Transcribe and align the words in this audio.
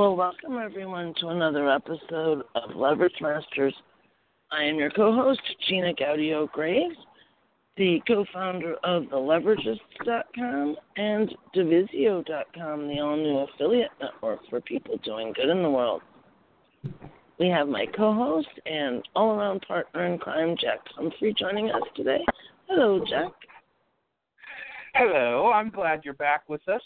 Well, 0.00 0.16
welcome 0.16 0.56
everyone 0.56 1.12
to 1.20 1.28
another 1.28 1.70
episode 1.70 2.44
of 2.54 2.74
Leverage 2.74 3.20
Masters. 3.20 3.74
I 4.50 4.64
am 4.64 4.76
your 4.76 4.88
co-host, 4.88 5.42
Gina 5.68 5.92
Gaudio 5.92 6.50
Graves, 6.52 6.96
the 7.76 8.00
co-founder 8.08 8.76
of 8.82 9.02
TheLeveragists.com 9.02 10.76
and 10.96 11.36
Divisio.com, 11.54 12.88
the 12.88 12.98
all-new 12.98 13.40
affiliate 13.40 13.90
network 14.00 14.40
for 14.48 14.62
people 14.62 14.96
doing 15.04 15.34
good 15.34 15.50
in 15.50 15.62
the 15.62 15.68
world. 15.68 16.00
We 17.38 17.48
have 17.48 17.68
my 17.68 17.84
co-host 17.94 18.48
and 18.64 19.06
all-around 19.14 19.60
partner 19.68 20.06
in 20.06 20.16
crime, 20.16 20.56
Jack 20.58 20.78
Humphrey, 20.96 21.34
joining 21.38 21.72
us 21.72 21.82
today. 21.94 22.24
Hello, 22.70 23.04
Jack. 23.06 23.32
Hello. 24.94 25.52
I'm 25.52 25.68
glad 25.68 26.06
you're 26.06 26.14
back 26.14 26.48
with 26.48 26.66
us 26.68 26.82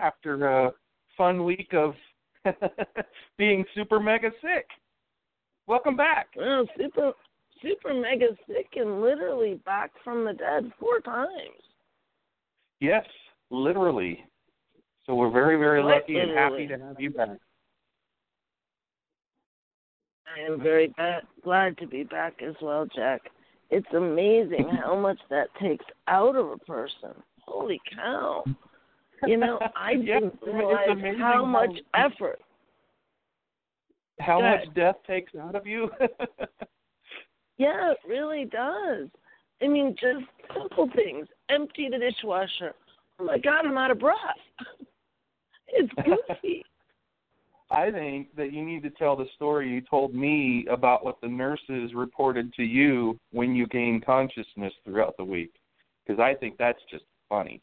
after 0.00 0.48
a 0.48 0.72
fun 1.16 1.44
week 1.44 1.72
of 1.72 1.94
being 3.38 3.64
super 3.74 4.00
mega 4.00 4.30
sick. 4.40 4.66
Welcome 5.66 5.96
back. 5.96 6.28
Well, 6.36 6.66
super 6.76 7.12
super 7.62 7.94
mega 7.94 8.28
sick 8.46 8.68
and 8.76 9.00
literally 9.00 9.60
back 9.64 9.90
from 10.04 10.24
the 10.24 10.32
dead 10.32 10.70
four 10.78 11.00
times. 11.00 11.30
Yes, 12.80 13.06
literally. 13.50 14.24
So 15.06 15.14
we're 15.14 15.30
very, 15.30 15.56
very 15.56 15.82
Quite 15.82 16.00
lucky 16.00 16.18
and 16.18 16.30
happy 16.32 16.66
to 16.66 16.78
have 16.78 17.00
you 17.00 17.10
back. 17.10 17.38
I 20.36 20.52
am 20.52 20.60
very 20.60 20.88
ba- 20.96 21.22
glad 21.42 21.78
to 21.78 21.86
be 21.86 22.02
back 22.02 22.42
as 22.46 22.54
well, 22.60 22.86
Jack. 22.94 23.22
It's 23.70 23.86
amazing 23.96 24.68
how 24.84 24.96
much 24.96 25.18
that 25.30 25.48
takes 25.60 25.84
out 26.08 26.36
of 26.36 26.50
a 26.50 26.58
person. 26.58 27.14
Holy 27.42 27.80
cow. 27.94 28.44
You 29.26 29.36
know, 29.36 29.58
I 29.76 29.90
Yeah, 30.02 30.20
didn't 30.20 30.38
realize 30.42 30.88
how 31.18 31.34
how- 31.36 31.44
much 31.44 31.72
effort. 31.94 32.40
How 34.18 34.40
much 34.40 34.72
death 34.74 34.96
takes 35.06 35.34
out 35.34 35.54
of 35.54 35.66
you? 35.66 35.90
Yeah, 37.58 37.92
it 37.92 37.98
really 38.06 38.44
does. 38.44 39.08
I 39.62 39.66
mean, 39.68 39.96
just 39.98 40.26
simple 40.54 40.90
things. 40.94 41.26
Empty 41.48 41.88
the 41.90 41.98
dishwasher. 41.98 42.74
Oh 43.18 43.24
my 43.24 43.38
God, 43.38 43.64
I'm 43.64 43.78
out 43.78 43.90
of 43.90 43.98
breath. 43.98 44.16
It's 45.68 45.90
goofy. 46.04 46.64
I 47.70 47.90
think 47.90 48.28
that 48.36 48.52
you 48.52 48.64
need 48.64 48.82
to 48.84 48.90
tell 48.90 49.16
the 49.16 49.24
story 49.34 49.68
you 49.68 49.80
told 49.80 50.14
me 50.14 50.64
about 50.70 51.04
what 51.04 51.20
the 51.20 51.26
nurses 51.28 51.92
reported 51.92 52.52
to 52.54 52.62
you 52.62 53.18
when 53.32 53.54
you 53.56 53.66
gained 53.66 54.04
consciousness 54.06 54.72
throughout 54.84 55.16
the 55.16 55.24
week. 55.24 55.54
Because 56.06 56.20
I 56.20 56.34
think 56.34 56.56
that's 56.56 56.78
just 56.88 57.02
funny. 57.28 57.60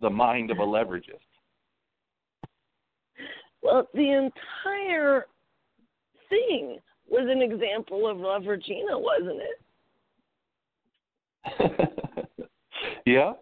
The 0.00 0.10
mind 0.10 0.50
of 0.50 0.58
a 0.58 0.62
leveragist. 0.62 1.18
well, 3.62 3.88
the 3.94 4.12
entire 4.12 5.26
thing 6.28 6.78
was 7.08 7.26
an 7.28 7.42
example 7.42 8.06
of 8.06 8.18
Leveragina, 8.18 9.00
wasn't 9.00 9.40
it? 9.40 9.58
yeah? 13.06 13.32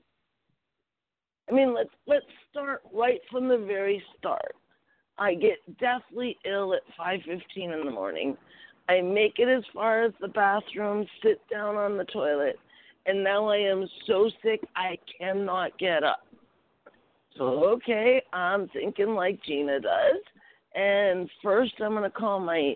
I 1.48 1.52
mean, 1.52 1.74
let's 1.74 1.90
let's 2.06 2.26
start 2.50 2.82
right 2.92 3.20
from 3.30 3.48
the 3.48 3.58
very 3.58 4.02
start. 4.18 4.54
I 5.18 5.34
get 5.34 5.58
deathly 5.78 6.36
ill 6.44 6.74
at 6.74 6.82
5:15 6.98 7.40
in 7.56 7.84
the 7.84 7.90
morning. 7.90 8.36
I 8.88 9.00
make 9.00 9.38
it 9.38 9.48
as 9.48 9.64
far 9.74 10.04
as 10.04 10.12
the 10.20 10.28
bathroom, 10.28 11.06
sit 11.22 11.40
down 11.50 11.76
on 11.76 11.96
the 11.96 12.04
toilet, 12.04 12.58
and 13.06 13.24
now 13.24 13.48
I 13.48 13.56
am 13.56 13.88
so 14.06 14.30
sick 14.42 14.60
I 14.76 14.98
cannot 15.18 15.76
get 15.78 16.04
up. 16.04 16.25
Okay, 17.40 18.22
I'm 18.32 18.68
thinking 18.68 19.14
like 19.14 19.42
Gina 19.44 19.80
does, 19.80 20.22
and 20.74 21.28
first 21.42 21.74
I'm 21.80 21.92
going 21.92 22.02
to 22.02 22.10
call 22.10 22.40
my 22.40 22.74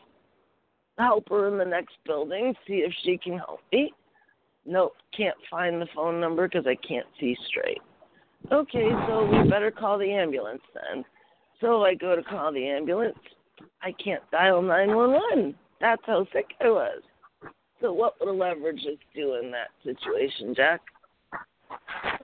helper 0.99 1.49
in 1.49 1.59
the 1.59 1.65
next 1.65 1.95
building, 2.05 2.55
see 2.67 2.85
if 2.87 2.93
she 3.05 3.17
can 3.17 3.39
help 3.39 3.61
me. 3.73 3.93
Nope, 4.67 4.93
can't 5.17 5.37
find 5.51 5.81
the 5.81 5.87
phone 5.95 6.21
number 6.21 6.47
because 6.47 6.67
I 6.67 6.77
can't 6.87 7.07
see 7.19 7.37
straight. 7.49 7.81
Okay, 8.53 8.91
so 9.07 9.27
we 9.27 9.49
better 9.49 9.71
call 9.71 9.99
the 9.99 10.13
ambulance 10.13 10.63
then. 10.75 11.05
So 11.61 11.85
I 11.85 11.95
go 11.95 12.17
to 12.17 12.23
call 12.23 12.53
the 12.53 12.67
ambulance. 12.67 13.19
I 13.83 13.93
can't 13.93 14.23
dial 14.31 14.63
911. 14.63 15.55
That's 15.81 16.03
how 16.07 16.27
sick 16.33 16.47
I 16.61 16.69
was. 16.69 17.03
So 17.81 17.93
what 17.93 18.15
would 18.21 18.29
a 18.29 18.33
leveragist 18.33 18.99
do 19.15 19.35
in 19.43 19.51
that 19.53 19.69
situation, 19.83 20.55
Jack? 20.55 20.81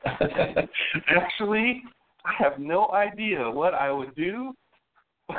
Actually, 1.08 1.82
I 2.26 2.32
have 2.42 2.58
no 2.58 2.90
idea 2.90 3.48
what 3.48 3.72
I 3.72 3.92
would 3.92 4.14
do, 4.16 4.52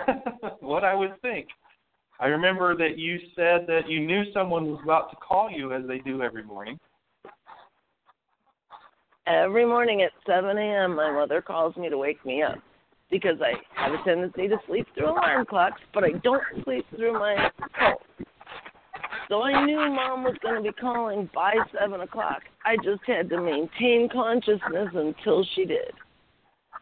what 0.62 0.86
I 0.86 0.96
would 0.96 1.22
think. 1.22 1.48
I 2.20 2.28
remember 2.28 2.76
that 2.78 2.98
you 2.98 3.20
said 3.36 3.68
that 3.68 3.90
you 3.90 4.06
knew 4.06 4.24
someone 4.34 4.66
was 4.66 4.80
about 4.84 5.12
to 5.12 5.18
call 5.18 5.52
you 5.52 5.74
as 5.74 5.84
they 5.86 6.00
do 6.00 6.24
every 6.24 6.44
morning. 6.44 6.80
Every 9.28 9.66
morning 9.66 10.02
at 10.02 10.12
7 10.26 10.58
a.m., 10.58 10.96
my 10.96 11.12
mother 11.12 11.42
calls 11.42 11.76
me 11.76 11.90
to 11.90 11.98
wake 11.98 12.26
me 12.26 12.42
up 12.42 12.58
because 13.12 13.38
I 13.42 13.54
have 13.80 13.94
a 13.94 14.04
tendency 14.06 14.48
to 14.48 14.58
sleep 14.66 14.88
through 14.96 15.12
alarm 15.12 15.46
clocks, 15.46 15.82
but 15.94 16.06
I 16.06 16.12
don't 16.24 16.44
sleep 16.64 16.86
through 16.96 17.14
my 17.14 17.50
phone. 17.78 18.26
So 19.28 19.42
I 19.42 19.66
knew 19.66 19.76
mom 19.76 20.24
was 20.24 20.36
going 20.42 20.56
to 20.56 20.62
be 20.62 20.72
calling 20.72 21.30
by 21.36 21.56
7 21.78 22.00
o'clock. 22.00 22.44
I 22.66 22.78
just 22.78 23.02
had 23.06 23.30
to 23.30 23.42
maintain 23.42 24.08
consciousness 24.12 24.88
until 24.94 25.46
she 25.54 25.66
did. 25.66 25.92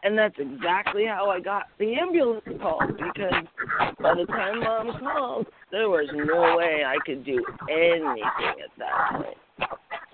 And 0.02 0.16
that's 0.16 0.34
exactly 0.38 1.04
how 1.06 1.30
I 1.30 1.40
got 1.40 1.64
the 1.78 1.94
ambulance 1.94 2.44
call 2.60 2.80
because 2.86 3.44
by 4.00 4.14
the 4.14 4.26
time 4.26 4.60
mom 4.60 4.98
called, 5.00 5.46
there 5.72 5.88
was 5.88 6.08
no 6.12 6.56
way 6.56 6.84
I 6.86 6.96
could 7.04 7.24
do 7.24 7.44
anything 7.70 8.22
at 8.62 8.70
that 8.78 9.22
point. 9.22 9.36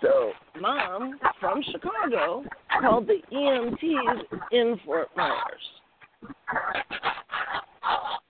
So 0.01 0.33
mom 0.61 1.19
from 1.41 1.63
Chicago 1.71 2.45
called 2.81 3.07
the 3.07 3.21
EMTs 3.33 4.23
in 4.53 4.79
Fort 4.85 5.09
Myers. 5.17 5.63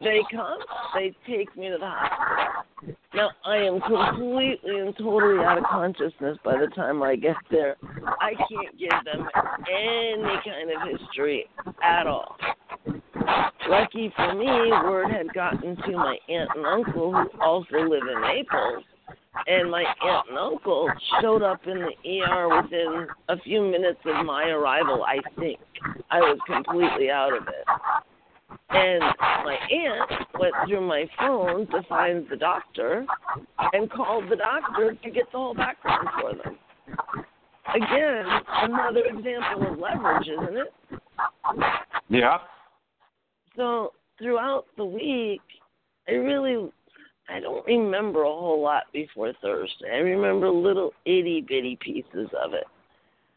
They 0.01 0.21
come, 0.33 0.59
they 0.95 1.15
take 1.29 1.57
me 1.57 1.69
to 1.69 1.79
the 1.79 1.87
hospital. 1.87 2.65
Now 3.15 3.31
I 3.45 3.57
am 3.57 3.81
completely 3.81 4.79
and 4.79 4.97
totally 4.97 5.45
out 5.45 5.59
of 5.59 5.65
consciousness 5.65 6.39
by 6.45 6.59
the 6.59 6.67
time 6.69 7.03
I 7.03 7.17
get 7.17 7.37
there. 7.51 7.77
I 8.21 8.33
can't 8.35 8.79
give 8.79 8.91
them 9.05 9.29
any 9.71 10.41
kind 10.45 10.71
of 10.71 11.01
history 11.01 11.47
at 11.83 12.07
all. 12.07 12.37
Lucky 13.69 14.13
for 14.17 14.35
me, 14.35 14.47
word 14.85 15.11
had 15.13 15.33
gotten 15.33 15.77
to 15.77 15.93
my 15.93 16.17
aunt 16.29 16.51
and 16.57 16.67
uncle 16.67 17.13
who 17.13 17.41
also 17.41 17.79
live 17.79 18.03
in 18.03 18.21
Naples, 18.21 18.85
and 19.47 19.71
my 19.71 19.85
aunt 20.03 20.29
and 20.31 20.39
uncle 20.39 20.89
showed 21.21 21.43
up 21.43 21.61
in 21.67 21.79
the 21.79 22.23
ER 22.23 22.63
within 22.63 23.07
a 23.29 23.39
few 23.41 23.63
minutes 23.63 24.01
of 24.05 24.27
my 24.27 24.49
arrival, 24.49 25.05
I 25.05 25.21
think. 25.39 25.61
I 26.11 26.21
was 26.21 26.39
completely 26.47 27.11
out 27.11 27.37
of 27.37 27.47
it. 27.47 27.65
And 28.75 29.03
my 29.45 29.57
aunt 29.71 30.11
went 30.39 30.55
through 30.67 30.87
my 30.87 31.05
phone 31.19 31.67
to 31.69 31.83
find 31.89 32.27
the 32.31 32.37
doctor 32.37 33.05
and 33.73 33.91
called 33.91 34.25
the 34.31 34.37
doctor 34.37 34.95
to 34.95 35.11
get 35.11 35.31
the 35.33 35.39
whole 35.39 35.55
background 35.55 36.09
for 36.21 36.35
them. 36.35 36.59
Again, 37.75 38.25
another 38.63 39.05
example 39.05 39.73
of 39.73 39.79
leverage, 39.79 40.29
isn't 40.29 40.57
it? 40.57 40.75
Yeah. 42.09 42.39
So 43.57 43.93
throughout 44.19 44.65
the 44.77 44.85
week, 44.85 45.41
I 46.09 46.13
really 46.13 46.71
I 47.29 47.41
don't 47.41 47.65
remember 47.67 48.23
a 48.23 48.33
whole 48.33 48.63
lot 48.63 48.85
before 48.93 49.33
Thursday. 49.41 49.91
I 49.93 49.99
remember 49.99 50.51
little 50.51 50.93
itty 51.05 51.45
bitty 51.47 51.79
pieces 51.81 52.29
of 52.43 52.53
it. 52.55 52.65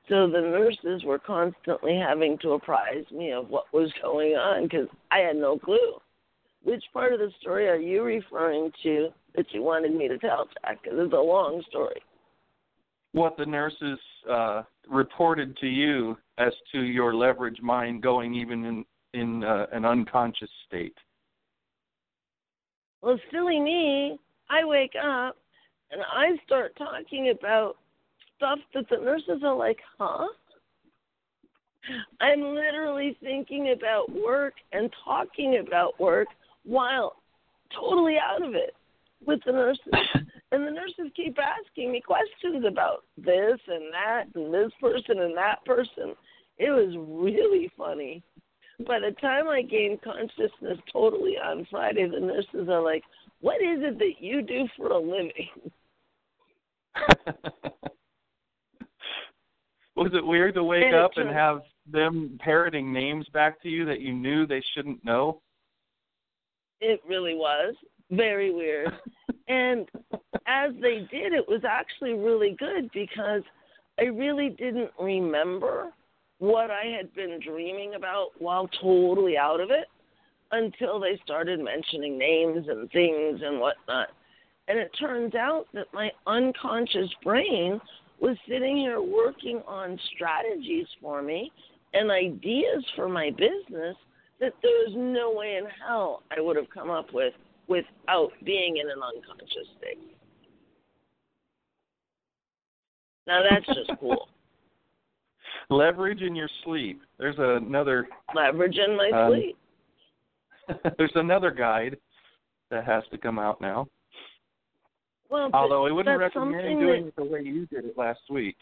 So 0.08 0.28
the 0.28 0.42
nurses 0.42 1.04
were 1.04 1.20
constantly 1.20 1.98
having 1.98 2.38
to 2.40 2.52
apprise 2.52 3.06
me 3.12 3.32
of 3.32 3.50
what 3.50 3.66
was 3.74 3.92
going 4.02 4.34
on 4.34 4.64
because 4.64 4.88
I 5.12 5.20
had 5.20 5.36
no 5.36 5.58
clue. 5.58 6.00
Which 6.64 6.84
part 6.94 7.14
of 7.14 7.20
the 7.20 7.32
story 7.42 7.68
are 7.68 7.78
you 7.78 8.04
referring 8.04 8.72
to 8.84 9.10
that 9.36 9.46
you 9.52 9.62
wanted 9.62 9.96
me 9.96 10.08
to 10.08 10.18
tell, 10.18 10.48
Jack? 10.62 10.84
Because 10.84 10.98
it's 11.00 11.14
a 11.14 11.18
long 11.18 11.64
story. 11.70 12.02
What 13.14 13.38
the 13.38 13.46
nurses 13.46 14.00
uh, 14.30 14.64
reported 14.90 15.58
to 15.58 15.68
you 15.68 16.18
as 16.38 16.54
to 16.72 16.82
your 16.82 17.16
leverage 17.16 17.62
mind 17.62 18.04
going 18.04 18.34
even 18.34 18.66
in 18.66 18.86
in 19.14 19.44
uh, 19.46 19.66
an 19.72 19.86
unconscious 19.86 20.50
state. 20.68 20.98
Well, 23.02 23.18
silly 23.32 23.60
me, 23.62 24.20
I 24.50 24.66
wake 24.66 24.94
up 25.02 25.38
and 25.92 26.02
I 26.02 26.36
start 26.46 26.76
talking 26.78 27.34
about 27.38 27.78
stuff 28.38 28.60
that 28.74 28.90
the 28.90 28.98
nurses 28.98 29.42
are 29.44 29.56
like, 29.56 29.80
huh? 29.98 30.28
I'm 32.20 32.42
literally 32.42 33.18
thinking 33.22 33.76
about 33.78 34.12
work 34.12 34.54
and 34.72 34.90
talking 35.04 35.64
about 35.66 36.00
work 36.00 36.28
while 36.64 37.18
totally 37.74 38.18
out 38.18 38.44
of 38.44 38.56
it 38.56 38.76
with 39.26 39.40
the 39.46 39.52
nurses. 39.52 39.84
and 40.52 40.66
the 40.66 40.72
nurses 40.72 41.12
keep 41.16 41.38
asking 41.40 41.92
me 41.92 42.02
questions 42.02 42.66
about 42.68 43.04
this 43.18 43.60
and 43.68 43.94
that 43.94 44.26
and 44.36 44.54
this 44.54 44.72
person 44.82 45.20
and 45.20 45.38
that 45.38 45.64
person. 45.66 46.16
It 46.58 46.72
was 46.72 46.96
really 46.98 47.72
funny. 47.78 48.24
By 48.86 49.00
the 49.00 49.12
time 49.22 49.48
I 49.48 49.62
gained 49.62 50.02
consciousness 50.02 50.80
totally 50.92 51.38
on 51.38 51.68
Friday, 51.70 52.10
the 52.10 52.20
nurses 52.20 52.68
are 52.70 52.82
like, 52.82 53.04
What 53.42 53.62
is 53.62 53.80
it 53.82 54.00
that 54.00 54.14
you 54.20 54.42
do 54.42 54.68
for 54.76 54.88
a 54.88 55.00
living? 55.00 55.50
Was 59.96 60.12
it 60.14 60.26
weird 60.26 60.56
to 60.56 60.64
wake 60.64 60.94
up 60.94 61.12
and 61.16 61.30
have 61.30 61.62
them 61.90 62.38
parroting 62.42 62.92
names 62.92 63.28
back 63.34 63.62
to 63.62 63.70
you 63.70 63.86
that 63.86 64.02
you 64.02 64.14
knew 64.14 64.46
they 64.46 64.64
shouldn't 64.74 65.04
know? 65.06 65.42
It 66.82 67.02
really 67.08 67.36
was. 67.36 67.76
Very 68.12 68.54
weird. 68.54 68.92
and 69.48 69.88
as 70.48 70.72
they 70.82 71.08
did, 71.10 71.34
it 71.34 71.48
was 71.48 71.62
actually 71.68 72.14
really 72.14 72.56
good 72.60 72.90
because 72.94 73.42
I 74.00 74.06
really 74.06 74.50
didn't 74.50 74.92
remember 75.00 75.92
what 76.40 76.70
I 76.70 76.86
had 76.86 77.14
been 77.14 77.40
dreaming 77.44 77.96
about 77.96 78.30
while 78.40 78.68
totally 78.82 79.38
out 79.38 79.62
of 79.62 79.72
it 79.72 79.88
until 80.52 81.00
they 81.00 81.20
started 81.24 81.60
mentioning 81.60 82.18
names 82.18 82.68
and 82.68 82.92
things 82.92 83.42
and 83.44 83.60
whatnot. 83.60 84.10
And 84.68 84.78
it 84.78 84.92
turns 85.00 85.36
out 85.36 85.68
that 85.74 85.88
my 85.94 86.12
unconscious 86.28 87.10
brain 87.24 87.80
was 88.20 88.38
sitting 88.48 88.78
here 88.78 89.02
working 89.02 89.62
on 89.68 90.00
strategies 90.16 90.88
for 91.02 91.22
me 91.22 91.52
and 91.94 92.12
ideas 92.12 92.84
for 92.96 93.08
my 93.08 93.30
business 93.32 93.96
that 94.40 94.54
there's 94.62 94.94
no 94.96 95.32
way 95.34 95.58
in 95.58 95.66
hell 95.86 96.24
I 96.36 96.42
would 96.42 96.58
have 96.58 96.70
come 96.74 96.90
up 96.90 97.14
with 97.14 97.34
without 97.68 98.32
being 98.44 98.78
in 98.78 98.90
an 98.90 99.02
unconscious 99.02 99.68
state. 99.78 100.00
Now 103.28 103.42
that's 103.50 103.66
just 103.66 103.92
cool. 104.00 104.28
Leverage 105.70 106.22
in 106.22 106.36
your 106.36 106.50
sleep. 106.64 107.02
There's 107.18 107.38
another 107.40 108.08
Leverage 108.36 108.78
in 108.78 108.96
my 108.96 109.10
Um, 109.10 109.32
sleep. 109.32 109.58
there's 110.98 111.12
another 111.16 111.52
guide 111.52 111.98
that 112.70 112.86
has 112.86 113.04
to 113.12 113.18
come 113.18 113.40
out 113.40 113.62
now. 113.62 113.88
Well, 115.30 115.50
Although 115.54 115.88
I 115.88 115.92
wouldn't 115.92 116.20
recommend 116.20 116.80
doing 116.80 117.04
that, 117.04 117.08
it 117.08 117.16
the 117.16 117.24
way 117.24 117.42
you 117.42 117.66
did 117.68 117.86
it 117.86 117.98
last 117.98 118.22
week. 118.30 118.58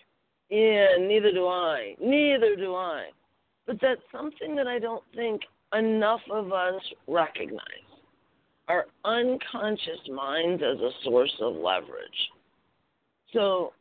Yeah, 0.49 0.87
neither 0.99 1.31
do 1.31 1.47
I. 1.47 1.95
Neither 1.99 2.55
do 2.55 2.75
I. 2.75 3.09
But 3.65 3.77
that's 3.81 4.01
something 4.11 4.55
that 4.55 4.67
I 4.67 4.79
don't 4.79 5.03
think 5.15 5.41
enough 5.73 6.21
of 6.31 6.51
us 6.51 6.81
recognize. 7.07 7.61
Our 8.67 8.85
unconscious 9.03 9.99
minds 10.09 10.61
as 10.63 10.79
a 10.79 10.91
source 11.03 11.33
of 11.41 11.55
leverage. 11.55 12.29
So 13.33 13.73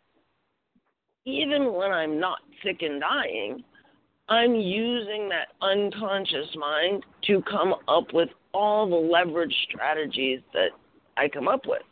even 1.25 1.73
when 1.75 1.93
I'm 1.93 2.19
not 2.19 2.39
sick 2.65 2.79
and 2.81 3.01
dying, 3.01 3.63
I'm 4.29 4.55
using 4.55 5.29
that 5.29 5.49
unconscious 5.61 6.49
mind 6.57 7.05
to 7.27 7.43
come 7.43 7.75
up 7.87 8.13
with 8.13 8.31
all 8.55 8.89
the 8.89 8.97
leverage 8.97 9.55
strategies 9.69 10.41
that 10.53 10.71
I 11.17 11.29
come 11.29 11.49
up 11.49 11.67
with. 11.67 11.83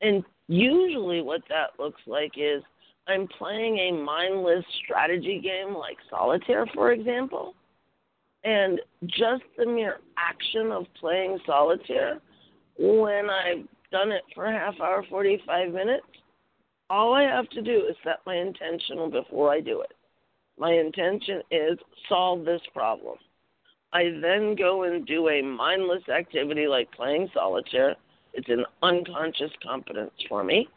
And 0.00 0.24
usually, 0.48 1.22
what 1.22 1.42
that 1.48 1.78
looks 1.78 2.00
like 2.06 2.32
is 2.36 2.62
I'm 3.06 3.26
playing 3.38 3.78
a 3.78 3.92
mindless 3.92 4.64
strategy 4.84 5.40
game 5.42 5.74
like 5.74 5.96
solitaire, 6.08 6.66
for 6.74 6.92
example. 6.92 7.54
And 8.44 8.80
just 9.06 9.42
the 9.58 9.66
mere 9.66 9.98
action 10.16 10.72
of 10.72 10.86
playing 10.98 11.38
solitaire, 11.44 12.20
when 12.78 13.28
I've 13.28 13.66
done 13.92 14.12
it 14.12 14.22
for 14.34 14.46
a 14.46 14.52
half 14.52 14.80
hour, 14.80 15.04
45 15.10 15.72
minutes, 15.72 16.06
all 16.88 17.14
I 17.14 17.22
have 17.22 17.48
to 17.50 17.62
do 17.62 17.86
is 17.88 17.96
set 18.02 18.18
my 18.26 18.36
intention 18.36 19.10
before 19.10 19.52
I 19.52 19.60
do 19.60 19.80
it. 19.82 19.92
My 20.58 20.72
intention 20.72 21.42
is 21.50 21.78
solve 22.08 22.44
this 22.44 22.62
problem. 22.72 23.16
I 23.92 24.04
then 24.20 24.54
go 24.56 24.84
and 24.84 25.06
do 25.06 25.28
a 25.28 25.42
mindless 25.42 26.08
activity 26.08 26.66
like 26.66 26.90
playing 26.92 27.28
solitaire. 27.34 27.96
It's 28.34 28.48
an 28.48 28.64
unconscious 28.82 29.50
competence 29.62 30.12
for 30.28 30.44
me. 30.44 30.68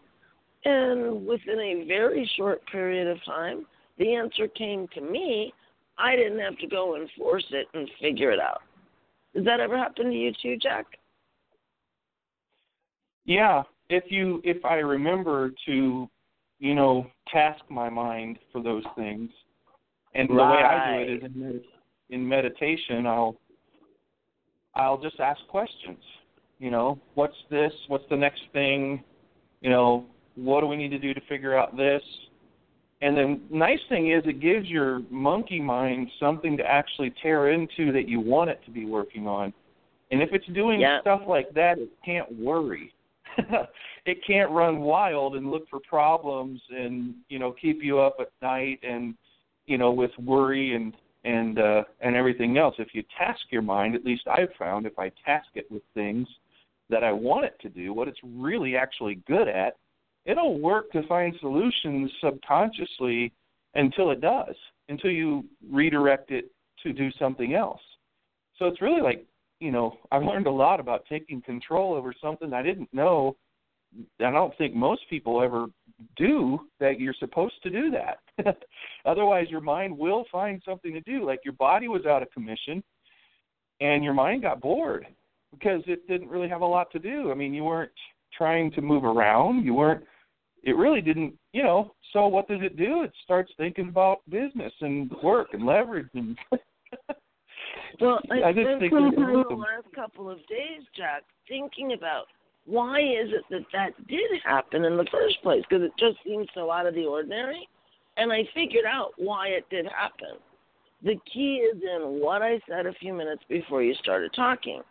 And 0.66 1.26
within 1.26 1.60
a 1.60 1.86
very 1.88 2.30
short 2.38 2.66
period 2.68 3.08
of 3.08 3.24
time, 3.26 3.66
the 3.98 4.16
answer 4.16 4.48
came 4.48 4.88
to 4.96 5.02
me. 5.02 5.54
I 5.98 6.16
didn't 6.16 6.40
have 6.40 6.58
to 6.60 6.68
go 6.68 6.96
and 6.96 7.10
force 7.18 7.46
it 7.52 7.68
and 7.74 7.90
figure 8.02 8.32
it 8.32 8.40
out. 8.40 8.62
Does 9.36 9.46
that 9.46 9.60
ever 9.60 9.78
happen 9.78 10.10
to 10.10 10.16
you 10.16 10.32
too, 10.42 10.58
Jack? 10.58 10.86
Yeah, 13.26 13.64
if 13.90 14.06
you 14.10 14.42
if 14.44 14.64
I 14.66 14.76
remember 14.76 15.52
to, 15.66 16.10
you 16.60 16.76
know, 16.76 17.08
task 17.32 17.62
my 17.70 17.90
mind 17.90 18.38
for 18.52 18.62
those 18.62 18.84
things, 18.96 19.30
and 20.14 20.30
the 20.30 20.34
way 20.36 20.42
I 20.42 21.06
do 21.06 21.12
it 21.12 21.18
is 21.18 21.24
in, 21.24 21.40
med- 21.40 21.62
in 22.10 22.28
meditation. 22.28 23.08
I'll 23.08 23.38
I'll 24.76 24.98
just 24.98 25.20
ask 25.20 25.40
questions. 25.48 26.04
You 26.60 26.72
know, 26.72 27.00
what's 27.16 27.36
this? 27.50 27.74
What's 27.88 28.06
the 28.10 28.16
next 28.16 28.42
thing? 28.54 29.04
You 29.62 29.70
know, 29.70 30.06
what 30.36 30.62
do 30.62 30.68
we 30.68 30.78
need 30.78 30.90
to 30.90 31.00
do 31.00 31.14
to 31.14 31.22
figure 31.28 31.58
out 31.58 31.76
this? 31.76 32.02
And 33.02 33.18
the 33.18 33.40
nice 33.50 33.80
thing 33.90 34.12
is, 34.12 34.24
it 34.26 34.40
gives 34.40 34.68
your 34.68 35.02
monkey 35.10 35.60
mind 35.60 36.08
something 36.20 36.56
to 36.58 36.64
actually 36.64 37.14
tear 37.22 37.52
into 37.52 37.92
that 37.92 38.08
you 38.08 38.20
want 38.20 38.50
it 38.50 38.62
to 38.66 38.72
be 38.72 38.86
working 38.86 39.28
on. 39.28 39.54
And 40.12 40.22
if 40.22 40.30
it's 40.32 40.46
doing 40.48 40.80
Yeah. 40.80 41.02
stuff 41.02 41.22
like 41.28 41.54
that, 41.54 41.80
it 41.80 41.90
can't 42.06 42.32
worry. 42.40 42.94
it 44.06 44.18
can't 44.26 44.52
run 44.52 44.82
wild 44.82 45.36
and 45.36 45.50
look 45.50 45.68
for 45.70 45.80
problems 45.80 46.62
and 46.70 47.16
you 47.30 47.40
know 47.40 47.52
keep 47.52 47.82
you 47.82 48.00
up 48.00 48.18
at 48.20 48.30
night 48.42 48.80
and 48.84 49.16
you 49.66 49.78
know 49.78 49.92
with 49.92 50.12
worry 50.20 50.76
and 50.76 50.94
and 51.24 51.60
uh 51.60 51.84
and 52.02 52.16
everything 52.16 52.58
else 52.58 52.76
if 52.78 52.90
you 52.94 53.04
task 53.18 53.42
your 53.50 53.62
mind 53.62 53.96
at 53.96 54.06
least 54.06 54.28
i've 54.28 54.54
found 54.60 54.86
if 54.86 54.98
i 55.00 55.10
task 55.26 55.48
it 55.56 55.66
with 55.72 55.82
things 55.94 56.28
that 56.90 57.04
i 57.04 57.12
want 57.12 57.46
it 57.46 57.56
to 57.62 57.70
do 57.70 57.94
what 57.94 58.08
it's 58.08 58.20
really 58.24 58.76
actually 58.76 59.16
good 59.28 59.48
at 59.48 59.76
it'll 60.26 60.60
work 60.60 60.92
to 60.92 61.06
find 61.08 61.36
solutions 61.40 62.12
subconsciously 62.24 63.32
until 63.76 64.12
it 64.12 64.22
does 64.22 64.56
until 64.90 65.12
you 65.12 65.44
redirect 65.72 66.32
it 66.32 66.52
to 66.82 66.94
do 66.94 67.10
something 67.18 67.54
else 67.56 67.82
so 68.58 68.66
it's 68.66 68.82
really 68.82 69.02
like 69.02 69.26
you 69.64 69.72
know, 69.72 69.98
I've 70.12 70.24
learned 70.24 70.46
a 70.46 70.52
lot 70.52 70.82
about 70.82 71.06
taking 71.08 71.42
control 71.42 71.94
over 71.94 72.14
something 72.22 72.52
I 72.52 72.62
didn't 72.62 72.94
know. 72.94 73.38
I 74.20 74.30
don't 74.30 74.56
think 74.58 74.76
most 74.76 75.04
people 75.10 75.42
ever 75.42 75.68
do 76.18 76.60
that 76.82 77.00
you're 77.00 77.16
supposed 77.18 77.56
to 77.64 77.70
do 77.70 77.90
that. 77.92 78.58
Otherwise, 79.06 79.48
your 79.50 79.62
mind 79.62 79.98
will 79.98 80.26
find 80.30 80.62
something 80.66 80.92
to 80.92 81.00
do. 81.02 81.26
Like 81.26 81.40
your 81.46 81.54
body 81.54 81.88
was 81.88 82.06
out 82.06 82.22
of 82.22 82.32
commission 82.32 82.84
and 83.80 84.04
your 84.04 84.14
mind 84.14 84.42
got 84.42 84.60
bored 84.60 85.08
because 85.54 85.82
it 85.88 86.08
didn't 86.08 86.30
really 86.30 86.50
have 86.50 86.62
a 86.62 86.66
lot 86.66 86.92
to 86.92 87.00
do. 87.00 87.32
I 87.32 87.36
mean, 87.36 87.54
you 87.54 87.64
weren't 87.64 87.92
trying 88.38 88.72
to 88.72 88.82
move 88.82 89.04
around. 89.04 89.64
You 89.64 89.74
weren't, 89.74 90.04
it 90.64 90.76
really 90.76 91.02
didn't, 91.02 91.34
you 91.52 91.64
know. 91.64 91.94
So 92.12 92.28
what 92.28 92.48
does 92.48 92.62
it 92.62 92.78
do? 92.78 93.04
It 93.04 93.12
starts 93.24 93.52
thinking 93.58 93.90
about 93.90 94.22
business 94.30 94.74
and 94.82 95.12
work 95.24 95.50
and 95.54 95.66
leverage 95.66 96.10
and. 96.14 96.38
Well, 98.02 98.20
I, 98.32 98.50
I 98.50 98.54
just 98.54 98.66
spent 98.66 98.80
think 98.80 98.92
there's 98.92 99.46
the 99.50 99.56
last 99.56 99.86
couple 99.94 100.30
of 100.30 100.40
days, 100.48 100.82
Jack, 100.98 101.24
thinking 101.48 101.94
about 101.94 102.26
why 102.66 103.00
is 103.00 103.30
it 103.30 103.44
that 103.50 103.66
that 103.74 104.08
did 104.08 104.32
happen 104.44 104.86
in 104.86 104.98
the 104.98 105.06
first 105.12 105.42
place? 105.44 105.64
Because 105.70 105.84
it 105.84 105.92
just 106.00 106.18
seems 106.26 106.48
so 106.54 106.72
out 106.72 106.86
of 106.86 106.96
the 106.96 107.06
ordinary, 107.06 107.68
and 108.18 108.32
I 108.32 108.44
figured 108.54 108.86
out 108.86 109.12
why 109.18 109.50
it 109.50 109.70
did 109.70 109.86
happen. 109.86 110.40
The 111.04 111.20
key 111.32 111.56
is 111.58 111.82
in 111.82 112.22
what 112.22 112.42
I 112.42 112.60
said 112.70 112.86
a 112.86 112.94
few 112.94 113.14
minutes 113.14 113.44
before 113.50 113.84
you 113.84 113.94
started 113.96 114.32
talking. 114.34 114.82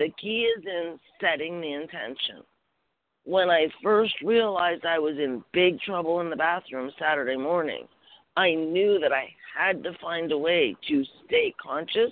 The 0.00 0.08
key 0.18 0.48
is 0.56 0.64
in 0.64 0.98
setting 1.20 1.60
the 1.60 1.74
intention. 1.74 2.42
When 3.24 3.50
I 3.50 3.68
first 3.82 4.14
realized 4.24 4.86
I 4.86 4.98
was 4.98 5.18
in 5.18 5.44
big 5.52 5.78
trouble 5.82 6.22
in 6.22 6.30
the 6.30 6.36
bathroom 6.36 6.90
Saturday 6.98 7.36
morning, 7.36 7.86
I 8.34 8.54
knew 8.54 8.98
that 8.98 9.12
I 9.12 9.28
had 9.54 9.82
to 9.82 9.92
find 10.00 10.32
a 10.32 10.38
way 10.38 10.74
to 10.88 11.04
stay 11.26 11.54
conscious 11.62 12.10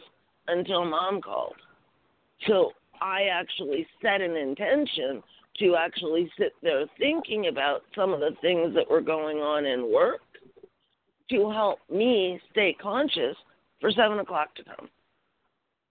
until 0.48 0.84
mom 0.84 1.22
called. 1.22 1.54
So 2.46 2.72
I 3.00 3.22
actually 3.32 3.86
set 4.02 4.20
an 4.20 4.36
intention 4.36 5.22
to 5.60 5.74
actually 5.74 6.30
sit 6.38 6.52
there 6.62 6.84
thinking 6.98 7.46
about 7.46 7.84
some 7.94 8.12
of 8.12 8.20
the 8.20 8.36
things 8.42 8.74
that 8.74 8.90
were 8.90 9.00
going 9.00 9.38
on 9.38 9.64
in 9.64 9.90
work 9.90 10.20
to 11.30 11.50
help 11.50 11.78
me 11.90 12.38
stay 12.50 12.76
conscious 12.78 13.36
for 13.80 13.90
seven 13.92 14.18
o'clock 14.18 14.54
to 14.56 14.64
come. 14.64 14.90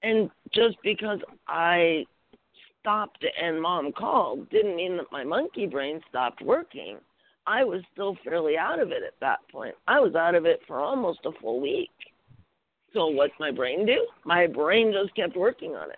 And 0.03 0.29
just 0.53 0.77
because 0.83 1.19
I 1.47 2.05
stopped 2.79 3.25
and 3.41 3.61
mom 3.61 3.91
called 3.91 4.49
didn't 4.49 4.75
mean 4.75 4.97
that 4.97 5.11
my 5.11 5.23
monkey 5.23 5.65
brain 5.65 6.01
stopped 6.09 6.41
working. 6.41 6.97
I 7.45 7.63
was 7.63 7.81
still 7.93 8.17
fairly 8.23 8.57
out 8.57 8.79
of 8.79 8.91
it 8.91 9.03
at 9.03 9.19
that 9.21 9.39
point. 9.51 9.75
I 9.87 9.99
was 9.99 10.15
out 10.15 10.35
of 10.35 10.45
it 10.45 10.59
for 10.67 10.79
almost 10.79 11.19
a 11.25 11.31
full 11.41 11.61
week. 11.61 11.89
So 12.93 13.07
what's 13.07 13.33
my 13.39 13.51
brain 13.51 13.85
do? 13.85 14.05
My 14.25 14.47
brain 14.47 14.93
just 14.93 15.15
kept 15.15 15.35
working 15.35 15.75
on 15.75 15.89
it. 15.91 15.97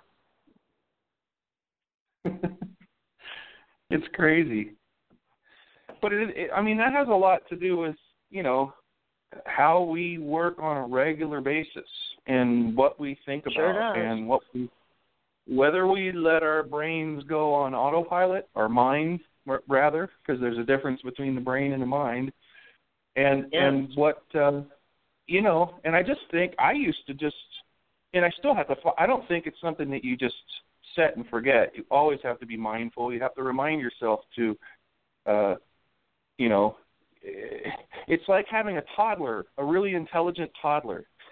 it's 3.89 4.07
crazy. 4.13 4.73
But 6.01 6.13
it, 6.13 6.29
it 6.35 6.51
I 6.55 6.61
mean 6.61 6.77
that 6.77 6.93
has 6.93 7.07
a 7.07 7.11
lot 7.11 7.41
to 7.49 7.55
do 7.55 7.77
with, 7.77 7.95
you 8.29 8.43
know, 8.43 8.73
how 9.45 9.81
we 9.83 10.17
work 10.17 10.57
on 10.59 10.77
a 10.77 10.87
regular 10.87 11.41
basis 11.41 11.87
and 12.29 12.75
what 12.75 13.00
we 13.00 13.17
think 13.25 13.45
about 13.45 13.55
sure 13.55 13.93
and 13.93 14.27
what 14.27 14.41
we 14.53 14.69
whether 15.48 15.88
we 15.88 16.12
let 16.12 16.43
our 16.43 16.63
brains 16.63 17.24
go 17.24 17.53
on 17.53 17.74
autopilot 17.74 18.48
our 18.55 18.69
mind 18.69 19.19
rather 19.67 20.09
because 20.21 20.39
there's 20.39 20.57
a 20.57 20.63
difference 20.63 21.01
between 21.01 21.36
the 21.36 21.41
brain 21.41 21.74
and 21.74 21.81
the 21.81 21.88
mind 21.88 22.31
and 23.15 23.45
yes. 23.51 23.62
and 23.63 23.89
what 23.95 24.24
uh 24.36 24.62
you 25.27 25.41
know 25.41 25.75
and 25.83 25.95
i 25.95 26.03
just 26.03 26.21
think 26.31 26.53
i 26.59 26.71
used 26.71 27.05
to 27.07 27.13
just 27.13 27.36
and 28.13 28.24
i 28.24 28.29
still 28.38 28.53
have 28.55 28.67
to 28.67 28.75
i 28.98 29.05
don't 29.05 29.27
think 29.27 29.48
it's 29.48 29.59
something 29.62 29.89
that 29.89 30.03
you 30.03 30.15
just 30.15 30.36
set 30.95 31.17
and 31.17 31.27
forget 31.27 31.71
you 31.75 31.83
always 31.89 32.19
have 32.24 32.39
to 32.39 32.45
be 32.45 32.55
mindful 32.55 33.12
you 33.12 33.19
have 33.19 33.33
to 33.36 33.43
remind 33.43 33.81
yourself 33.81 34.21
to 34.36 34.55
uh 35.25 35.55
you 36.38 36.48
know 36.48 36.75
it's 37.21 38.27
like 38.27 38.45
having 38.50 38.77
a 38.77 38.83
toddler, 38.95 39.45
a 39.57 39.63
really 39.63 39.93
intelligent 39.95 40.51
toddler. 40.62 41.05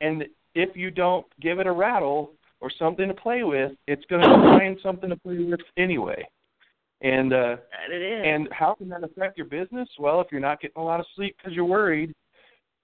and 0.00 0.24
if 0.54 0.76
you 0.76 0.90
don't 0.90 1.26
give 1.40 1.58
it 1.58 1.66
a 1.66 1.72
rattle 1.72 2.32
or 2.60 2.70
something 2.78 3.08
to 3.08 3.14
play 3.14 3.44
with, 3.44 3.72
it's 3.86 4.04
going 4.06 4.22
to 4.22 4.28
find 4.58 4.78
something 4.82 5.10
to 5.10 5.16
play 5.16 5.38
with 5.38 5.60
anyway. 5.76 6.26
And 7.00 7.32
uh 7.32 7.56
it 7.88 7.94
is. 7.94 8.22
and 8.26 8.48
how 8.50 8.74
can 8.74 8.88
that 8.88 9.04
affect 9.04 9.38
your 9.38 9.46
business? 9.46 9.88
Well, 10.00 10.20
if 10.20 10.26
you're 10.32 10.40
not 10.40 10.60
getting 10.60 10.82
a 10.82 10.84
lot 10.84 10.98
of 10.98 11.06
sleep 11.14 11.36
because 11.38 11.54
you're 11.54 11.64
worried, 11.64 12.12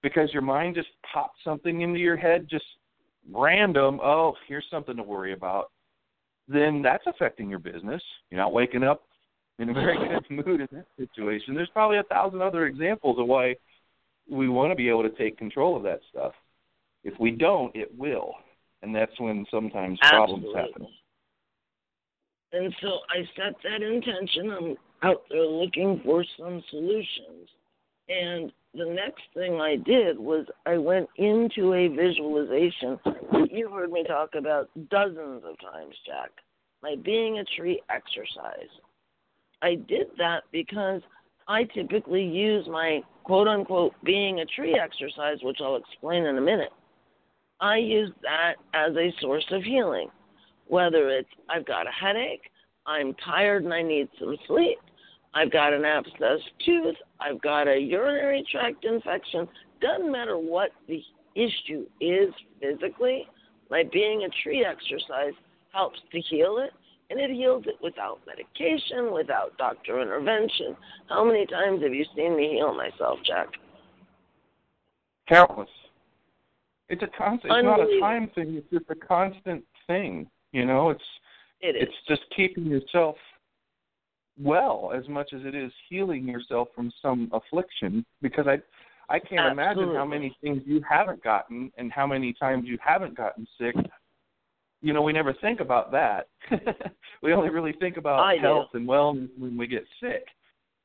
because 0.01 0.31
your 0.31 0.41
mind 0.41 0.75
just 0.75 0.87
popped 1.11 1.37
something 1.43 1.81
into 1.81 1.99
your 1.99 2.15
head, 2.15 2.47
just 2.49 2.63
random. 3.29 3.99
Oh, 4.01 4.33
here's 4.47 4.65
something 4.71 4.95
to 4.95 5.03
worry 5.03 5.33
about. 5.33 5.71
Then 6.47 6.81
that's 6.81 7.03
affecting 7.07 7.49
your 7.49 7.59
business. 7.59 8.01
You're 8.29 8.39
not 8.39 8.53
waking 8.53 8.83
up 8.83 9.03
in 9.59 9.69
a 9.69 9.73
very 9.73 9.97
good 9.97 10.25
mood 10.45 10.61
in 10.61 10.67
that 10.71 10.87
situation. 10.97 11.55
There's 11.55 11.69
probably 11.73 11.97
a 11.97 12.03
thousand 12.03 12.41
other 12.41 12.67
examples 12.67 13.19
of 13.19 13.27
why 13.27 13.55
we 14.29 14.47
want 14.47 14.71
to 14.71 14.75
be 14.75 14.89
able 14.89 15.03
to 15.03 15.09
take 15.09 15.37
control 15.37 15.75
of 15.75 15.83
that 15.83 15.99
stuff. 16.09 16.33
If 17.05 17.13
we 17.19 17.31
don't, 17.31 17.73
it 17.75 17.95
will, 17.95 18.33
and 18.81 18.93
that's 18.93 19.17
when 19.19 19.45
sometimes 19.51 19.99
Absolutely. 20.01 20.51
problems 20.51 20.55
happen. 20.55 20.87
And 22.51 22.75
so 22.81 22.99
I 23.09 23.21
set 23.35 23.55
that 23.63 23.83
intention. 23.83 24.51
I'm 24.51 24.75
out 25.03 25.21
there 25.29 25.45
looking 25.45 26.01
for 26.03 26.25
some 26.37 26.63
solutions. 26.71 27.49
And 28.09 28.51
the 28.73 28.85
next 28.85 29.21
thing 29.35 29.61
I 29.61 29.75
did 29.75 30.17
was 30.17 30.47
I 30.65 30.77
went 30.77 31.07
into 31.17 31.73
a 31.73 31.87
visualization 31.89 32.99
that 33.05 33.49
you 33.51 33.69
heard 33.69 33.91
me 33.91 34.03
talk 34.03 34.35
about 34.35 34.69
dozens 34.89 35.43
of 35.45 35.59
times, 35.59 35.95
Jack. 36.07 36.31
My 36.81 36.95
being 37.03 37.37
a 37.37 37.45
tree 37.55 37.81
exercise. 37.89 38.69
I 39.61 39.75
did 39.75 40.07
that 40.17 40.43
because 40.51 41.01
I 41.47 41.65
typically 41.65 42.23
use 42.23 42.67
my 42.67 43.01
quote 43.23 43.47
unquote 43.47 43.93
being 44.03 44.39
a 44.39 44.45
tree 44.45 44.79
exercise, 44.81 45.37
which 45.43 45.57
I'll 45.61 45.75
explain 45.75 46.25
in 46.25 46.37
a 46.37 46.41
minute. 46.41 46.71
I 47.59 47.77
use 47.77 48.11
that 48.21 48.55
as 48.73 48.95
a 48.95 49.13
source 49.21 49.45
of 49.51 49.63
healing. 49.63 50.09
Whether 50.67 51.09
it's 51.09 51.29
I've 51.49 51.65
got 51.65 51.87
a 51.87 51.91
headache, 51.91 52.49
I'm 52.85 53.13
tired 53.25 53.63
and 53.63 53.73
I 53.73 53.81
need 53.81 54.09
some 54.19 54.35
sleep, 54.47 54.79
I've 55.33 55.51
got 55.51 55.73
an 55.73 55.81
abscessed 55.81 56.49
tooth, 56.65 56.95
I've 57.19 57.41
got 57.41 57.67
a 57.67 57.77
urinary 57.77 58.45
tract 58.51 58.85
infection, 58.85 59.47
doesn't 59.81 60.11
matter 60.11 60.37
what 60.37 60.71
the 60.87 61.01
issue 61.35 61.85
is 61.99 62.33
physically, 62.61 63.27
my 63.69 63.83
being 63.91 64.23
a 64.23 64.29
tree 64.43 64.65
exercise 64.65 65.33
helps 65.71 65.99
to 66.11 66.21
heal 66.21 66.57
it 66.59 66.71
and 67.09 67.19
it 67.19 67.29
heals 67.29 67.63
it 67.67 67.75
without 67.81 68.19
medication, 68.25 69.13
without 69.13 69.57
doctor 69.57 70.01
intervention. 70.01 70.75
How 71.07 71.23
many 71.23 71.45
times 71.45 71.83
have 71.83 71.93
you 71.93 72.05
seen 72.15 72.35
me 72.35 72.53
heal 72.53 72.73
myself, 72.73 73.19
Jack? 73.25 73.49
Countless. 75.27 75.69
It's 76.89 77.01
a 77.01 77.07
constant. 77.17 77.53
It's 77.53 77.63
not 77.63 77.79
a 77.79 77.99
time 77.99 78.29
thing. 78.35 78.55
It's 78.55 78.69
just 78.71 78.85
a 78.89 78.95
constant 78.95 79.63
thing. 79.87 80.29
You 80.51 80.65
know, 80.65 80.89
it's 80.89 81.03
it 81.61 81.75
is. 81.75 81.83
it's 81.83 81.95
just 82.07 82.21
keeping 82.35 82.65
yourself 82.65 83.15
well 84.39 84.91
as 84.95 85.07
much 85.07 85.33
as 85.33 85.41
it 85.43 85.55
is 85.55 85.71
healing 85.89 86.27
yourself 86.27 86.67
from 86.75 86.91
some 87.01 87.29
affliction. 87.33 88.05
Because 88.21 88.47
I, 88.47 88.59
I 89.13 89.19
can't 89.19 89.39
Absolutely. 89.39 89.51
imagine 89.51 89.95
how 89.95 90.05
many 90.05 90.37
things 90.41 90.61
you 90.65 90.81
haven't 90.87 91.23
gotten 91.23 91.71
and 91.77 91.91
how 91.91 92.05
many 92.05 92.33
times 92.33 92.65
you 92.67 92.77
haven't 92.83 93.15
gotten 93.15 93.47
sick 93.59 93.75
you 94.85 94.93
know, 94.93 95.01
we 95.01 95.13
never 95.13 95.33
think 95.33 95.61
about 95.61 95.91
that. 95.93 96.27
we 97.23 97.33
only 97.33 97.49
really 97.49 97.73
think 97.73 97.97
about 97.97 98.19
I 98.19 98.35
health 98.35 98.67
do. 98.71 98.77
and 98.77 98.87
wellness 98.87 99.29
when 99.35 99.57
we 99.57 99.65
get 99.65 99.83
sick. 99.99 100.27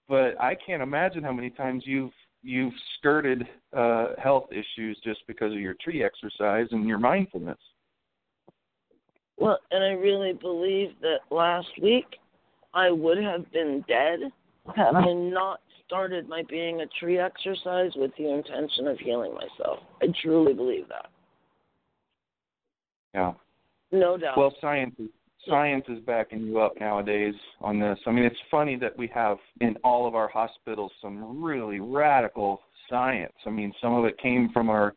But 0.09 0.41
I 0.41 0.55
can't 0.55 0.83
imagine 0.83 1.23
how 1.23 1.33
many 1.33 1.51
times 1.51 1.83
you've 1.87 2.13
you've 2.43 2.73
skirted 2.99 3.47
uh 3.77 4.09
health 4.23 4.49
issues 4.51 4.99
just 5.05 5.21
because 5.27 5.53
of 5.53 5.59
your 5.61 5.75
tree 5.75 6.03
exercise 6.03 6.67
and 6.71 6.87
your 6.87 6.99
mindfulness. 6.99 7.59
Well, 9.37 9.59
and 9.71 9.83
I 9.83 9.93
really 9.93 10.35
believe 10.35 10.91
that 11.01 11.21
last 11.31 11.69
week 11.83 12.07
I 12.75 12.91
would 12.91 13.19
have 13.19 13.51
been 13.53 13.85
dead 13.89 14.21
had 14.77 14.95
I 14.95 15.13
not 15.13 15.61
started 15.87 16.29
my 16.29 16.43
being 16.49 16.83
a 16.83 16.87
tree 16.99 17.19
exercise 17.19 17.91
with 17.97 18.13
the 18.17 18.31
intention 18.31 18.87
of 18.87 18.99
healing 18.99 19.35
myself. 19.35 19.81
I 20.03 20.07
truly 20.23 20.53
believe 20.53 20.87
that. 20.89 21.07
Yeah. 23.15 23.33
No 23.91 24.17
doubt. 24.17 24.39
Well, 24.39 24.55
science 24.61 24.95
is 24.99 25.09
science 25.49 25.85
is 25.89 25.99
backing 26.01 26.43
you 26.43 26.61
up 26.61 26.79
nowadays 26.81 27.35
on 27.61 27.79
this. 27.79 27.99
I 28.07 28.11
mean, 28.11 28.25
it's 28.25 28.37
funny 28.51 28.77
that 28.77 28.97
we 28.97 29.09
have 29.09 29.39
in 29.61 29.77
all 29.85 30.07
of 30.07 30.15
our 30.15 30.29
hospitals 30.29 30.93
some 31.01 31.43
really 31.43 31.81
radical 31.81 32.61
science. 32.89 33.33
I 33.47 33.51
mean, 33.51 33.73
some 33.81 33.95
of 33.95 34.05
it 34.05 34.19
came 34.19 34.51
from 34.53 34.71
our, 34.71 34.95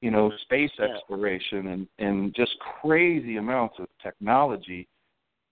you 0.00 0.10
know, 0.10 0.32
space 0.42 0.70
exploration 0.80 1.68
and 1.68 1.88
and 1.98 2.34
just 2.34 2.52
crazy 2.80 3.36
amounts 3.36 3.76
of 3.78 3.86
technology, 4.02 4.88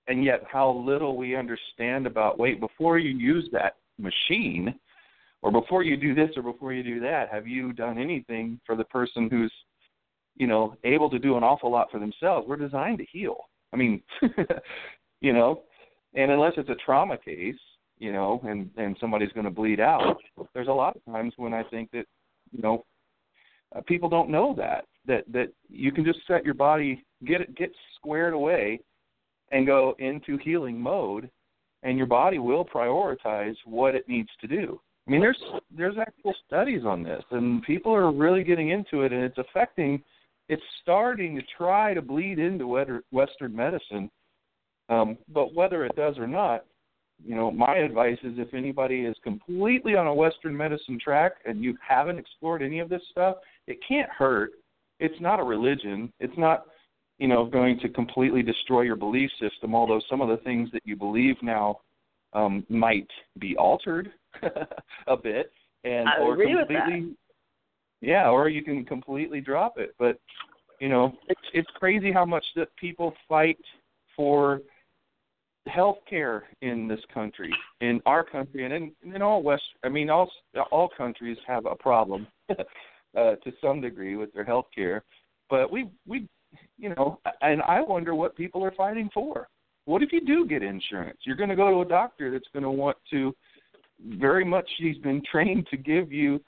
and 0.08 0.24
yet 0.24 0.42
how 0.50 0.70
little 0.70 1.16
we 1.16 1.36
understand 1.36 2.06
about. 2.06 2.38
Wait, 2.38 2.60
before 2.60 2.98
you 2.98 3.16
use 3.16 3.48
that 3.52 3.76
machine, 3.98 4.74
or 5.42 5.52
before 5.52 5.82
you 5.82 5.96
do 5.96 6.14
this 6.14 6.30
or 6.36 6.42
before 6.42 6.72
you 6.72 6.82
do 6.82 7.00
that, 7.00 7.28
have 7.30 7.46
you 7.46 7.72
done 7.72 7.98
anything 7.98 8.60
for 8.66 8.76
the 8.76 8.84
person 8.84 9.28
who's 9.30 9.52
you 10.36 10.46
know, 10.46 10.76
able 10.84 11.08
to 11.10 11.18
do 11.18 11.36
an 11.36 11.44
awful 11.44 11.70
lot 11.70 11.90
for 11.90 12.00
themselves. 12.00 12.46
We're 12.48 12.56
designed 12.56 12.98
to 12.98 13.04
heal. 13.04 13.36
I 13.74 13.76
mean, 13.76 14.00
you 15.20 15.32
know, 15.32 15.62
and 16.14 16.30
unless 16.30 16.52
it's 16.56 16.70
a 16.70 16.76
trauma 16.76 17.18
case, 17.18 17.58
you 17.98 18.12
know, 18.12 18.40
and 18.44 18.70
and 18.76 18.96
somebody's 19.00 19.32
going 19.32 19.44
to 19.44 19.50
bleed 19.50 19.80
out, 19.80 20.16
there's 20.54 20.68
a 20.68 20.72
lot 20.72 20.96
of 20.96 21.04
times 21.12 21.34
when 21.36 21.52
I 21.52 21.64
think 21.64 21.90
that, 21.90 22.06
you 22.52 22.62
know, 22.62 22.84
uh, 23.74 23.80
people 23.86 24.08
don't 24.08 24.30
know 24.30 24.54
that 24.56 24.84
that 25.06 25.24
that 25.32 25.48
you 25.68 25.92
can 25.92 26.04
just 26.04 26.20
set 26.26 26.44
your 26.44 26.54
body 26.54 27.04
get 27.26 27.40
it 27.40 27.54
get 27.56 27.72
squared 27.96 28.32
away 28.32 28.80
and 29.50 29.66
go 29.66 29.94
into 29.98 30.38
healing 30.38 30.80
mode 30.80 31.28
and 31.82 31.98
your 31.98 32.06
body 32.06 32.38
will 32.38 32.64
prioritize 32.64 33.56
what 33.66 33.94
it 33.94 34.08
needs 34.08 34.30
to 34.40 34.46
do. 34.46 34.80
I 35.06 35.10
mean 35.10 35.20
there's 35.20 35.42
there's 35.76 35.96
actual 35.98 36.34
studies 36.46 36.82
on 36.84 37.02
this 37.02 37.24
and 37.32 37.62
people 37.62 37.92
are 37.92 38.12
really 38.12 38.44
getting 38.44 38.70
into 38.70 39.02
it 39.02 39.12
and 39.12 39.22
it's 39.22 39.38
affecting 39.38 40.02
it's 40.48 40.62
starting 40.82 41.36
to 41.36 41.42
try 41.56 41.94
to 41.94 42.02
bleed 42.02 42.38
into 42.38 43.00
Western 43.10 43.54
medicine. 43.54 44.10
Um, 44.88 45.16
but 45.32 45.54
whether 45.54 45.84
it 45.84 45.96
does 45.96 46.18
or 46.18 46.26
not, 46.26 46.64
you 47.24 47.34
know, 47.34 47.50
my 47.50 47.76
advice 47.76 48.18
is 48.22 48.34
if 48.38 48.52
anybody 48.52 49.02
is 49.02 49.16
completely 49.22 49.94
on 49.94 50.06
a 50.06 50.14
Western 50.14 50.56
medicine 50.56 50.98
track 51.02 51.32
and 51.46 51.62
you 51.62 51.76
haven't 51.86 52.18
explored 52.18 52.62
any 52.62 52.80
of 52.80 52.88
this 52.88 53.02
stuff, 53.10 53.36
it 53.66 53.78
can't 53.86 54.10
hurt. 54.10 54.52
It's 55.00 55.20
not 55.20 55.40
a 55.40 55.44
religion. 55.44 56.12
It's 56.20 56.36
not, 56.36 56.66
you 57.18 57.28
know, 57.28 57.46
going 57.46 57.78
to 57.80 57.88
completely 57.88 58.42
destroy 58.42 58.82
your 58.82 58.96
belief 58.96 59.30
system. 59.40 59.74
Although 59.74 60.00
some 60.10 60.20
of 60.20 60.28
the 60.28 60.38
things 60.38 60.68
that 60.72 60.82
you 60.84 60.96
believe 60.96 61.36
now 61.40 61.80
um, 62.34 62.66
might 62.68 63.08
be 63.38 63.56
altered 63.56 64.12
a 65.06 65.16
bit, 65.16 65.52
and 65.84 66.08
I 66.08 66.20
or 66.20 66.36
completely 66.36 67.14
yeah, 68.04 68.28
or 68.28 68.48
you 68.48 68.62
can 68.62 68.84
completely 68.84 69.40
drop 69.40 69.78
it. 69.78 69.94
But 69.98 70.18
you 70.80 70.88
know, 70.88 71.12
it's 71.28 71.40
it's 71.52 71.70
crazy 71.76 72.12
how 72.12 72.24
much 72.24 72.44
that 72.56 72.68
people 72.76 73.14
fight 73.28 73.58
for 74.16 74.60
health 75.66 75.98
care 76.08 76.44
in 76.60 76.86
this 76.86 77.00
country, 77.12 77.52
in 77.80 78.00
our 78.04 78.22
country, 78.22 78.64
and 78.64 78.74
in, 78.74 79.14
in 79.14 79.22
all 79.22 79.42
West. 79.42 79.62
I 79.84 79.88
mean, 79.88 80.10
all 80.10 80.30
all 80.70 80.90
countries 80.96 81.38
have 81.46 81.66
a 81.66 81.74
problem 81.74 82.26
uh, 82.50 82.54
to 83.14 83.52
some 83.60 83.80
degree 83.80 84.16
with 84.16 84.32
their 84.34 84.44
health 84.44 84.66
care, 84.74 85.04
but 85.48 85.70
we 85.72 85.88
we 86.06 86.28
you 86.78 86.90
know, 86.90 87.18
and 87.40 87.62
I 87.62 87.80
wonder 87.80 88.14
what 88.14 88.36
people 88.36 88.64
are 88.64 88.72
fighting 88.72 89.10
for. 89.12 89.48
what 89.86 90.02
if 90.02 90.12
you 90.12 90.20
do 90.20 90.46
get 90.46 90.62
insurance? 90.62 91.18
You're 91.24 91.36
going 91.36 91.50
to 91.50 91.56
go 91.56 91.70
to 91.70 91.80
a 91.80 91.84
doctor 91.88 92.30
that's 92.30 92.48
going 92.52 92.62
to 92.62 92.70
want 92.70 92.96
to 93.10 93.34
very 94.18 94.44
much 94.44 94.68
he's 94.78 94.98
been 94.98 95.22
trained 95.30 95.66
to 95.70 95.76
give 95.76 96.12
you 96.12 96.40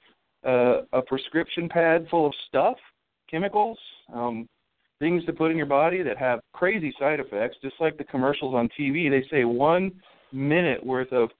uh, 0.47 0.83
a 0.93 1.03
prescription 1.03 1.69
pad 1.69 2.07
full 2.11 2.26
of 2.26 2.35
stuff, 2.49 2.76
chemicals, 3.31 3.79
um, 4.15 4.49
things 4.99 5.25
to 5.26 5.33
put 5.33 5.50
in 5.50 5.57
your 5.57 5.67
body 5.67 6.03
that 6.03 6.17
have 6.17 6.41
crazy 6.53 6.95
side 6.99 7.21
effects, 7.21 7.57
just 7.62 7.75
like 7.81 7.99
the 7.99 8.05
commercials 8.05 8.55
on 8.55 8.69
TV. 8.79 9.11
They 9.11 9.26
say 9.31 9.45
one 9.45 9.93
minute 10.33 10.85
worth 10.85 11.12
of, 11.12 11.31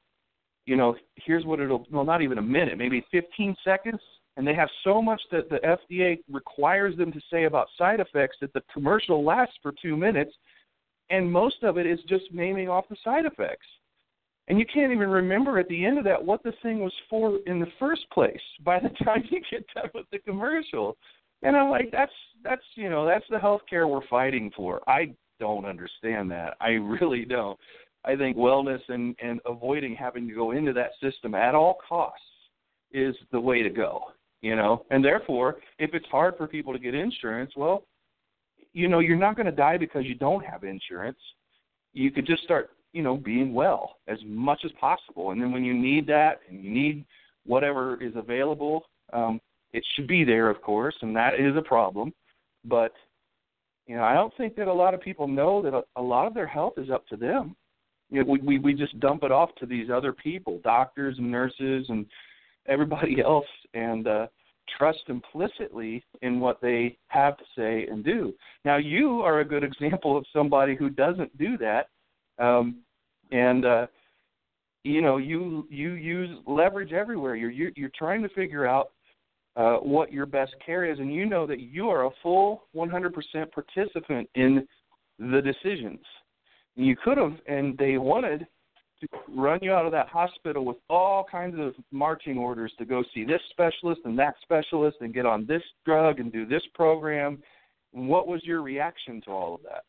you 0.67 0.77
know, 0.77 0.97
here's 1.15 1.45
what 1.45 1.61
it'll, 1.61 1.87
well, 1.91 2.05
not 2.05 2.23
even 2.23 2.39
a 2.39 2.43
minute, 2.43 2.77
maybe 2.77 3.05
15 3.13 3.57
seconds. 3.65 4.01
And 4.37 4.47
they 4.47 4.55
have 4.55 4.69
so 4.85 5.01
much 5.01 5.21
that 5.33 5.49
the 5.49 5.59
FDA 5.61 6.19
requires 6.31 6.95
them 6.99 7.11
to 7.13 7.21
say 7.33 7.45
about 7.45 7.69
side 7.79 8.01
effects 8.01 8.37
that 8.43 8.53
the 8.53 8.63
commercial 8.73 9.25
lasts 9.25 9.55
for 9.63 9.73
two 9.81 9.97
minutes. 9.97 10.33
And 11.09 11.31
most 11.31 11.63
of 11.63 11.79
it 11.79 11.87
is 11.87 12.01
just 12.09 12.25
naming 12.33 12.69
off 12.69 12.85
the 12.91 12.97
side 13.03 13.25
effects. 13.25 13.67
And 14.49 14.59
you 14.59 14.67
can't 14.73 14.93
even 14.93 15.09
remember 15.09 15.59
at 15.59 15.69
the 15.69 15.85
end 15.85 15.99
of 15.99 16.05
that 16.05 16.25
what 16.25 16.43
the 16.43 16.53
thing 16.63 16.81
was 16.81 16.93
for 17.11 17.39
in 17.47 17.59
the 17.59 17.67
first 17.79 18.09
place 18.13 18.41
by 18.65 18.79
the 18.79 18.91
time 19.05 19.25
you 19.31 19.41
get 19.51 19.67
done 19.75 19.91
with 19.95 20.07
the 20.13 20.19
commercial. 20.19 20.97
And 21.43 21.57
I'm 21.57 21.71
like, 21.71 21.91
that's 21.93 22.13
that's 22.43 22.63
you 22.75 22.89
know 22.89 23.07
that's 23.07 23.27
the 23.31 23.39
health 23.39 23.63
care 23.69 23.87
we're 23.87 24.07
fighting 24.09 24.51
for. 24.57 24.81
I 24.89 25.15
don't 25.39 25.67
understand 25.67 26.31
that. 26.31 26.57
I 26.61 26.71
really 26.71 27.25
don't. 27.25 27.59
I 28.05 28.17
think 28.17 28.37
wellness 28.37 28.81
and 28.89 29.15
and 29.23 29.41
avoiding 29.45 29.95
having 29.95 30.29
to 30.29 30.35
go 30.35 30.53
into 30.53 30.73
that 30.73 30.93
system 31.03 31.35
at 31.35 31.55
all 31.55 31.79
costs 31.87 32.21
is 32.93 33.15
the 33.33 33.41
way 33.41 33.63
to 33.63 33.71
go. 33.71 34.05
You 34.43 34.55
know, 34.55 34.85
and 34.91 35.05
therefore, 35.05 35.57
if 35.79 35.93
it's 35.93 36.07
hard 36.07 36.37
for 36.37 36.47
people 36.47 36.73
to 36.73 36.79
get 36.79 36.95
insurance, 36.95 37.53
well, 37.57 37.85
you 38.73 38.87
know, 38.87 38.99
you're 38.99 39.17
not 39.17 39.35
going 39.35 39.47
to 39.47 39.53
die 39.53 39.79
because 39.79 40.05
you 40.05 40.15
don't 40.15 40.45
have 40.45 40.63
insurance. 40.63 41.19
You 41.95 42.11
could 42.11 42.27
just 42.27 42.43
start, 42.43 42.71
you 42.97 43.03
know, 43.03 43.19
being 43.19 43.53
well 43.53 43.99
as 44.09 44.17
much 44.25 44.63
as 44.65 44.73
possible, 44.81 45.31
and 45.31 45.41
then 45.41 45.53
when 45.53 45.63
you 45.63 45.75
need 45.75 46.07
that 46.07 46.41
and 46.49 46.65
you 46.65 46.71
need 46.71 47.05
whatever 47.45 48.03
is 48.03 48.15
available, 48.17 48.87
um, 49.13 49.39
it 49.75 49.85
should 49.95 50.09
be 50.09 50.25
there, 50.25 50.49
of 50.49 50.63
course, 50.63 50.95
and 51.03 51.15
that 51.15 51.35
is 51.35 51.55
a 51.59 51.61
problem. 51.61 52.11
But 52.65 52.93
you 53.87 53.97
know, 53.97 54.03
I 54.03 54.15
don't 54.15 54.33
think 54.39 54.57
that 54.57 54.67
a 54.67 54.73
lot 54.73 54.95
of 54.95 55.03
people 55.03 55.29
know 55.29 55.61
that 55.61 55.75
a, 55.75 55.83
a 55.97 56.01
lot 56.01 56.27
of 56.27 56.33
their 56.33 56.47
health 56.47 56.73
is 56.79 56.89
up 56.89 57.07
to 57.09 57.17
them. 57.19 57.55
You 58.09 58.25
know, 58.25 58.31
we, 58.31 58.39
we 58.39 58.59
we 58.61 58.73
just 58.73 58.99
dump 58.99 59.25
it 59.25 59.31
off 59.31 59.51
to 59.57 59.67
these 59.67 59.91
other 59.91 60.15
people, 60.15 60.59
doctors 60.65 61.19
and 61.19 61.31
nurses 61.31 61.85
and 61.91 62.07
everybody 62.67 63.21
else, 63.25 63.45
and 63.75 64.09
uh, 64.09 64.27
trust 64.79 65.03
implicitly 65.09 66.03
in 66.23 66.41
what 66.41 66.63
they 66.63 66.97
have 67.09 67.37
to 67.37 67.45
say 67.55 67.87
and 67.91 68.03
do. 68.03 68.33
Now, 68.65 68.79
you 68.79 69.21
are 69.21 69.41
a 69.41 69.45
good 69.45 69.65
example 69.65 70.17
of 70.17 70.25
somebody 70.33 70.75
who 70.75 70.89
doesn't 70.89 71.37
do 71.37 71.59
that, 71.59 71.89
um, 72.39 72.79
and 73.33 73.65
uh, 73.65 73.87
you 74.87 75.03
know, 75.03 75.17
you 75.17 75.67
you 75.71 75.93
use 75.93 76.31
leverage 76.47 76.93
everywhere. 76.93 77.35
You're 77.37 77.51
you're, 77.51 77.73
you're 77.77 77.91
trying 77.99 78.23
to 78.23 78.29
figure 78.31 78.67
out 78.67 78.93
uh, 79.57 79.77
what 79.77 80.13
your 80.13 80.27
best 80.27 80.55
care 80.65 80.85
is, 80.85 80.99
and 80.99 81.13
you 81.13 81.27
know 81.27 81.47
that 81.47 81.61
you 81.61 81.89
are 81.89 82.07
a 82.07 82.11
full 82.23 82.65
100% 82.75 83.13
participant 83.53 84.29
in 84.35 84.67
the 85.19 85.41
decisions. 85.41 86.01
You 86.77 86.95
could 87.03 87.17
have, 87.17 87.33
and 87.47 87.77
they 87.79 87.97
wanted 87.97 88.47
to 89.01 89.09
run 89.35 89.59
you 89.63 89.73
out 89.73 89.87
of 89.87 89.93
that 89.93 90.09
hospital 90.09 90.65
with 90.65 90.77
all 90.89 91.25
kinds 91.31 91.57
of 91.59 91.75
marching 91.91 92.39
orders 92.39 92.73
to 92.79 92.85
go 92.85 93.03
see 93.15 93.25
this 93.25 93.41
specialist 93.51 94.03
and 94.05 94.19
that 94.19 94.35
specialist 94.43 94.99
and 95.01 95.13
get 95.13 95.27
on 95.27 95.47
this 95.47 95.63
drug 95.85 96.21
and 96.21 96.33
do 96.33 96.47
this 96.47 96.63
program. 96.75 97.43
What 97.93 98.27
was 98.27 98.43
your 98.45 98.63
reaction 98.63 99.23
to 99.23 99.31
all 99.31 99.55
of 99.55 99.63
that? 99.63 99.85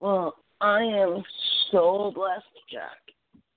Well, 0.00 0.36
I 0.60 0.82
am 0.82 1.22
so 1.70 2.12
blessed, 2.14 2.44
Jack, 2.70 2.98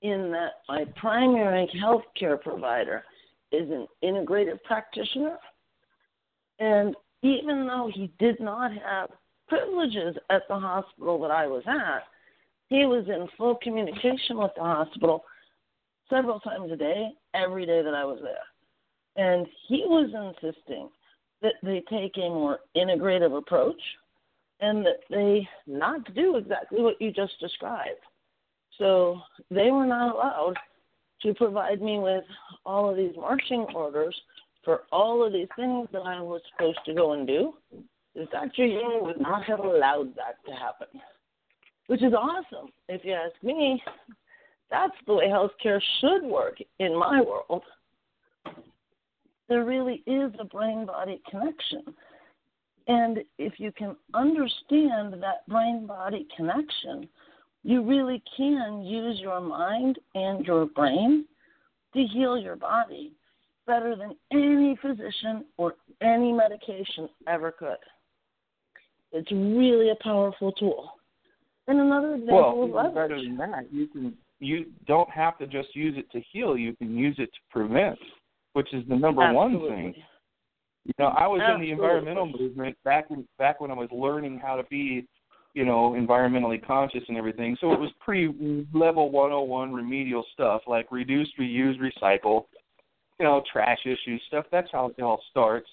in 0.02 0.32
that 0.32 0.54
my 0.70 0.86
primary 0.96 1.70
health 1.80 2.04
care 2.18 2.38
provider 2.38 3.04
is 3.52 3.70
an 3.70 3.88
integrative 4.04 4.62
practitioner. 4.64 5.38
And 6.60 6.96
even 7.22 7.68
though 7.68 7.92
he 7.94 8.12
did 8.20 8.40
not 8.40 8.72
have 8.72 9.10
privileges 9.48 10.16
at 10.30 10.44
the 10.48 10.58
hospital 10.58 11.20
that 11.22 11.32
I 11.32 11.48
was 11.48 11.64
at, 11.68 12.04
he 12.70 12.86
was 12.86 13.06
in 13.08 13.28
full 13.38 13.56
communication 13.62 14.38
with 14.38 14.52
the 14.56 14.64
hospital 14.64 15.24
several 16.10 16.40
times 16.40 16.72
a 16.72 16.76
day, 16.76 17.10
every 17.34 17.66
day 17.66 17.82
that 17.82 17.94
I 17.94 18.06
was 18.06 18.20
there. 18.22 18.36
And 19.16 19.46
he 19.68 19.84
was 19.86 20.10
insisting 20.14 20.90
that 21.42 21.54
they 21.62 21.84
take 21.90 22.18
a 22.18 22.30
more 22.30 22.60
integrative 22.76 23.38
approach 23.38 23.80
and 24.60 24.86
that 24.86 25.00
they 25.10 25.48
not 25.68 26.14
do 26.14 26.38
exactly 26.38 26.82
what 26.82 27.02
you 27.02 27.12
just 27.12 27.40
described. 27.40 28.00
So 28.78 29.20
they 29.52 29.72
were 29.72 29.86
not 29.86 30.16
allowed 30.16 30.56
to 31.22 31.34
provide 31.34 31.82
me 31.82 32.00
with 32.00 32.24
all 32.66 32.90
of 32.90 32.98
these 32.98 33.16
marching 33.16 33.66
orders 33.76 34.20
for 34.64 34.84
all 34.92 35.26
of 35.26 35.34
these 35.34 35.48
things 35.56 35.88
that 35.92 36.04
I 36.04 36.22
was 36.22 36.42
supposed 36.52 36.80
to 36.86 36.94
go 36.94 37.14
and 37.14 37.28
do, 37.28 37.54
Dr. 38.32 38.66
Ying 38.66 39.00
would 39.02 39.20
not 39.20 39.44
have 39.44 39.60
allowed 39.60 40.16
that 40.16 40.36
to 40.46 40.52
happen, 40.52 40.88
which 41.88 42.04
is 42.04 42.14
awesome. 42.14 42.70
If 42.88 43.04
you 43.04 43.14
ask 43.14 43.34
me, 43.44 43.82
that's 44.70 44.94
the 45.06 45.16
way 45.16 45.26
healthcare 45.26 45.82
should 46.00 46.24
work 46.24 46.58
in 46.80 46.98
my 46.98 47.22
world. 47.22 47.64
There 49.50 49.66
really 49.66 50.04
is 50.08 50.32
a 50.40 50.46
brain 50.46 50.86
body 50.86 51.22
connection. 51.30 51.84
And 52.88 53.20
if 53.38 53.54
you 53.58 53.72
can 53.72 53.96
understand 54.14 55.14
that 55.22 55.48
brain 55.48 55.86
body 55.86 56.28
connection, 56.36 57.08
you 57.64 57.82
really 57.82 58.22
can 58.36 58.84
use 58.84 59.20
your 59.22 59.40
mind 59.40 60.00
and 60.16 60.46
your 60.46 60.66
brain 60.66 61.26
to 61.94 62.04
heal 62.04 62.38
your 62.38 62.58
body 62.58 63.14
better 63.66 63.96
than 63.96 64.16
any 64.32 64.78
physician 64.82 65.46
or 65.58 65.76
any 66.02 66.34
medication 66.34 67.08
ever 67.28 67.52
could. 67.52 67.78
It's 69.14 69.32
really 69.32 69.92
a 69.92 70.04
powerful 70.04 70.52
tool. 70.54 70.92
And 71.68 71.80
another 71.80 72.16
example 72.16 72.68
well, 72.68 72.88
of 72.88 72.96
better 72.96 73.16
than 73.16 73.38
that, 73.38 73.72
you 73.72 73.88
can 73.88 74.18
you 74.40 74.66
don't 74.86 75.10
have 75.10 75.38
to 75.38 75.48
just 75.48 75.74
use 75.74 75.96
it 75.98 76.12
to 76.12 76.22
heal. 76.32 76.58
You 76.58 76.76
can 76.76 76.98
use 76.98 77.16
it 77.18 77.28
to 77.28 77.40
prevent, 77.50 77.98
which 78.52 78.74
is 78.74 78.84
the 78.90 78.96
number 78.96 79.24
Absolutely. 79.24 79.70
one 79.70 79.94
thing. 79.94 80.04
You 80.86 80.94
know, 81.00 81.06
I 81.06 81.28
was 81.28 81.42
Absolutely. 81.42 81.72
in 81.72 81.78
the 81.78 81.82
environmental 81.82 82.26
movement 82.26 82.78
back 82.84 83.10
when 83.10 83.28
back 83.38 83.62
when 83.62 83.72
I 83.72 83.74
was 83.74 83.90
learning 83.92 84.40
how 84.44 84.56
to 84.56 84.64
be 84.64 85.08
you 85.54 85.66
know, 85.66 85.92
environmentally 85.92 86.66
conscious 86.66 87.04
and 87.08 87.18
everything. 87.18 87.56
So 87.62 87.74
it 87.74 87.80
was 87.80 87.92
pretty 88.00 88.28
level 88.74 89.12
101 89.12 89.72
remedial 89.72 90.26
stuff 90.34 90.62
like 90.68 90.92
reduce, 90.92 91.30
reuse, 91.40 91.76
recycle, 91.78 92.46
you 93.20 93.26
know, 93.26 93.44
trash 93.52 93.80
issues, 93.86 94.22
stuff. 94.28 94.46
That's 94.52 94.70
how 94.72 94.92
it 94.98 95.02
all 95.02 95.22
starts. 95.30 95.68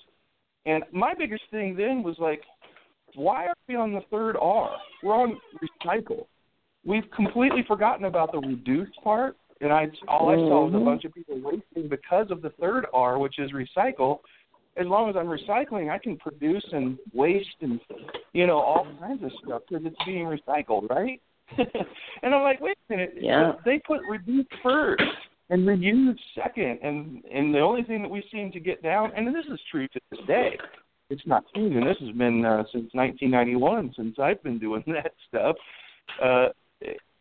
And 0.66 0.84
my 0.92 1.14
biggest 1.14 1.44
thing 1.50 1.74
then 1.74 2.02
was 2.02 2.16
like, 2.18 2.42
why 3.14 3.46
are 3.46 3.54
we 3.66 3.74
on 3.74 3.92
the 3.92 4.02
third 4.10 4.36
R? 4.40 4.76
We're 5.02 5.14
on 5.14 5.38
recycle. 5.84 6.26
We've 6.84 7.10
completely 7.16 7.64
forgotten 7.66 8.04
about 8.04 8.32
the 8.32 8.38
reduce 8.38 8.88
part, 9.02 9.36
and 9.60 9.72
I 9.72 9.88
all 10.08 10.30
I 10.30 10.36
saw 10.36 10.64
was 10.64 10.72
a 10.72 10.76
mm-hmm. 10.76 10.84
bunch 10.84 11.04
of 11.04 11.14
people 11.14 11.40
wasting 11.42 11.88
because 11.88 12.30
of 12.30 12.40
the 12.40 12.50
third 12.60 12.86
R, 12.92 13.18
which 13.18 13.38
is 13.38 13.50
recycle 13.52 14.20
as 14.76 14.86
long 14.86 15.10
as 15.10 15.16
I'm 15.16 15.26
recycling, 15.26 15.90
I 15.90 15.98
can 15.98 16.16
produce 16.16 16.64
and 16.72 16.98
waste 17.12 17.48
and 17.60 17.80
you 18.32 18.46
know 18.46 18.58
all 18.58 18.86
kinds 19.00 19.22
of 19.24 19.30
stuff 19.44 19.62
because 19.68 19.84
it's 19.86 20.04
being 20.06 20.24
recycled, 20.24 20.88
right? 20.88 21.20
and 22.22 22.34
I'm 22.34 22.42
like, 22.42 22.60
wait 22.60 22.76
a 22.88 22.92
minute, 22.92 23.14
yeah. 23.20 23.52
they 23.64 23.80
put 23.84 24.00
reduce 24.08 24.46
first 24.62 25.02
and 25.50 25.66
reuse 25.66 26.16
second, 26.34 26.78
and 26.82 27.24
and 27.32 27.54
the 27.54 27.60
only 27.60 27.82
thing 27.82 28.02
that 28.02 28.10
we 28.10 28.22
seem 28.30 28.52
to 28.52 28.60
get 28.60 28.82
down, 28.82 29.12
and 29.16 29.26
this 29.34 29.46
is 29.52 29.60
true 29.70 29.88
to 29.88 30.00
this 30.10 30.20
day. 30.26 30.56
It's 31.10 31.26
not 31.26 31.42
changing. 31.56 31.84
This 31.84 31.96
has 32.00 32.16
been 32.16 32.44
uh, 32.44 32.62
since 32.72 32.94
1991 32.94 33.94
since 33.96 34.16
I've 34.20 34.40
been 34.44 34.60
doing 34.60 34.84
that 34.86 35.12
stuff. 35.28 35.56
Uh, 36.22 36.48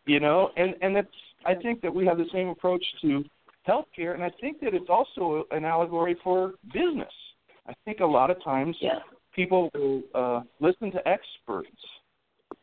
you 0.05 0.19
know, 0.19 0.51
and 0.57 0.75
and 0.81 0.95
that's 0.95 1.07
I 1.45 1.55
think 1.55 1.81
that 1.81 1.93
we 1.93 2.05
have 2.05 2.17
the 2.17 2.29
same 2.31 2.49
approach 2.49 2.83
to 3.01 3.23
healthcare, 3.67 4.13
and 4.13 4.23
I 4.23 4.31
think 4.39 4.59
that 4.61 4.75
it's 4.75 4.89
also 4.89 5.45
an 5.51 5.65
allegory 5.65 6.15
for 6.23 6.53
business 6.71 7.11
I 7.69 7.73
think 7.85 7.99
a 7.99 8.05
lot 8.05 8.31
of 8.31 8.43
times 8.43 8.75
yeah. 8.81 8.99
people 9.33 9.69
will 9.75 10.01
uh, 10.15 10.41
listen 10.59 10.91
to 10.91 11.07
experts 11.07 11.69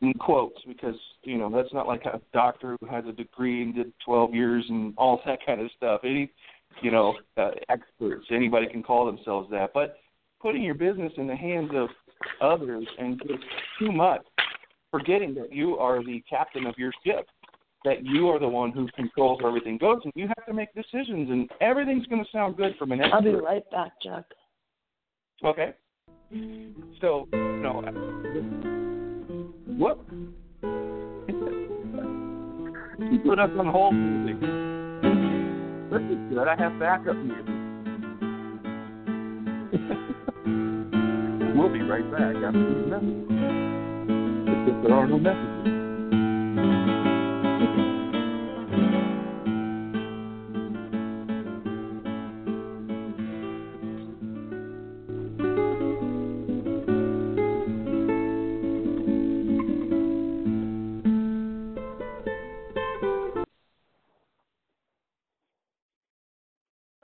in 0.01 0.13
quotes 0.15 0.59
because 0.67 0.95
you 1.23 1.37
know 1.37 1.49
that's 1.49 1.73
not 1.73 1.87
like 1.87 2.03
a 2.05 2.19
doctor 2.33 2.75
who 2.79 2.87
has 2.87 3.05
a 3.07 3.13
degree 3.13 3.63
and 3.63 3.73
did 3.73 3.93
12 4.05 4.35
years 4.35 4.65
and 4.67 4.93
all 4.97 5.21
that 5.25 5.39
kind 5.45 5.61
of 5.61 5.69
stuff. 5.77 6.01
Any 6.03 6.29
you 6.81 6.91
know 6.91 7.15
uh, 7.37 7.51
experts, 7.69 8.25
anybody 8.31 8.67
can 8.67 8.83
call 8.83 9.05
themselves 9.05 9.49
that, 9.51 9.71
but 9.73 9.97
putting 10.41 10.61
your 10.61 10.75
business 10.75 11.13
in 11.15 11.25
the 11.25 11.35
hands 11.35 11.71
of 11.73 11.87
others 12.41 12.85
and 12.99 13.19
just 13.27 13.43
too 13.79 13.91
much, 13.91 14.21
forgetting 14.91 15.33
that 15.35 15.53
you 15.53 15.77
are 15.77 16.03
the 16.03 16.21
captain 16.29 16.65
of 16.65 16.75
your 16.77 16.91
ship, 17.05 17.27
that 17.85 18.05
you 18.05 18.27
are 18.27 18.39
the 18.39 18.47
one 18.47 18.71
who 18.71 18.87
controls 18.95 19.41
where 19.41 19.49
everything 19.49 19.77
goes, 19.77 20.01
and 20.03 20.13
you 20.15 20.27
have 20.27 20.45
to 20.45 20.53
make 20.53 20.73
decisions, 20.75 21.29
and 21.29 21.49
everything's 21.61 22.05
going 22.07 22.23
to 22.23 22.29
sound 22.31 22.57
good 22.57 22.75
from 22.77 22.91
an 22.91 22.99
expert. 22.99 23.15
I'll 23.15 23.23
be 23.23 23.31
right 23.31 23.71
back, 23.71 23.93
Chuck. 24.03 24.25
Okay. 25.43 25.73
So, 26.99 27.27
know, 27.31 27.83
what? 29.77 29.99
put 33.25 33.39
us 33.39 33.49
on 33.57 33.67
hold 33.67 33.93
music. 33.93 34.41
This 35.91 36.01
is 36.11 36.17
good. 36.29 36.47
I 36.47 36.55
have 36.55 36.79
backup 36.79 37.15
music. 37.15 37.45
we'll 41.55 41.71
be 41.71 41.81
right 41.81 42.09
back 42.11 42.35
after. 42.35 42.99
If 44.67 44.83
there 44.83 44.93
are 44.93 45.07
no 45.07 45.19
messages. 45.19 45.86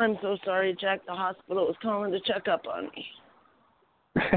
I'm 0.03 0.17
so 0.21 0.37
sorry, 0.43 0.75
Jack. 0.79 1.05
The 1.05 1.13
hospital 1.13 1.65
was 1.65 1.75
calling 1.81 2.11
to 2.11 2.19
check 2.21 2.47
up 2.49 2.63
on 2.67 2.89
me. 2.95 3.05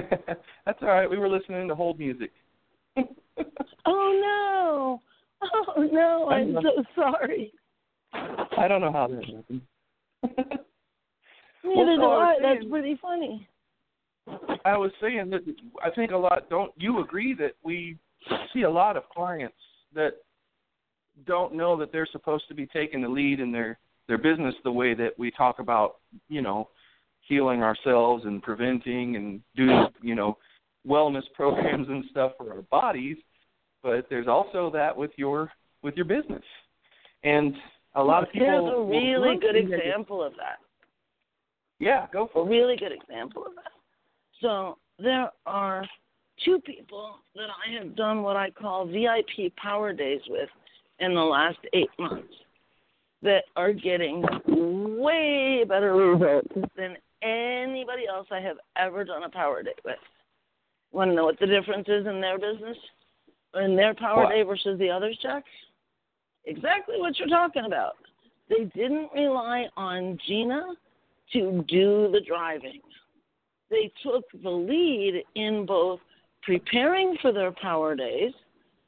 That's 0.65 0.79
all 0.81 0.89
right. 0.89 1.11
We 1.11 1.19
were 1.19 1.29
listening 1.29 1.67
to 1.69 1.75
hold 1.75 1.99
music. 1.99 2.31
oh 2.97 3.03
no! 3.85 5.03
Oh 5.43 5.83
no! 5.93 6.29
I'm 6.31 6.55
so 6.63 6.85
sorry. 6.95 7.53
I 8.13 8.69
don't 8.69 8.81
know 8.81 8.93
how 8.93 9.09
that 9.09 9.25
happened. 9.25 9.61
Neither 10.23 10.61
well, 11.65 11.97
do 11.97 12.05
I. 12.05 12.37
Saying, 12.41 12.55
That's 12.55 12.71
pretty 12.71 12.99
funny. 13.03 13.49
I 14.65 14.77
was 14.77 14.93
saying 15.01 15.31
that 15.31 15.41
I 15.85 15.91
think 15.91 16.13
a 16.13 16.17
lot. 16.17 16.49
Don't 16.49 16.73
you 16.77 17.01
agree 17.01 17.35
that 17.35 17.53
we 17.65 17.97
see 18.55 18.63
a 18.63 18.71
lot 18.71 18.97
of 18.97 19.09
clients 19.09 19.57
that 19.95 20.13
don't 21.27 21.55
know 21.55 21.77
that 21.77 21.91
they're 21.93 22.09
supposed 22.13 22.45
to 22.49 22.55
be 22.55 22.67
taking 22.67 23.03
the 23.03 23.09
lead 23.09 23.41
in 23.41 23.51
their 23.51 23.79
their 24.09 24.19
business 24.19 24.55
the 24.65 24.73
way 24.73 24.95
that 24.95 25.19
we 25.19 25.31
talk 25.31 25.59
about, 25.59 25.97
you 26.29 26.43
know, 26.43 26.69
healing 27.27 27.63
ourselves 27.63 28.25
and 28.25 28.43
preventing 28.43 29.17
and 29.17 29.41
doing, 29.57 29.87
you 30.03 30.15
know, 30.15 30.37
wellness 30.87 31.23
programs 31.35 31.89
and 31.89 32.05
stuff 32.11 32.33
for 32.39 32.53
our 32.53 32.63
bodies, 32.63 33.17
but 33.83 34.07
there's 34.09 34.29
also 34.29 34.71
that 34.71 34.97
with 34.97 35.11
your 35.17 35.51
with 35.83 35.95
your 35.97 36.05
business. 36.05 36.43
And 37.23 37.55
a 37.95 38.03
lot 38.03 38.23
of 38.23 38.33
people 38.33 38.47
Here's 38.47 38.65
a 38.65 38.83
really 38.83 39.39
good 39.39 39.57
example 39.57 40.23
of 40.23 40.33
that. 40.33 40.59
Yeah, 41.79 42.07
go 42.13 42.29
for 42.33 42.45
a 42.45 42.49
really 42.49 42.77
good 42.77 42.93
example 42.93 43.45
of 43.47 43.55
that. 43.57 43.73
So 44.41 44.79
there 44.99 45.31
are 45.45 45.85
two 46.45 46.61
people 46.61 47.17
that 47.35 47.49
I 47.51 47.79
have 47.79 47.97
done 47.97 48.23
what 48.23 48.37
I 48.37 48.51
call 48.51 48.87
VIP 48.87 49.55
power 49.57 49.93
days 49.93 50.21
with 50.29 50.49
in 51.01 51.15
the 51.15 51.21
last 51.21 51.59
eight 51.75 51.91
months 51.99 52.33
that 53.27 53.43
are 53.57 53.73
getting 53.73 54.25
way 54.47 55.65
better 55.69 55.95
results 55.95 56.49
than 56.77 56.97
anybody 57.23 58.07
else 58.09 58.29
I 58.31 58.41
have 58.41 58.57
ever 58.79 59.05
done 59.05 59.25
a 59.25 59.29
power 59.29 59.65
day 59.65 59.75
with. 59.85 59.97
Want 60.93 61.11
to 61.11 61.15
know 61.15 61.25
what 61.25 61.39
the 61.41 61.47
difference 61.47 61.89
is 61.89 62.07
in 62.07 62.21
their 62.21 62.39
business, 62.39 62.77
in 63.57 63.75
their 63.75 63.95
power 63.95 64.25
what? 64.25 64.31
day 64.31 64.45
versus 64.45 64.79
the 64.79 64.89
others, 64.89 65.19
Jack? 65.21 65.43
Exactly 66.45 67.01
what 67.01 67.19
you're 67.19 67.29
talking 67.29 67.65
about. 67.67 67.97
They 68.49 68.65
didn't 68.77 69.11
rely 69.13 69.67
on 69.77 70.17
Gina 70.29 70.63
to 71.33 71.65
do 71.67 72.09
the 72.13 72.21
driving. 72.27 72.81
They 73.71 73.91
took 74.05 74.25
the 74.41 74.51
lead 74.51 75.25
in 75.35 75.67
both 75.67 75.99
preparing 76.45 77.17
for 77.21 77.33
their 77.33 77.51
power 77.51 77.97
days 77.97 78.33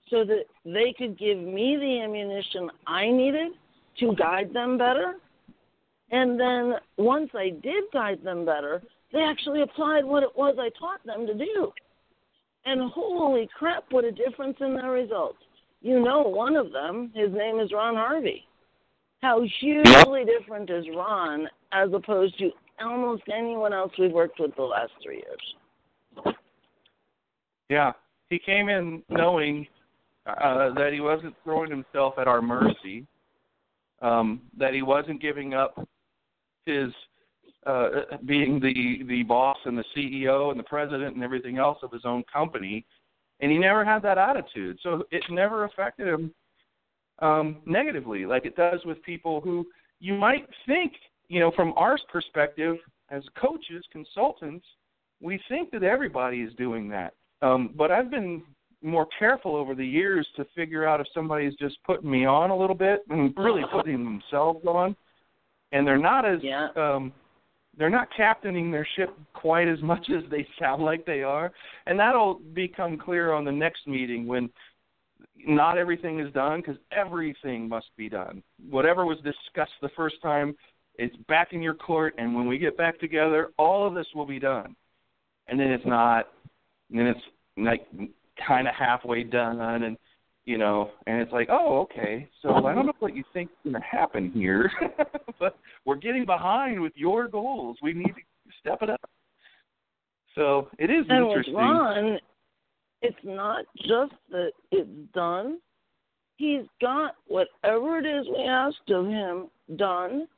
so 0.08 0.24
that 0.24 0.44
they 0.64 0.94
could 0.96 1.18
give 1.18 1.38
me 1.38 1.76
the 1.76 2.00
ammunition 2.04 2.70
I 2.86 3.10
needed 3.10 3.52
to 4.00 4.14
guide 4.14 4.52
them 4.52 4.78
better. 4.78 5.14
And 6.10 6.38
then 6.38 6.74
once 6.96 7.30
I 7.34 7.50
did 7.50 7.84
guide 7.92 8.22
them 8.24 8.44
better, 8.44 8.82
they 9.12 9.20
actually 9.20 9.62
applied 9.62 10.04
what 10.04 10.22
it 10.22 10.30
was 10.36 10.56
I 10.58 10.70
taught 10.78 11.04
them 11.04 11.26
to 11.26 11.34
do. 11.34 11.72
And 12.64 12.90
holy 12.90 13.48
crap, 13.58 13.84
what 13.90 14.04
a 14.04 14.12
difference 14.12 14.56
in 14.60 14.74
their 14.74 14.90
results. 14.90 15.38
You 15.80 16.00
know, 16.00 16.22
one 16.22 16.56
of 16.56 16.72
them, 16.72 17.12
his 17.14 17.32
name 17.32 17.60
is 17.60 17.72
Ron 17.72 17.94
Harvey. 17.94 18.44
How 19.22 19.42
hugely 19.60 20.24
different 20.24 20.70
is 20.70 20.84
Ron 20.94 21.48
as 21.72 21.90
opposed 21.92 22.38
to 22.38 22.50
almost 22.80 23.22
anyone 23.34 23.72
else 23.72 23.92
we've 23.98 24.12
worked 24.12 24.38
with 24.38 24.54
the 24.56 24.62
last 24.62 24.92
three 25.02 25.22
years? 25.22 26.36
Yeah, 27.68 27.92
he 28.30 28.38
came 28.38 28.68
in 28.68 29.02
knowing 29.08 29.66
uh, 30.26 30.72
that 30.74 30.90
he 30.92 31.00
wasn't 31.00 31.34
throwing 31.44 31.70
himself 31.70 32.14
at 32.18 32.28
our 32.28 32.42
mercy, 32.42 33.06
um, 34.02 34.42
that 34.56 34.74
he 34.74 34.82
wasn't 34.82 35.20
giving 35.20 35.54
up 35.54 35.78
his 36.66 36.92
uh, 37.66 37.88
being 38.24 38.60
the 38.60 39.02
the 39.06 39.22
boss 39.24 39.56
and 39.64 39.76
the 39.76 39.84
CEO 39.96 40.50
and 40.50 40.58
the 40.58 40.64
president 40.64 41.14
and 41.14 41.24
everything 41.24 41.58
else 41.58 41.78
of 41.82 41.92
his 41.92 42.02
own 42.04 42.22
company, 42.32 42.86
and 43.40 43.50
he 43.50 43.58
never 43.58 43.84
had 43.84 44.02
that 44.02 44.18
attitude. 44.18 44.78
So 44.82 45.04
it 45.10 45.22
never 45.30 45.64
affected 45.64 46.08
him 46.08 46.32
um, 47.20 47.58
negatively, 47.66 48.26
like 48.26 48.46
it 48.46 48.56
does 48.56 48.80
with 48.84 49.02
people 49.02 49.40
who 49.40 49.66
you 50.00 50.14
might 50.14 50.46
think, 50.66 50.92
you 51.28 51.40
know, 51.40 51.50
from 51.54 51.72
our 51.76 51.98
perspective 52.10 52.76
as 53.10 53.22
coaches, 53.40 53.84
consultants, 53.90 54.64
we 55.20 55.40
think 55.48 55.70
that 55.72 55.82
everybody 55.82 56.42
is 56.42 56.54
doing 56.54 56.88
that. 56.90 57.14
Um, 57.42 57.74
but 57.76 57.90
I've 57.90 58.10
been 58.10 58.42
more 58.82 59.06
careful 59.18 59.56
over 59.56 59.74
the 59.74 59.86
years 59.86 60.26
to 60.36 60.44
figure 60.54 60.86
out 60.86 61.00
if 61.00 61.06
somebody's 61.12 61.54
just 61.54 61.76
putting 61.84 62.10
me 62.10 62.24
on 62.24 62.50
a 62.50 62.56
little 62.56 62.76
bit 62.76 63.00
and 63.10 63.34
really 63.36 63.62
putting 63.72 64.04
themselves 64.04 64.64
on, 64.66 64.94
and 65.72 65.86
they're 65.86 65.98
not 65.98 66.24
as 66.24 66.38
yeah. 66.42 66.68
um, 66.76 67.12
they're 67.76 67.90
not 67.90 68.08
captaining 68.16 68.70
their 68.70 68.86
ship 68.96 69.16
quite 69.34 69.68
as 69.68 69.80
much 69.82 70.08
as 70.10 70.28
they 70.30 70.46
sound 70.58 70.82
like 70.82 71.04
they 71.06 71.22
are, 71.22 71.52
and 71.86 71.98
that'll 71.98 72.40
become 72.54 72.96
clear 72.96 73.32
on 73.32 73.44
the 73.44 73.52
next 73.52 73.86
meeting 73.86 74.26
when 74.26 74.50
not 75.46 75.78
everything 75.78 76.20
is 76.20 76.32
done 76.32 76.60
because 76.60 76.76
everything 76.92 77.68
must 77.68 77.86
be 77.96 78.08
done. 78.08 78.42
Whatever 78.70 79.06
was 79.06 79.18
discussed 79.18 79.72
the 79.80 79.90
first 79.96 80.16
time, 80.22 80.56
it's 80.96 81.16
back 81.28 81.52
in 81.52 81.62
your 81.62 81.74
court, 81.74 82.14
and 82.18 82.34
when 82.34 82.46
we 82.46 82.58
get 82.58 82.76
back 82.76 82.98
together, 82.98 83.50
all 83.56 83.86
of 83.86 83.94
this 83.94 84.06
will 84.14 84.26
be 84.26 84.40
done. 84.40 84.74
And 85.46 85.58
then 85.58 85.68
it's 85.68 85.86
not, 85.86 86.28
and 86.90 86.98
then 86.98 87.06
it's 87.06 87.20
like 87.56 87.86
kind 88.46 88.68
of 88.68 88.74
halfway 88.74 89.24
done, 89.24 89.60
and 89.60 89.96
you 90.44 90.56
know, 90.56 90.90
and 91.06 91.20
it's 91.20 91.32
like, 91.32 91.48
oh, 91.50 91.80
okay. 91.80 92.26
So 92.40 92.54
I 92.64 92.74
don't 92.74 92.86
know 92.86 92.92
what 93.00 93.14
you 93.14 93.22
think 93.34 93.50
is 93.50 93.70
going 93.70 93.82
to 93.82 93.86
happen 93.86 94.30
here, 94.32 94.70
but 95.38 95.58
we're 95.84 95.96
getting 95.96 96.24
behind 96.24 96.80
with 96.80 96.94
your 96.96 97.28
goals. 97.28 97.76
We 97.82 97.92
need 97.92 98.06
to 98.06 98.52
step 98.58 98.78
it 98.80 98.88
up. 98.88 99.10
So 100.34 100.68
it 100.78 100.88
is 100.88 101.04
and 101.10 101.26
interesting. 101.26 101.54
with 101.54 101.62
Ron, 101.62 102.18
it's 103.02 103.16
not 103.24 103.64
just 103.76 104.14
that 104.30 104.52
it's 104.70 104.88
done. 105.12 105.58
He's 106.36 106.64
got 106.80 107.16
whatever 107.26 107.98
it 107.98 108.06
is 108.06 108.26
we 108.28 108.44
asked 108.44 108.90
of 108.90 109.06
him 109.06 109.48
done, 109.76 110.28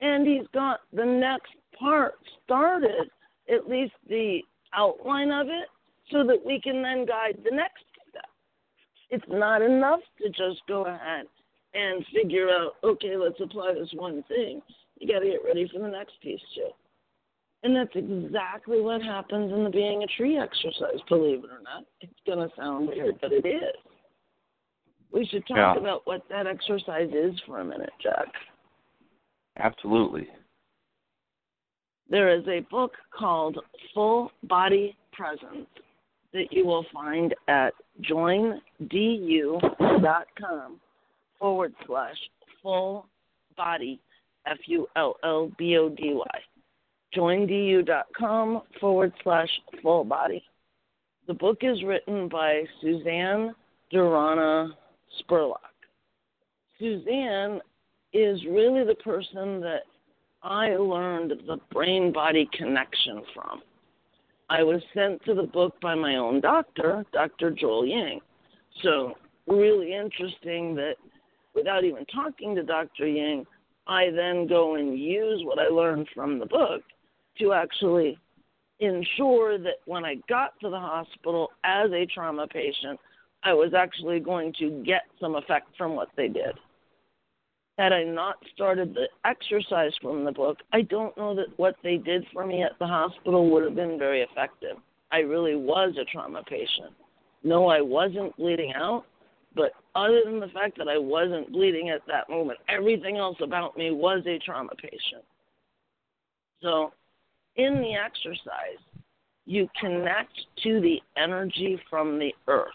and 0.00 0.26
he's 0.26 0.46
got 0.52 0.80
the 0.92 1.04
next 1.06 1.52
part 1.78 2.14
started, 2.44 3.08
at 3.48 3.66
least 3.68 3.94
the 4.08 4.40
outline 4.74 5.30
of 5.30 5.46
it, 5.46 5.68
so 6.10 6.24
that 6.24 6.44
we 6.44 6.60
can 6.60 6.82
then 6.82 7.06
guide 7.06 7.38
the 7.44 7.54
next 7.54 7.84
step. 8.08 8.28
It's 9.10 9.24
not 9.28 9.62
enough 9.62 10.00
to 10.22 10.28
just 10.28 10.60
go 10.68 10.86
ahead 10.86 11.26
and 11.74 12.04
figure 12.14 12.48
out, 12.48 12.72
okay, 12.84 13.16
let's 13.16 13.40
apply 13.40 13.74
this 13.74 13.90
one 13.94 14.22
thing. 14.28 14.62
You 14.98 15.12
got 15.12 15.20
to 15.20 15.26
get 15.26 15.44
ready 15.44 15.68
for 15.72 15.80
the 15.80 15.88
next 15.88 16.20
piece 16.22 16.40
too. 16.54 16.70
And 17.62 17.74
that's 17.74 17.94
exactly 17.94 18.80
what 18.80 19.02
happens 19.02 19.52
in 19.52 19.64
the 19.64 19.70
being 19.70 20.02
a 20.02 20.06
tree 20.06 20.38
exercise, 20.38 21.00
believe 21.08 21.44
it 21.44 21.50
or 21.50 21.62
not. 21.62 21.84
It's 22.00 22.12
going 22.26 22.38
to 22.38 22.54
sound 22.56 22.88
weird, 22.88 23.18
but 23.20 23.32
it 23.32 23.46
is. 23.46 23.74
We 25.10 25.24
should 25.26 25.46
talk 25.46 25.56
Yeah. 25.56 25.76
about 25.76 26.06
what 26.06 26.28
that 26.28 26.46
exercise 26.46 27.10
is 27.12 27.38
for 27.46 27.60
a 27.60 27.64
minute, 27.64 27.92
Jack. 28.00 28.26
Absolutely. 29.56 30.28
There 32.10 32.28
is 32.28 32.46
a 32.48 32.60
book 32.70 32.92
called 33.16 33.58
Full 33.94 34.30
Body 34.42 34.96
Presence 35.12 35.68
that 36.34 36.52
you 36.52 36.66
will 36.66 36.84
find 36.92 37.34
at 37.48 37.72
joindu.com 38.02 38.50
forward 41.38 41.72
slash 41.86 42.16
full 42.62 43.06
body, 43.56 43.98
F 44.46 44.58
U 44.66 44.86
L 44.96 45.16
L 45.24 45.50
B 45.56 45.78
O 45.78 45.88
D 45.88 46.12
Y. 46.12 46.40
Joindu.com 47.16 48.62
forward 48.80 49.12
slash 49.22 49.48
full 49.80 50.04
body. 50.04 50.42
The 51.26 51.34
book 51.34 51.58
is 51.62 51.82
written 51.84 52.28
by 52.28 52.64
Suzanne 52.82 53.54
Durana 53.92 54.70
Scurlock. 55.22 55.56
Suzanne 56.78 57.60
is 58.12 58.44
really 58.50 58.84
the 58.84 58.96
person 58.96 59.60
that 59.60 59.82
I 60.42 60.76
learned 60.76 61.32
the 61.46 61.58
brain 61.72 62.12
body 62.12 62.48
connection 62.52 63.22
from. 63.32 63.62
I 64.50 64.62
was 64.62 64.82
sent 64.92 65.24
to 65.24 65.34
the 65.34 65.44
book 65.44 65.74
by 65.80 65.94
my 65.94 66.16
own 66.16 66.40
doctor, 66.40 67.04
Dr. 67.12 67.50
Joel 67.50 67.86
Yang. 67.86 68.20
So, 68.82 69.14
really 69.46 69.94
interesting 69.94 70.74
that 70.74 70.94
without 71.54 71.84
even 71.84 72.04
talking 72.06 72.54
to 72.54 72.62
Dr. 72.62 73.06
Ying, 73.06 73.46
I 73.86 74.10
then 74.10 74.46
go 74.46 74.74
and 74.76 74.98
use 74.98 75.42
what 75.44 75.58
I 75.58 75.68
learned 75.68 76.08
from 76.14 76.38
the 76.38 76.46
book 76.46 76.82
to 77.38 77.52
actually 77.52 78.18
ensure 78.80 79.58
that 79.58 79.80
when 79.86 80.04
I 80.04 80.16
got 80.28 80.58
to 80.60 80.70
the 80.70 80.78
hospital 80.78 81.50
as 81.64 81.90
a 81.92 82.06
trauma 82.06 82.46
patient, 82.46 82.98
I 83.42 83.52
was 83.52 83.74
actually 83.74 84.20
going 84.20 84.52
to 84.58 84.82
get 84.84 85.02
some 85.20 85.36
effect 85.36 85.68
from 85.76 85.94
what 85.94 86.08
they 86.16 86.28
did. 86.28 86.54
Had 87.78 87.92
I 87.92 88.04
not 88.04 88.36
started 88.54 88.94
the 88.94 89.08
exercise 89.24 89.92
from 90.00 90.24
the 90.24 90.30
book, 90.30 90.58
I 90.72 90.82
don't 90.82 91.16
know 91.16 91.34
that 91.34 91.48
what 91.56 91.76
they 91.82 91.96
did 91.96 92.24
for 92.32 92.46
me 92.46 92.62
at 92.62 92.78
the 92.78 92.86
hospital 92.86 93.50
would 93.50 93.64
have 93.64 93.74
been 93.74 93.98
very 93.98 94.22
effective. 94.22 94.76
I 95.10 95.18
really 95.18 95.56
was 95.56 95.94
a 96.00 96.04
trauma 96.04 96.42
patient. 96.44 96.92
No, 97.42 97.66
I 97.66 97.80
wasn't 97.80 98.36
bleeding 98.36 98.72
out, 98.76 99.04
but 99.56 99.72
other 99.94 100.22
than 100.24 100.40
the 100.40 100.48
fact 100.48 100.78
that 100.78 100.88
I 100.88 100.98
wasn't 100.98 101.52
bleeding 101.52 101.90
at 101.90 102.02
that 102.06 102.28
moment, 102.28 102.58
everything 102.68 103.16
else 103.16 103.36
about 103.42 103.76
me 103.76 103.90
was 103.90 104.22
a 104.26 104.38
trauma 104.38 104.72
patient. 104.76 105.24
So, 106.62 106.92
in 107.56 107.80
the 107.80 107.94
exercise, 107.94 108.80
you 109.46 109.68
connect 109.80 110.32
to 110.62 110.80
the 110.80 111.00
energy 111.16 111.78
from 111.90 112.18
the 112.18 112.32
earth. 112.48 112.70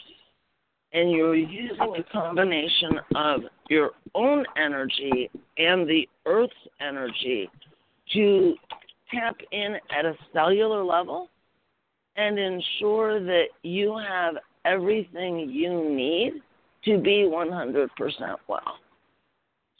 And 0.92 1.12
you're 1.12 1.36
using 1.36 1.96
a 1.98 2.04
combination 2.12 3.00
of 3.16 3.42
your 3.70 3.92
own 4.16 4.44
energy 4.58 5.30
and 5.58 5.88
the 5.88 6.08
earth's 6.26 6.54
energy 6.82 7.50
to 8.14 8.56
tap 9.12 9.36
in 9.52 9.78
at 9.96 10.06
a 10.06 10.16
cellular 10.34 10.84
level 10.84 11.30
and 12.16 12.40
ensure 12.40 13.24
that 13.24 13.46
you 13.64 13.98
have 13.98 14.36
everything 14.66 15.50
you 15.50 15.90
need 15.90 16.42
to 16.86 17.00
be 17.00 17.28
100% 17.30 17.88
well. 18.48 18.62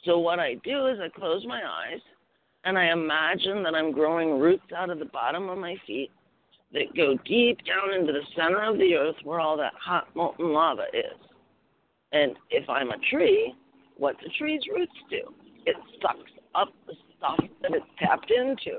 So, 0.04 0.18
what 0.18 0.38
I 0.38 0.54
do 0.64 0.86
is 0.86 0.98
I 1.00 1.08
close 1.08 1.44
my 1.46 1.60
eyes 1.60 2.00
and 2.64 2.78
I 2.78 2.92
imagine 2.92 3.62
that 3.62 3.74
I'm 3.74 3.92
growing 3.92 4.38
roots 4.38 4.72
out 4.74 4.90
of 4.90 4.98
the 4.98 5.04
bottom 5.06 5.48
of 5.48 5.58
my 5.58 5.76
feet 5.86 6.10
that 6.72 6.94
go 6.96 7.16
deep 7.24 7.58
down 7.64 7.94
into 7.98 8.12
the 8.12 8.24
center 8.36 8.62
of 8.62 8.78
the 8.78 8.94
earth 8.94 9.16
where 9.24 9.40
all 9.40 9.56
that 9.56 9.72
hot 9.74 10.08
molten 10.14 10.52
lava 10.52 10.86
is. 10.92 11.18
And 12.12 12.36
if 12.50 12.68
I'm 12.68 12.90
a 12.90 12.98
tree, 13.10 13.54
what 13.96 14.18
do 14.20 14.26
trees' 14.38 14.62
roots 14.72 14.92
do? 15.08 15.34
It 15.66 15.76
sucks 16.00 16.30
up 16.54 16.72
the 16.86 16.94
stuff 17.16 17.38
that 17.62 17.72
it's 17.72 17.86
tapped 17.98 18.30
into. 18.30 18.78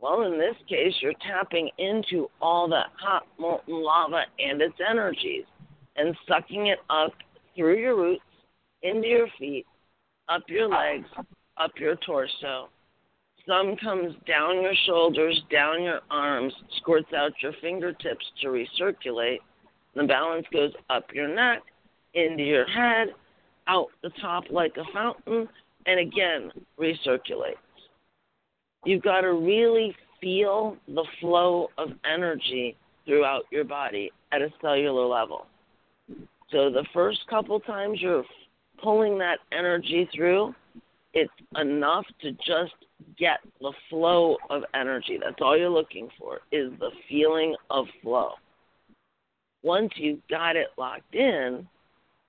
Well, 0.00 0.22
in 0.22 0.38
this 0.38 0.56
case, 0.68 0.92
you're 1.00 1.14
tapping 1.26 1.70
into 1.78 2.28
all 2.40 2.68
that 2.68 2.88
hot 2.98 3.26
molten 3.38 3.82
lava 3.82 4.22
and 4.38 4.60
its 4.60 4.74
energies 4.88 5.44
and 5.96 6.14
sucking 6.28 6.66
it 6.66 6.78
up 6.90 7.12
through 7.56 7.78
your 7.78 7.96
roots, 7.96 8.22
into 8.82 9.08
your 9.08 9.28
feet, 9.38 9.64
up 10.28 10.42
your 10.48 10.68
legs, 10.68 11.06
up 11.56 11.70
your 11.78 11.96
torso. 11.96 12.68
Some 13.46 13.76
comes 13.76 14.14
down 14.26 14.62
your 14.62 14.74
shoulders, 14.86 15.40
down 15.50 15.82
your 15.82 16.00
arms, 16.10 16.52
squirts 16.78 17.12
out 17.14 17.32
your 17.42 17.52
fingertips 17.60 18.24
to 18.40 18.48
recirculate. 18.48 19.38
The 19.94 20.04
balance 20.04 20.46
goes 20.52 20.72
up 20.88 21.04
your 21.12 21.28
neck, 21.28 21.62
into 22.14 22.42
your 22.42 22.66
head, 22.66 23.08
out 23.66 23.88
the 24.02 24.10
top 24.20 24.44
like 24.50 24.76
a 24.76 24.92
fountain, 24.92 25.48
and 25.86 26.00
again 26.00 26.50
recirculates. 26.78 27.56
You've 28.84 29.02
got 29.02 29.22
to 29.22 29.32
really 29.32 29.94
feel 30.20 30.76
the 30.88 31.04
flow 31.20 31.68
of 31.76 31.90
energy 32.10 32.76
throughout 33.04 33.42
your 33.50 33.64
body 33.64 34.10
at 34.32 34.42
a 34.42 34.48
cellular 34.60 35.06
level. 35.06 35.46
So 36.50 36.70
the 36.70 36.84
first 36.94 37.20
couple 37.28 37.60
times 37.60 38.00
you're 38.00 38.24
pulling 38.82 39.18
that 39.18 39.38
energy 39.52 40.08
through, 40.14 40.54
it's 41.14 41.32
enough 41.56 42.04
to 42.20 42.32
just 42.32 42.74
get 43.18 43.38
the 43.60 43.72
flow 43.88 44.36
of 44.50 44.62
energy. 44.74 45.18
That's 45.22 45.36
all 45.40 45.56
you're 45.56 45.70
looking 45.70 46.08
for 46.18 46.40
is 46.52 46.72
the 46.80 46.90
feeling 47.08 47.54
of 47.70 47.86
flow. 48.02 48.32
Once 49.62 49.92
you've 49.96 50.26
got 50.28 50.56
it 50.56 50.68
locked 50.76 51.14
in, 51.14 51.66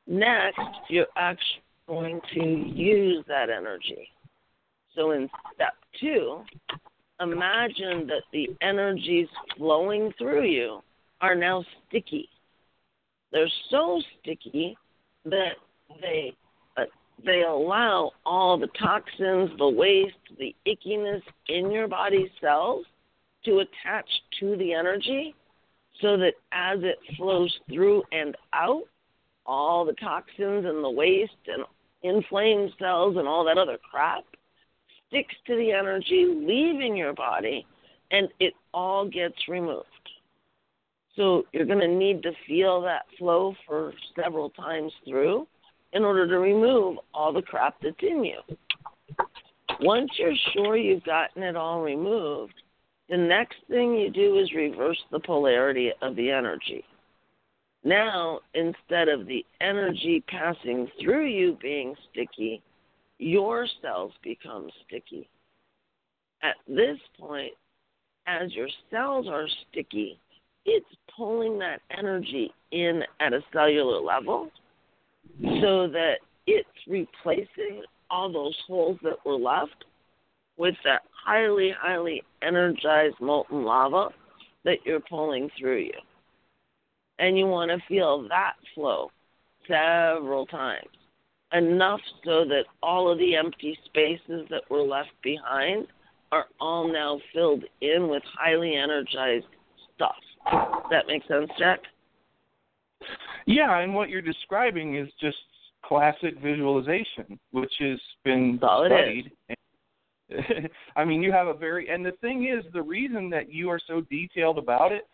next 0.08 0.60
you're 0.90 1.08
actually 1.18 1.62
going 1.88 2.22
to 2.34 2.42
use 2.42 3.24
that 3.28 3.50
energy. 3.50 4.08
So 4.96 5.12
in 5.12 5.30
step 5.54 5.74
two, 6.00 6.44
imagine 7.20 8.08
that 8.08 8.24
the 8.32 8.50
energies 8.62 9.28
flowing 9.58 10.14
through 10.18 10.46
you 10.46 10.82
are 11.22 11.36
now 11.36 11.66
sticky. 11.88 12.30
They're 13.32 13.52
so 13.70 14.02
sticky 14.22 14.78
that 15.26 15.56
they 16.02 16.34
they 17.24 17.44
allow 17.44 18.12
all 18.26 18.58
the 18.58 18.68
toxins, 18.80 19.50
the 19.58 19.68
waste, 19.68 20.16
the 20.38 20.56
ickiness 20.68 21.22
in 21.48 21.72
your 21.72 21.88
body 21.88 22.32
cells 22.42 22.86
to 23.46 23.60
attach 23.60 24.08
to 24.40 24.56
the 24.58 24.74
energy 24.74 25.36
so 26.02 26.18
that 26.18 26.34
as 26.52 26.80
it 26.82 26.98
flows 27.16 27.54
through 27.72 28.04
and 28.12 28.36
out, 28.54 28.84
all 29.46 29.86
the 29.86 29.94
toxins 29.94 30.66
and 30.66 30.84
the 30.84 30.90
waste 30.90 31.32
and 31.48 31.64
inflamed 32.04 32.72
cells 32.80 33.16
and 33.18 33.28
all 33.28 33.46
that 33.46 33.58
other 33.58 33.78
crap 33.90 34.24
sticks 35.08 35.36
to 35.48 35.56
the 35.56 35.72
energy 35.72 36.26
leaving 36.28 36.98
your 36.98 37.14
body 37.14 37.66
and 38.12 38.28
it 38.40 38.54
all 38.74 39.08
gets 39.08 39.48
removed. 39.48 39.86
So 41.16 41.46
you're 41.54 41.66
going 41.66 41.80
to 41.80 41.88
need 41.88 42.24
to 42.24 42.32
feel 42.48 42.82
that 42.82 43.04
flow 43.18 43.56
for 43.66 43.94
several 44.22 44.50
times 44.50 44.92
through 45.08 45.48
in 45.96 46.04
order 46.04 46.28
to 46.28 46.40
remove 46.40 46.98
all 47.14 47.34
the 47.34 47.42
crap 47.42 47.76
that's 47.82 47.96
in 48.02 48.24
you. 48.24 48.40
Once 49.80 50.12
you're 50.18 50.36
sure 50.54 50.78
you've 50.78 51.04
gotten 51.06 51.42
it 51.42 51.56
all 51.56 51.82
removed, 51.82 52.54
the 53.10 53.18
next 53.18 53.56
thing 53.70 53.96
you 53.96 54.12
do 54.12 54.38
is 54.38 54.54
reverse 54.54 55.00
the 55.12 55.20
polarity 55.20 55.92
of 56.02 56.16
the 56.18 56.30
energy. 56.30 56.84
Now, 57.84 58.42
instead 58.54 59.08
of 59.08 59.26
the 59.26 59.46
energy 59.62 60.24
passing 60.28 60.88
through 61.02 61.28
you 61.28 61.58
being 61.62 61.96
sticky, 62.12 62.62
your 63.18 63.66
cells 63.82 64.12
become 64.22 64.70
sticky. 64.86 65.30
At 66.44 66.56
this 66.68 66.98
point, 67.18 67.54
as 68.28 68.54
your 68.54 68.70
cells 68.92 69.28
are 69.30 69.48
sticky, 69.70 70.20
it's 70.66 70.86
pulling 71.16 71.58
that 71.60 71.82
energy 71.96 72.52
in 72.72 73.04
at 73.22 73.34
a 73.34 73.42
cellular 73.54 74.02
level 74.02 74.52
so 75.62 75.88
that 75.88 76.16
it's 76.48 76.68
replacing 76.88 77.84
all 78.10 78.32
those 78.32 78.58
holes 78.68 78.98
that 79.04 79.18
were 79.26 79.38
left 79.38 79.86
with 80.58 80.76
that 80.84 81.02
highly, 81.12 81.74
highly 81.78 82.24
energized 82.42 83.16
molten 83.20 83.64
lava 83.64 84.10
that 84.64 84.78
you're 84.86 85.02
pulling 85.02 85.50
through 85.60 85.80
you. 85.80 85.94
And 87.20 87.38
you 87.38 87.46
want 87.46 87.72
to 87.72 87.78
feel 87.88 88.28
that 88.30 88.54
flow 88.74 89.10
several 89.68 90.46
times, 90.46 90.88
enough 91.54 92.02
so 92.24 92.46
that 92.46 92.66
all 92.84 93.12
of 93.12 93.18
the 93.18 93.36
empty 93.36 93.78
spaces 93.86 94.46
that 94.50 94.70
were 94.70 94.82
left 94.82 95.12
behind 95.24 95.88
are 96.32 96.46
all 96.60 96.92
now 96.92 97.20
filled 97.34 97.64
in 97.82 98.08
with 98.10 98.24
highly 98.38 98.76
energized 98.76 99.46
stuff. 99.96 100.16
That 100.92 101.08
makes 101.08 101.28
sense, 101.28 101.50
Jack? 101.58 101.80
Yeah, 103.46 103.80
and 103.80 103.94
what 103.94 104.10
you're 104.10 104.22
describing 104.22 104.96
is 104.96 105.08
just 105.20 105.38
classic 105.84 106.40
visualization, 106.42 107.40
which 107.52 107.74
has 107.80 108.00
been 108.24 108.58
studied. 108.58 109.32
I 110.96 111.06
mean, 111.06 111.22
you 111.22 111.32
have 111.32 111.48
a 111.48 111.54
very 111.54 111.90
and 111.90 112.04
the 112.06 112.14
thing 112.22 112.48
is, 112.48 112.66
the 112.74 112.82
reason 112.82 113.30
that 113.30 113.52
you 113.52 113.70
are 113.70 113.80
so 113.86 114.02
detailed 114.10 114.58
about 114.58 114.92
it 114.92 115.08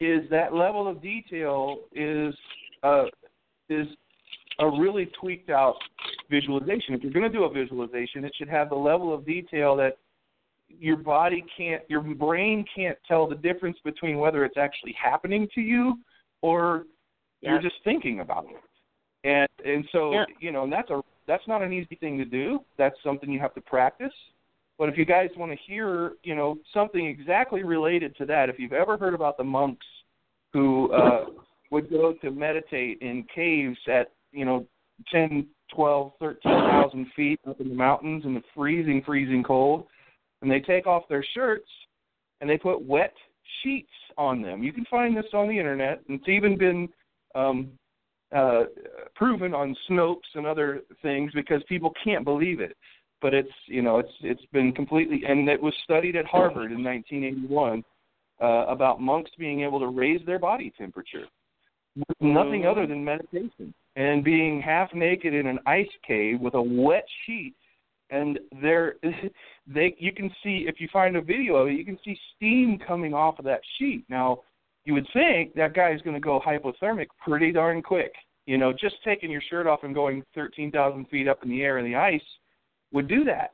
is 0.00 0.28
that 0.30 0.54
level 0.54 0.88
of 0.88 1.02
detail 1.02 1.80
is 1.92 2.34
uh, 2.82 3.04
is 3.68 3.86
a 4.60 4.66
really 4.66 5.10
tweaked 5.20 5.50
out 5.50 5.76
visualization. 6.30 6.94
If 6.94 7.02
you're 7.02 7.12
going 7.12 7.30
to 7.30 7.36
do 7.36 7.44
a 7.44 7.52
visualization, 7.52 8.24
it 8.24 8.32
should 8.36 8.48
have 8.48 8.68
the 8.68 8.76
level 8.76 9.12
of 9.12 9.26
detail 9.26 9.76
that 9.76 9.98
your 10.68 10.96
body 10.96 11.44
can't, 11.56 11.82
your 11.88 12.02
brain 12.02 12.64
can't 12.74 12.96
tell 13.08 13.28
the 13.28 13.34
difference 13.34 13.78
between 13.84 14.18
whether 14.18 14.44
it's 14.44 14.56
actually 14.56 14.94
happening 15.02 15.48
to 15.54 15.60
you 15.60 15.98
or 16.42 16.84
yeah. 17.40 17.50
you're 17.50 17.62
just 17.62 17.76
thinking 17.84 18.20
about 18.20 18.46
it. 18.46 18.56
And 19.22 19.48
and 19.64 19.84
so 19.92 20.12
yeah. 20.12 20.24
you 20.40 20.52
know, 20.52 20.64
and 20.64 20.72
that's 20.72 20.90
a 20.90 21.02
that's 21.26 21.46
not 21.46 21.62
an 21.62 21.72
easy 21.72 21.96
thing 21.96 22.18
to 22.18 22.24
do. 22.24 22.60
That's 22.78 22.96
something 23.04 23.30
you 23.30 23.40
have 23.40 23.54
to 23.54 23.60
practice. 23.60 24.12
But 24.78 24.88
if 24.88 24.96
you 24.96 25.04
guys 25.04 25.28
want 25.36 25.52
to 25.52 25.58
hear, 25.66 26.12
you 26.22 26.34
know, 26.34 26.56
something 26.72 27.04
exactly 27.06 27.62
related 27.62 28.16
to 28.16 28.26
that, 28.26 28.48
if 28.48 28.58
you've 28.58 28.72
ever 28.72 28.96
heard 28.96 29.12
about 29.12 29.36
the 29.36 29.44
monks 29.44 29.86
who 30.52 30.90
uh 30.92 31.26
would 31.70 31.88
go 31.88 32.14
to 32.14 32.30
meditate 32.32 32.98
in 33.00 33.24
caves 33.32 33.78
at, 33.86 34.10
you 34.32 34.44
know, 34.44 34.66
ten, 35.12 35.46
twelve, 35.72 36.12
thirteen 36.18 36.52
thousand 36.52 37.06
feet 37.14 37.38
up 37.48 37.60
in 37.60 37.68
the 37.68 37.74
mountains 37.74 38.24
in 38.24 38.34
the 38.34 38.42
freezing, 38.54 39.02
freezing 39.04 39.42
cold, 39.42 39.86
and 40.42 40.50
they 40.50 40.60
take 40.60 40.86
off 40.86 41.04
their 41.08 41.24
shirts 41.34 41.68
and 42.40 42.48
they 42.48 42.56
put 42.56 42.82
wet 42.82 43.12
sheets 43.62 43.92
on 44.16 44.42
them. 44.42 44.62
You 44.62 44.72
can 44.72 44.84
find 44.86 45.16
this 45.16 45.26
on 45.32 45.48
the 45.48 45.58
internet, 45.58 46.02
and 46.08 46.18
it's 46.18 46.28
even 46.28 46.56
been 46.56 46.88
um, 47.34 47.70
uh, 48.34 48.64
proven 49.14 49.54
on 49.54 49.76
Snopes 49.88 50.28
and 50.34 50.46
other 50.46 50.82
things 51.02 51.32
because 51.34 51.62
people 51.68 51.92
can't 52.02 52.24
believe 52.24 52.60
it. 52.60 52.76
But 53.20 53.34
it's 53.34 53.50
you 53.66 53.82
know 53.82 53.98
it's 53.98 54.12
it's 54.22 54.44
been 54.52 54.72
completely 54.72 55.22
and 55.28 55.48
it 55.48 55.60
was 55.60 55.74
studied 55.84 56.16
at 56.16 56.24
Harvard 56.24 56.72
in 56.72 56.82
1981 56.82 57.84
uh, 58.40 58.66
about 58.66 59.00
monks 59.00 59.30
being 59.38 59.60
able 59.60 59.78
to 59.80 59.88
raise 59.88 60.24
their 60.24 60.38
body 60.38 60.72
temperature 60.78 61.26
with 61.96 62.20
nothing 62.20 62.66
other 62.66 62.86
than 62.86 63.04
meditation 63.04 63.74
and 63.96 64.24
being 64.24 64.62
half 64.62 64.88
naked 64.94 65.34
in 65.34 65.46
an 65.46 65.58
ice 65.66 65.88
cave 66.06 66.40
with 66.40 66.54
a 66.54 66.62
wet 66.62 67.04
sheet 67.26 67.54
and 68.10 68.38
there 68.62 68.94
they 69.66 69.94
you 69.98 70.12
can 70.12 70.30
see 70.42 70.64
if 70.66 70.80
you 70.80 70.88
find 70.92 71.16
a 71.16 71.20
video 71.20 71.56
of 71.56 71.68
it 71.68 71.72
you 71.72 71.84
can 71.84 71.98
see 72.04 72.18
steam 72.36 72.78
coming 72.86 73.12
off 73.12 73.38
of 73.38 73.44
that 73.44 73.60
sheet 73.78 74.04
now 74.08 74.38
you 74.84 74.94
would 74.94 75.06
think 75.12 75.54
that 75.54 75.74
guy 75.74 75.92
is 75.92 76.02
going 76.02 76.14
to 76.14 76.20
go 76.20 76.40
hypothermic 76.44 77.06
pretty 77.22 77.52
darn 77.52 77.82
quick. 77.82 78.12
You 78.46 78.58
know 78.58 78.72
just 78.72 78.96
taking 79.04 79.30
your 79.30 79.42
shirt 79.48 79.66
off 79.66 79.84
and 79.84 79.94
going 79.94 80.22
13,000 80.34 81.06
feet 81.06 81.28
up 81.28 81.42
in 81.42 81.50
the 81.50 81.62
air 81.62 81.78
in 81.78 81.84
the 81.84 81.96
ice 81.96 82.20
would 82.92 83.08
do 83.08 83.24
that. 83.24 83.52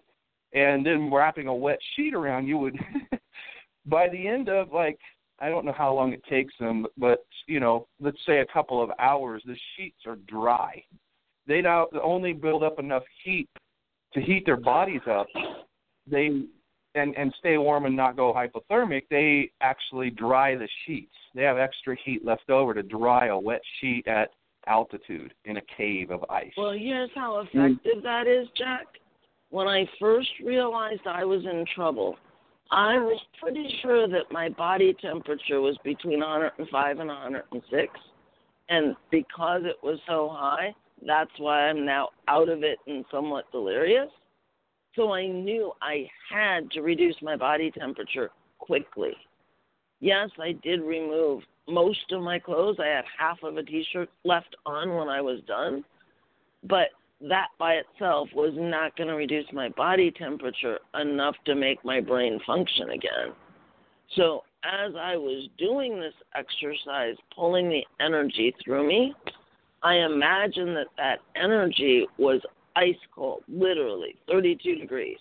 And 0.53 0.87
then 0.87 1.13
wrapping 1.13 1.49
a 1.49 1.55
wet 1.55 1.79
sheet 1.95 2.15
around 2.15 2.47
you 2.47 2.59
would 2.59 2.79
by 3.87 4.09
the 4.09 4.27
end 4.27 4.49
of 4.49 4.73
like 4.73 4.99
I 5.39 5.51
don't 5.51 5.67
know 5.67 5.75
how 5.77 5.93
long 5.93 6.13
it 6.13 6.25
takes 6.25 6.55
them, 6.59 6.87
but 6.97 7.27
you 7.47 7.61
know, 7.61 7.87
let's 8.01 8.17
say 8.27 8.39
a 8.39 8.47
couple 8.47 8.83
of 8.83 8.91
hours, 8.99 9.43
the 9.45 9.57
sheets 9.77 9.99
are 10.07 10.17
dry. 10.27 10.83
They 11.47 11.61
now 11.61 11.89
only 12.03 12.33
build 12.33 12.63
up 12.63 12.79
enough 12.79 13.03
heat 13.23 13.49
to 14.17 14.23
heat 14.23 14.45
their 14.47 14.57
bodies 14.57 15.03
up, 15.09 15.27
they 16.11 16.45
and 16.97 17.17
and 17.17 17.35
stay 17.39 17.59
warm 17.59 17.87
and 17.87 17.97
not 17.97 18.17
go 18.17 18.33
hypothermic, 18.33 19.03
they 19.11 19.51
actually 19.61 20.11
dry 20.11 20.57
the 20.57 20.69
sheets. 20.85 21.15
They 21.35 21.43
have 21.43 21.59
extra 21.59 21.97
heat 22.05 22.25
left 22.25 22.51
over 22.51 22.75
to 22.75 22.83
dry 22.83 23.27
a 23.27 23.39
wet 23.39 23.63
sheet 23.81 24.07
at 24.09 24.31
altitude 24.67 25.33
in 25.45 25.59
a 25.59 25.63
cave 25.77 26.11
of 26.11 26.25
ice. 26.31 26.53
Well, 26.57 26.73
here's 26.73 27.11
how 27.15 27.39
effective 27.41 27.99
mm. 27.99 28.03
that 28.03 28.27
is, 28.27 28.49
Jack. 28.57 28.87
When 29.51 29.69
I 29.69 29.89
first 30.01 30.29
realized 30.45 31.03
I 31.07 31.25
was 31.25 31.45
in 31.45 31.65
trouble, 31.75 32.17
I 32.71 32.99
was 32.99 33.21
pretty 33.41 33.69
sure 33.81 34.09
that 34.09 34.33
my 34.33 34.49
body 34.49 34.95
temperature 35.01 35.61
was 35.61 35.79
between 35.85 36.21
105 36.21 36.99
and 36.99 37.09
106. 37.09 37.93
And 38.69 38.97
because 39.11 39.63
it 39.65 39.77
was 39.83 40.01
so 40.09 40.29
high, 40.33 40.75
that's 41.07 41.31
why 41.39 41.69
I'm 41.69 41.87
now 41.87 42.09
out 42.27 42.49
of 42.49 42.65
it 42.65 42.79
and 42.89 43.05
somewhat 43.11 43.45
delirious. 43.53 44.09
So 44.97 45.13
I 45.13 45.27
knew 45.27 45.73
I 45.83 46.09
had 46.33 46.71
to 46.73 46.81
reduce 46.81 47.17
my 47.23 47.37
body 47.37 47.71
temperature 47.71 48.31
quickly. 48.59 49.13
Yes, 50.01 50.31
I 50.41 50.53
did 50.63 50.81
remove 50.81 51.43
most 51.69 52.13
of 52.13 52.23
my 52.23 52.39
clothes. 52.39 52.77
I 52.81 52.87
had 52.87 53.05
half 53.19 53.43
of 53.43 53.57
a 53.59 53.63
t 53.63 53.85
shirt 53.93 54.09
left 54.25 54.57
on 54.65 54.95
when 54.95 55.09
I 55.09 55.21
was 55.21 55.41
done. 55.47 55.85
But 56.65 56.89
that 57.21 57.49
by 57.59 57.75
itself 57.75 58.29
was 58.35 58.53
not 58.57 58.97
going 58.97 59.09
to 59.09 59.15
reduce 59.15 59.47
my 59.53 59.69
body 59.71 60.11
temperature 60.11 60.79
enough 61.01 61.35
to 61.47 61.55
make 61.55 61.85
my 61.85 62.01
brain 62.01 62.41
function 62.47 62.91
again. 62.91 63.33
So, 64.15 64.43
as 64.65 64.93
I 64.99 65.17
was 65.17 65.49
doing 65.59 66.01
this 66.01 66.15
exercise, 66.35 67.17
pulling 67.35 67.69
the 67.69 67.85
energy 68.01 68.55
through 68.65 68.87
me, 68.87 69.15
I 69.83 69.97
imagine 69.97 70.75
that 70.75 70.89
that 70.97 71.21
energy 71.37 72.07
was 72.19 72.41
ice 72.77 72.95
cold, 73.15 73.43
literally 73.49 74.15
32 74.31 74.77
degrees. 74.77 75.19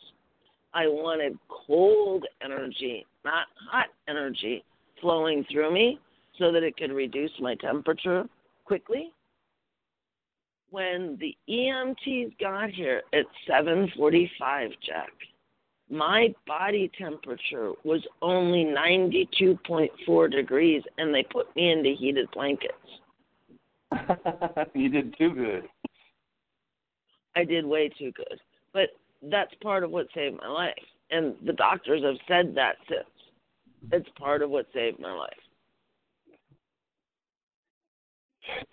I 0.74 0.88
wanted 0.88 1.38
cold 1.48 2.26
energy, 2.44 3.06
not 3.24 3.48
hot 3.72 3.88
energy, 4.08 4.64
flowing 5.02 5.46
through 5.50 5.74
me 5.74 6.00
so 6.38 6.52
that 6.52 6.64
it 6.64 6.76
could 6.78 6.92
reduce 6.92 7.32
my 7.40 7.56
temperature 7.56 8.26
quickly. 8.66 9.14
When 10.70 11.18
the 11.22 11.36
EMTs 11.50 12.38
got 12.40 12.70
here 12.72 13.04
at 13.14 13.26
7:45, 13.48 14.74
Jack, 14.82 15.12
my 15.90 16.34
body 16.46 16.92
temperature 16.98 17.72
was 17.84 18.06
only 18.22 18.66
92.4 18.66 20.30
degrees, 20.30 20.84
and 20.98 21.14
they 21.14 21.24
put 21.24 21.56
me 21.56 21.72
into 21.72 21.92
heated 21.92 22.30
blankets. 22.32 22.74
you 24.74 24.90
did 24.90 25.16
too 25.18 25.34
good. 25.34 25.70
I 27.36 27.44
did 27.44 27.66
way 27.66 27.90
too 27.90 28.12
good. 28.12 28.40
But 28.74 28.90
that's 29.30 29.54
part 29.62 29.84
of 29.84 29.92
what 29.92 30.08
saved 30.14 30.38
my 30.42 30.48
life. 30.48 30.74
And 31.12 31.36
the 31.46 31.54
doctors 31.54 32.04
have 32.04 32.16
said 32.28 32.56
that 32.56 32.76
since. 32.90 33.06
It's 33.92 34.10
part 34.18 34.42
of 34.42 34.50
what 34.50 34.66
saved 34.74 35.00
my 35.00 35.14
life. 35.14 35.32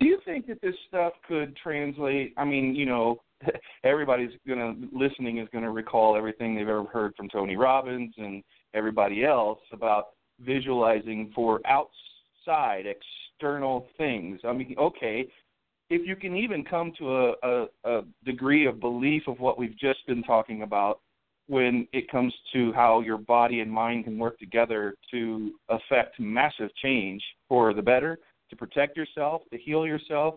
Do 0.01 0.07
you 0.07 0.19
think 0.25 0.47
that 0.47 0.61
this 0.61 0.75
stuff 0.89 1.13
could 1.27 1.57
translate? 1.57 2.35
I 2.37 2.45
mean, 2.45 2.75
you 2.75 2.87
know, 2.87 3.21
everybody's 3.85 4.31
gonna 4.47 4.75
listening 4.93 5.39
is 5.39 5.49
gonna 5.53 5.71
recall 5.71 6.17
everything 6.17 6.55
they've 6.55 6.69
ever 6.69 6.85
heard 6.85 7.15
from 7.17 7.29
Tony 7.29 7.57
Robbins 7.57 8.15
and 8.17 8.43
everybody 8.75 9.25
else 9.25 9.61
about 9.73 10.09
visualizing 10.41 11.33
for 11.35 11.61
outside 11.67 12.85
external 12.87 13.87
things. 13.97 14.41
I 14.45 14.53
mean, 14.53 14.75
okay, 14.79 15.27
if 15.93 16.07
you 16.07 16.17
can 16.17 16.35
even 16.35 16.65
come 16.65 16.91
to 16.99 17.17
a, 17.17 17.35
a, 17.43 17.67
a 17.85 18.03
degree 18.25 18.67
of 18.67 18.81
belief 18.81 19.25
of 19.27 19.39
what 19.41 19.59
we've 19.59 19.79
just 19.79 20.07
been 20.07 20.23
talking 20.23 20.63
about 20.63 21.01
when 21.49 21.87
it 21.93 22.11
comes 22.11 22.33
to 22.55 22.73
how 22.73 23.01
your 23.01 23.19
body 23.19 23.61
and 23.61 23.71
mind 23.71 24.05
can 24.05 24.19
work 24.19 24.39
together 24.39 24.95
to 25.11 25.53
affect 25.69 26.19
massive 26.19 26.71
change 26.83 27.23
for 27.47 27.75
the 27.75 27.83
better, 27.83 28.19
to 28.49 28.57
protect 28.57 28.97
yourself, 28.97 29.43
to 29.53 29.59
heal 29.59 29.87
yourself. 29.87 30.37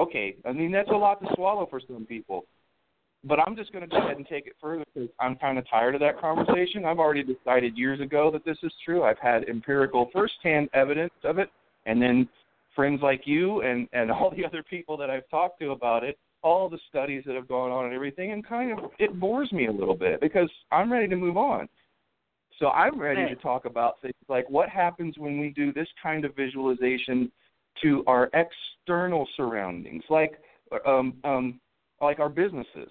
Okay, 0.00 0.34
I 0.44 0.50
mean 0.50 0.72
that's 0.72 0.90
a 0.90 0.96
lot 0.96 1.22
to 1.22 1.28
swallow 1.36 1.66
for 1.70 1.80
some 1.86 2.04
people. 2.04 2.44
But 3.22 3.38
I'm 3.40 3.54
just 3.54 3.72
going 3.72 3.82
to 3.82 3.88
go 3.88 3.98
ahead 3.98 4.16
and 4.16 4.26
take 4.26 4.46
it 4.46 4.54
further 4.60 4.84
because 4.94 5.08
I'm 5.20 5.36
kind 5.36 5.58
of 5.58 5.68
tired 5.68 5.94
of 5.94 6.00
that 6.00 6.20
conversation. 6.20 6.84
I've 6.84 6.98
already 6.98 7.22
decided 7.22 7.76
years 7.76 8.00
ago 8.00 8.30
that 8.32 8.44
this 8.44 8.58
is 8.62 8.72
true. 8.84 9.04
I've 9.04 9.18
had 9.18 9.48
empirical 9.48 10.08
firsthand 10.12 10.68
evidence 10.72 11.14
of 11.24 11.38
it, 11.38 11.50
and 11.86 12.02
then 12.02 12.28
friends 12.78 13.00
like 13.02 13.22
you 13.24 13.62
and 13.62 13.88
and 13.92 14.08
all 14.12 14.32
the 14.34 14.46
other 14.46 14.62
people 14.62 14.96
that 14.96 15.10
I've 15.10 15.28
talked 15.28 15.58
to 15.60 15.72
about 15.72 16.04
it, 16.04 16.16
all 16.42 16.68
the 16.68 16.78
studies 16.88 17.24
that 17.26 17.34
have 17.34 17.48
gone 17.48 17.72
on 17.72 17.86
and 17.86 17.94
everything, 17.94 18.30
and 18.30 18.46
kind 18.46 18.70
of 18.70 18.90
it 19.00 19.18
bores 19.18 19.50
me 19.50 19.66
a 19.66 19.72
little 19.72 19.96
bit 19.96 20.20
because 20.20 20.48
I'm 20.70 20.92
ready 20.92 21.08
to 21.08 21.16
move 21.16 21.36
on. 21.36 21.68
So 22.60 22.68
I'm 22.68 23.00
ready 23.00 23.22
right. 23.22 23.36
to 23.36 23.42
talk 23.42 23.64
about 23.64 24.00
things 24.00 24.14
like 24.28 24.48
what 24.48 24.68
happens 24.68 25.18
when 25.18 25.40
we 25.40 25.50
do 25.50 25.72
this 25.72 25.88
kind 26.00 26.24
of 26.24 26.36
visualization 26.36 27.32
to 27.82 28.04
our 28.06 28.30
external 28.32 29.28
surroundings, 29.36 30.04
like 30.08 30.40
um, 30.86 31.14
um, 31.24 31.60
like 32.00 32.20
our 32.20 32.28
businesses, 32.28 32.90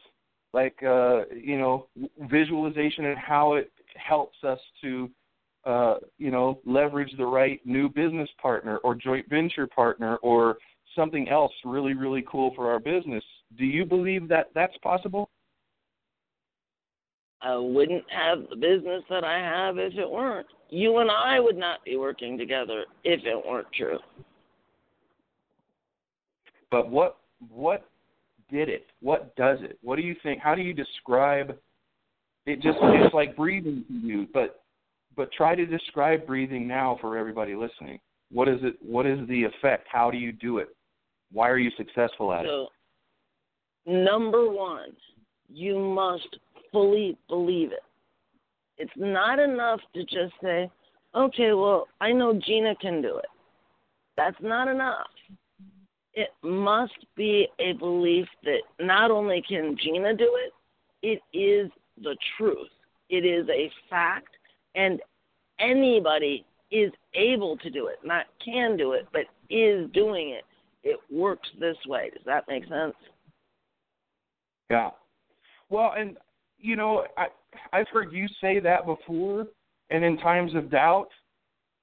like 0.53 0.75
uh, 0.83 1.21
you 1.33 1.57
know 1.57 1.87
visualization 2.29 3.05
and 3.05 3.17
how 3.17 3.53
it 3.53 3.71
helps 3.95 4.37
us 4.43 4.59
to 4.81 5.09
uh, 5.67 5.95
you 6.17 6.31
know, 6.31 6.59
leverage 6.65 7.11
the 7.17 7.25
right 7.25 7.59
new 7.65 7.89
business 7.89 8.29
partner 8.41 8.77
or 8.77 8.95
joint 8.95 9.27
venture 9.29 9.67
partner 9.67 10.15
or 10.17 10.57
something 10.95 11.27
else 11.27 11.51
really, 11.65 11.93
really 11.93 12.23
cool 12.29 12.53
for 12.55 12.71
our 12.71 12.79
business. 12.79 13.23
Do 13.57 13.65
you 13.65 13.83
believe 13.83 14.29
that 14.29 14.47
that's 14.55 14.77
possible? 14.77 15.29
I 17.41 17.57
wouldn't 17.57 18.05
have 18.09 18.49
the 18.49 18.55
business 18.55 19.03
that 19.09 19.25
I 19.25 19.39
have 19.39 19.77
if 19.77 19.93
it 19.95 20.09
weren't. 20.09 20.47
You 20.69 20.99
and 20.99 21.11
I 21.11 21.39
would 21.39 21.57
not 21.57 21.83
be 21.83 21.97
working 21.97 22.37
together 22.37 22.85
if 23.03 23.19
it 23.25 23.45
weren't 23.45 23.67
true. 23.73 23.99
But 26.71 26.89
what 26.89 27.17
what 27.51 27.89
did 28.49 28.69
it? 28.69 28.87
What 29.01 29.35
does 29.35 29.59
it? 29.61 29.77
What 29.83 29.97
do 29.97 30.01
you 30.01 30.15
think? 30.23 30.39
How 30.41 30.55
do 30.55 30.61
you 30.61 30.73
describe 30.73 31.57
it? 32.45 32.61
Just 32.61 32.77
it's 32.81 33.13
like 33.13 33.35
breathing 33.35 33.83
to 33.87 33.93
you, 33.93 34.27
but 34.33 34.61
but 35.17 35.31
try 35.31 35.55
to 35.55 35.65
describe 35.65 36.25
breathing 36.25 36.67
now 36.67 36.97
for 37.01 37.17
everybody 37.17 37.55
listening. 37.55 37.99
What 38.31 38.47
is 38.47 38.59
it? 38.61 38.75
What 38.81 39.05
is 39.05 39.19
the 39.27 39.43
effect? 39.43 39.87
How 39.91 40.11
do 40.11 40.17
you 40.17 40.31
do 40.31 40.59
it? 40.59 40.69
Why 41.31 41.49
are 41.49 41.57
you 41.57 41.71
successful 41.75 42.31
at 42.31 42.45
so, 42.45 42.67
it? 43.85 44.03
Number 44.03 44.49
one, 44.49 44.95
you 45.49 45.79
must 45.79 46.37
fully 46.71 47.17
believe 47.27 47.71
it. 47.71 47.83
It's 48.77 48.91
not 48.95 49.39
enough 49.39 49.79
to 49.95 50.03
just 50.03 50.33
say, 50.41 50.69
okay, 51.15 51.53
well, 51.53 51.87
I 51.99 52.11
know 52.11 52.39
Gina 52.45 52.75
can 52.75 53.01
do 53.01 53.17
it. 53.17 53.25
That's 54.15 54.37
not 54.41 54.67
enough. 54.67 55.07
It 56.13 56.29
must 56.43 57.05
be 57.15 57.47
a 57.59 57.73
belief 57.73 58.27
that 58.43 58.61
not 58.79 59.09
only 59.09 59.43
can 59.47 59.77
Gina 59.81 60.15
do 60.15 60.37
it, 60.45 60.53
it 61.01 61.37
is 61.37 61.71
the 62.01 62.15
truth. 62.37 62.69
It 63.09 63.25
is 63.25 63.47
a 63.49 63.71
fact 63.89 64.36
and 64.77 65.01
anybody 65.59 66.45
is 66.71 66.91
able 67.13 67.57
to 67.57 67.69
do 67.69 67.87
it, 67.87 67.97
not 68.03 68.25
can 68.43 68.77
do 68.77 68.93
it, 68.93 69.07
but 69.11 69.23
is 69.49 69.89
doing 69.93 70.29
it. 70.29 70.43
It 70.83 70.99
works 71.11 71.49
this 71.59 71.75
way. 71.85 72.11
Does 72.13 72.23
that 72.25 72.45
make 72.47 72.63
sense? 72.63 72.95
Yeah. 74.69 74.91
Well, 75.69 75.93
and 75.97 76.17
you 76.59 76.75
know, 76.75 77.05
I 77.17 77.27
I've 77.73 77.87
heard 77.91 78.13
you 78.13 78.27
say 78.39 78.59
that 78.59 78.85
before, 78.85 79.47
and 79.89 80.03
in 80.03 80.17
times 80.17 80.55
of 80.55 80.71
doubt, 80.71 81.09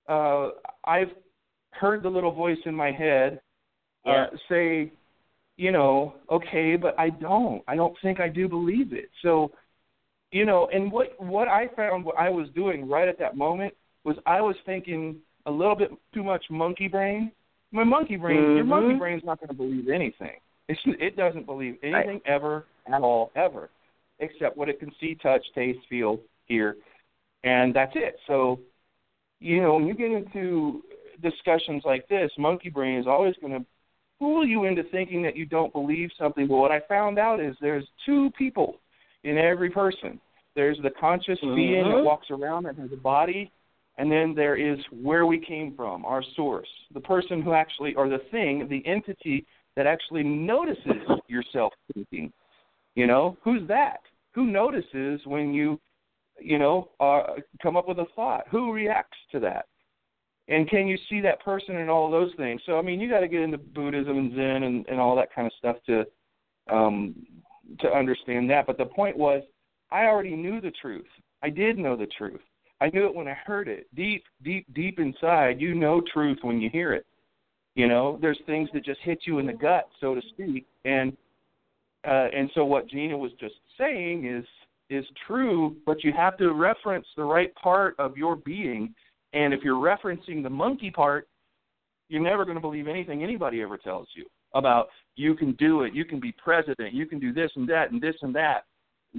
uh, 0.09 0.51
I've 0.85 1.11
heard 1.71 2.03
the 2.03 2.09
little 2.09 2.33
voice 2.33 2.59
in 2.67 2.75
my 2.75 2.91
head 2.93 3.41
uh, 4.07 4.11
yeah. 4.11 4.27
say, 4.49 4.93
you 5.57 5.73
know, 5.73 6.15
okay, 6.31 6.77
but 6.77 6.99
I 6.99 7.11
don't. 7.11 7.63
I 7.69 7.77
don't 7.77 7.97
think 8.03 8.21
I 8.21 8.29
do 8.29 8.49
believe 8.49 8.93
it. 8.93 9.11
So, 9.23 9.51
you 10.35 10.45
know, 10.45 10.69
and 10.75 10.91
what 10.91 11.15
what 11.23 11.47
I 11.47 11.69
found 11.77 12.05
what 12.05 12.19
I 12.19 12.29
was 12.29 12.49
doing 12.57 12.89
right 12.89 13.07
at 13.07 13.21
that 13.21 13.37
moment 13.37 13.73
was 14.03 14.17
I 14.27 14.41
was 14.41 14.57
thinking 14.67 15.17
a 15.47 15.51
little 15.51 15.77
bit 15.77 15.93
too 16.13 16.25
much 16.25 16.45
monkey 16.51 16.89
brain. 16.89 17.31
My 17.71 17.85
monkey 17.85 18.17
brain, 18.17 18.39
mm-hmm. 18.39 18.57
your 18.57 18.65
monkey 18.65 18.99
brain's 18.99 19.23
not 19.25 19.39
going 19.39 19.49
to 19.49 19.55
believe 19.55 19.89
anything. 19.89 20.41
It's, 20.69 20.81
it 20.87 21.17
doesn't 21.17 21.47
believe 21.47 21.77
anything 21.85 22.21
right. 22.21 22.23
ever 22.27 22.67
at 22.93 23.01
all, 23.01 23.31
ever, 23.37 23.71
except 24.19 24.57
what 24.57 24.69
it 24.69 24.81
can 24.81 24.91
see, 25.01 25.15
touch, 25.15 25.43
taste, 25.55 25.79
feel, 25.89 26.19
hear, 26.47 26.79
and 27.45 27.73
that's 27.73 27.93
it. 27.95 28.17
So, 28.27 28.59
you 29.39 29.63
know, 29.63 29.75
when 29.75 29.87
you 29.87 29.95
get 29.95 30.11
into 30.11 30.83
discussions 31.23 31.83
like 31.85 32.09
this, 32.09 32.31
monkey 32.39 32.71
brain 32.71 32.99
is 32.99 33.07
always 33.07 33.37
going 33.41 33.53
to 33.53 33.65
fool 34.19 34.45
you 34.45 34.65
into 34.65 34.83
thinking 34.85 35.23
that 35.23 35.37
you 35.37 35.47
don't 35.47 35.73
believe 35.73 36.11
something. 36.19 36.49
But 36.49 36.57
what 36.57 36.73
I 36.73 36.81
found 36.89 37.21
out 37.21 37.39
is 37.39 37.55
there's 37.61 37.87
two 38.05 38.33
people 38.37 38.81
in 39.25 39.39
every 39.39 39.71
person. 39.71 40.21
There's 40.55 40.79
the 40.83 40.91
conscious 40.91 41.39
mm-hmm. 41.43 41.57
being 41.57 41.91
that 41.91 42.05
walks 42.05 42.29
around 42.31 42.67
and 42.67 42.79
has 42.79 42.91
a 42.93 42.97
body, 42.97 43.51
and 43.99 44.11
then 44.11 44.35
there 44.35 44.57
is 44.57 44.79
where 44.91 45.27
we 45.27 45.39
came 45.39 45.75
from, 45.75 46.05
our 46.05 46.23
source, 46.37 46.69
the 46.93 47.01
person 47.01 47.43
who 47.43 47.53
actually, 47.53 47.95
or 47.95 48.09
the 48.09 48.21
thing, 48.31 48.67
the 48.69 48.85
entity 48.87 49.47
that 49.77 49.87
actually 49.87 50.23
notices 50.23 51.03
yourself 51.29 51.73
thinking. 51.93 52.33
You 52.95 53.07
know, 53.07 53.37
who's 53.43 53.67
that? 53.69 54.01
Who 54.35 54.47
notices 54.47 55.21
when 55.27 55.53
you, 55.53 55.81
you 56.41 56.59
know, 56.59 56.91
uh, 57.01 57.41
come 57.63 57.77
up 57.77 57.89
with 57.89 57.99
a 57.99 58.07
thought? 58.15 58.45
Who 58.51 58.73
reacts 58.73 59.19
to 59.33 59.41
that? 59.41 59.67
And 60.49 60.69
can 60.69 60.87
you 60.87 60.99
see 61.09 61.21
that 61.23 61.43
person 61.43 61.77
and 61.77 61.89
all 61.89 62.11
those 62.11 62.31
things? 62.37 62.61
So 62.67 62.79
I 62.79 62.83
mean, 62.83 63.01
you 63.01 63.09
got 63.09 63.21
to 63.21 63.29
get 63.29 63.41
into 63.41 63.59
Buddhism 63.59 64.19
and 64.19 64.33
Zen 64.35 64.63
and, 64.63 64.87
and 64.89 65.01
all 65.01 65.17
that 65.17 65.35
kind 65.35 65.47
of 65.47 65.53
stuff 65.59 65.77
to 65.87 66.05
um, 66.71 67.15
to 67.81 67.89
understand 67.89 68.51
that. 68.51 68.67
But 68.67 68.77
the 68.77 68.85
point 68.85 69.17
was, 69.17 69.43
I 69.91 70.07
already 70.07 70.35
knew 70.35 70.61
the 70.61 70.73
truth. 70.83 71.07
I 71.43 71.51
did 71.51 71.79
know 71.79 71.97
the 71.97 72.09
truth. 72.19 72.41
I 72.81 72.91
knew 72.91 73.07
it 73.07 73.15
when 73.15 73.29
I 73.29 73.35
heard 73.47 73.69
it. 73.69 73.87
Deep, 73.95 74.25
deep, 74.43 74.67
deep 74.75 74.99
inside, 74.99 75.61
you 75.61 75.75
know 75.75 76.03
truth 76.13 76.39
when 76.43 76.61
you 76.61 76.69
hear 76.71 76.93
it. 76.93 77.07
You 77.75 77.89
know, 77.89 78.19
there's 78.21 78.39
things 78.47 78.69
that 78.73 78.85
just 78.85 79.01
hit 79.03 79.21
you 79.25 79.39
in 79.39 79.47
the 79.47 79.53
gut, 79.53 79.89
so 80.01 80.15
to 80.15 80.21
speak, 80.31 80.67
and 80.85 81.17
uh, 82.07 82.29
and 82.35 82.51
so 82.55 82.65
what 82.65 82.89
Gina 82.89 83.17
was 83.17 83.33
just 83.41 83.55
saying 83.79 84.27
is 84.27 84.45
is 84.91 85.05
true, 85.27 85.75
but 85.87 86.05
you 86.05 86.13
have 86.13 86.37
to 86.37 86.53
reference 86.53 87.07
the 87.17 87.25
right 87.25 87.55
part 87.55 87.97
of 87.99 88.17
your 88.17 88.37
being. 88.37 88.95
And 89.33 89.53
if 89.53 89.63
you're 89.65 89.83
referencing 89.83 90.43
the 90.43 90.51
monkey 90.51 90.91
part, 90.91 91.27
you're 92.09 92.23
never 92.23 92.45
going 92.45 92.57
to 92.57 92.61
believe 92.61 92.87
anything 92.87 93.23
anybody 93.23 93.63
ever 93.63 93.79
tells 93.79 94.09
you 94.15 94.27
about 94.55 94.89
you 95.17 95.35
can 95.35 95.53
do 95.53 95.83
it, 95.83 95.95
you 95.95 96.05
can 96.05 96.21
be 96.21 96.33
president, 96.33 96.93
you 96.93 97.07
can 97.07 97.19
do 97.19 97.33
this 97.33 97.51
and 97.57 97.69
that 97.69 97.91
and 97.91 98.01
this 98.01 98.15
and 98.23 98.35
that. 98.35 98.65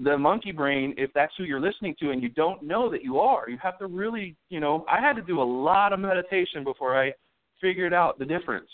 The 0.03 0.17
monkey 0.17 0.51
brain, 0.51 0.93
if 0.97 1.11
that's 1.13 1.33
who 1.37 1.45
you're 1.45 1.61
listening 1.61 1.95
to 2.01 2.11
and 2.11 2.21
you 2.21 2.29
don't 2.29 2.61
know 2.61 2.89
that 2.91 3.03
you 3.03 3.19
are, 3.19 3.49
you 3.49 3.57
have 3.61 3.79
to 3.79 3.87
really, 3.87 4.35
you 4.49 4.59
know, 4.59 4.85
I 4.89 4.99
had 4.99 5.13
to 5.13 5.21
do 5.21 5.41
a 5.41 5.43
lot 5.43 5.93
of 5.93 5.99
meditation 5.99 6.63
before 6.63 6.99
I 7.01 7.13
figured 7.61 7.93
out 7.93 8.19
the 8.19 8.25
difference 8.25 8.69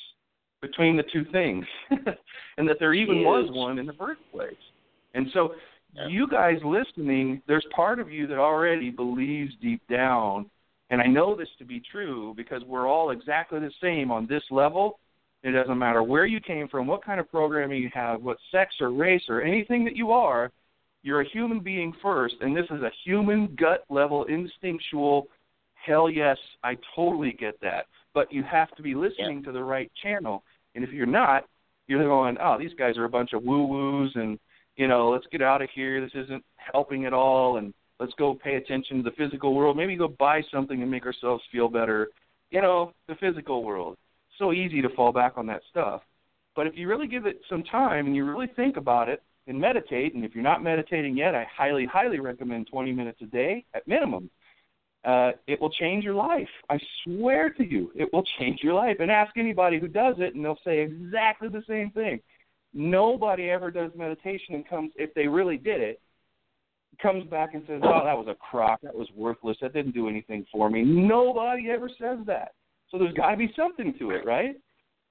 between 0.61 0.95
the 0.95 1.03
two 1.11 1.25
things 1.31 1.65
and 2.57 2.67
that 2.67 2.77
there 2.79 2.93
even 2.93 3.23
was 3.23 3.49
one 3.51 3.79
in 3.79 3.85
the 3.85 3.93
first 3.93 4.21
place. 4.31 4.53
And 5.13 5.27
so 5.33 5.55
yeah. 5.95 6.07
you 6.07 6.27
guys 6.27 6.57
listening, 6.63 7.41
there's 7.47 7.65
part 7.75 7.99
of 7.99 8.11
you 8.11 8.27
that 8.27 8.37
already 8.37 8.89
believes 8.89 9.53
deep 9.61 9.81
down, 9.89 10.49
and 10.89 11.01
I 11.01 11.07
know 11.07 11.35
this 11.35 11.49
to 11.59 11.65
be 11.65 11.81
true 11.91 12.33
because 12.35 12.63
we're 12.65 12.87
all 12.87 13.11
exactly 13.11 13.59
the 13.59 13.71
same 13.81 14.11
on 14.11 14.27
this 14.27 14.43
level. 14.51 14.99
It 15.43 15.51
doesn't 15.51 15.77
matter 15.77 16.03
where 16.03 16.25
you 16.25 16.39
came 16.39 16.67
from, 16.67 16.85
what 16.85 17.03
kind 17.03 17.19
of 17.19 17.29
programming 17.29 17.81
you 17.81 17.89
have, 17.93 18.21
what 18.21 18.37
sex 18.51 18.75
or 18.79 18.91
race 18.91 19.23
or 19.27 19.41
anything 19.41 19.83
that 19.85 19.95
you 19.95 20.11
are, 20.11 20.51
you're 21.03 21.21
a 21.21 21.29
human 21.29 21.59
being 21.59 21.93
first, 22.01 22.35
and 22.41 22.55
this 22.55 22.65
is 22.65 22.81
a 22.81 22.91
human 23.03 23.55
gut 23.59 23.83
level 23.89 24.25
instinctual 24.25 25.27
hell 25.73 26.09
yes, 26.09 26.37
I 26.63 26.77
totally 26.95 27.31
get 27.31 27.59
that 27.61 27.85
but 28.13 28.31
you 28.31 28.43
have 28.43 28.73
to 28.75 28.81
be 28.81 28.95
listening 28.95 29.39
yeah. 29.39 29.45
to 29.45 29.51
the 29.51 29.63
right 29.63 29.91
channel. 30.01 30.43
And 30.75 30.83
if 30.83 30.91
you're 30.91 31.05
not, 31.05 31.45
you're 31.87 32.03
going, 32.03 32.37
oh, 32.41 32.57
these 32.57 32.73
guys 32.77 32.97
are 32.97 33.05
a 33.05 33.09
bunch 33.09 33.33
of 33.33 33.43
woo 33.43 33.65
woos, 33.65 34.11
and 34.15 34.39
you 34.77 34.87
know, 34.87 35.09
let's 35.09 35.27
get 35.31 35.41
out 35.41 35.61
of 35.61 35.69
here. 35.73 36.01
This 36.01 36.23
isn't 36.25 36.43
helping 36.55 37.05
at 37.05 37.13
all, 37.13 37.57
and 37.57 37.73
let's 37.99 38.13
go 38.17 38.33
pay 38.33 38.55
attention 38.55 38.97
to 38.97 39.03
the 39.03 39.15
physical 39.15 39.53
world. 39.53 39.77
Maybe 39.77 39.95
go 39.95 40.07
buy 40.07 40.41
something 40.51 40.81
and 40.81 40.89
make 40.89 41.05
ourselves 41.05 41.43
feel 41.51 41.67
better. 41.67 42.09
You 42.49 42.61
know, 42.61 42.93
the 43.07 43.15
physical 43.15 43.63
world. 43.63 43.97
So 44.37 44.53
easy 44.53 44.81
to 44.81 44.89
fall 44.89 45.11
back 45.11 45.33
on 45.35 45.45
that 45.47 45.61
stuff. 45.69 46.01
But 46.55 46.67
if 46.67 46.73
you 46.75 46.87
really 46.87 47.07
give 47.07 47.25
it 47.25 47.41
some 47.49 47.63
time 47.63 48.07
and 48.07 48.15
you 48.15 48.25
really 48.25 48.51
think 48.55 48.77
about 48.77 49.07
it 49.07 49.21
and 49.47 49.59
meditate, 49.59 50.13
and 50.13 50.23
if 50.23 50.35
you're 50.35 50.43
not 50.43 50.63
meditating 50.63 51.17
yet, 51.17 51.35
I 51.35 51.45
highly, 51.55 51.85
highly 51.85 52.19
recommend 52.19 52.67
20 52.67 52.91
minutes 52.91 53.21
a 53.21 53.25
day 53.25 53.65
at 53.73 53.87
minimum 53.87 54.29
uh, 55.03 55.31
it 55.47 55.59
will 55.59 55.69
change 55.69 56.03
your 56.03 56.13
life. 56.13 56.47
I 56.69 56.79
swear 57.03 57.49
to 57.51 57.65
you, 57.65 57.91
it 57.95 58.11
will 58.13 58.23
change 58.39 58.59
your 58.61 58.73
life. 58.73 58.97
And 58.99 59.09
ask 59.09 59.35
anybody 59.37 59.79
who 59.79 59.87
does 59.87 60.15
it, 60.19 60.35
and 60.35 60.45
they'll 60.45 60.59
say 60.63 60.79
exactly 60.79 61.49
the 61.49 61.63
same 61.67 61.89
thing. 61.91 62.19
Nobody 62.73 63.49
ever 63.49 63.71
does 63.71 63.91
meditation 63.95 64.55
and 64.55 64.67
comes, 64.67 64.91
if 64.95 65.13
they 65.13 65.27
really 65.27 65.57
did 65.57 65.81
it, 65.81 65.99
comes 67.01 67.25
back 67.25 67.53
and 67.53 67.63
says, 67.67 67.81
"Oh, 67.83 68.03
that 68.03 68.17
was 68.17 68.27
a 68.27 68.35
crock. 68.35 68.79
That 68.81 68.95
was 68.95 69.09
worthless. 69.15 69.57
That 69.61 69.73
didn't 69.73 69.93
do 69.93 70.07
anything 70.07 70.45
for 70.51 70.69
me." 70.69 70.83
Nobody 70.83 71.69
ever 71.69 71.89
says 71.89 72.19
that. 72.27 72.53
So 72.89 72.97
there's 72.97 73.13
got 73.13 73.31
to 73.31 73.37
be 73.37 73.51
something 73.55 73.93
to 73.97 74.11
it, 74.11 74.25
right? 74.25 74.55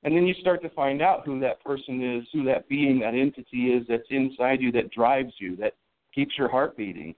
And 0.02 0.16
then 0.16 0.26
you 0.26 0.34
start 0.40 0.62
to 0.62 0.70
find 0.70 1.02
out 1.02 1.26
who 1.26 1.38
that 1.40 1.62
person 1.62 2.02
is, 2.02 2.26
who 2.32 2.44
that 2.44 2.68
being, 2.68 3.00
that 3.00 3.14
entity 3.14 3.66
is 3.68 3.86
that's 3.88 4.02
inside 4.10 4.60
you 4.60 4.72
that 4.72 4.90
drives 4.90 5.32
you, 5.38 5.56
that 5.56 5.74
keeps 6.14 6.38
your 6.38 6.48
heart 6.48 6.76
beating 6.76 7.14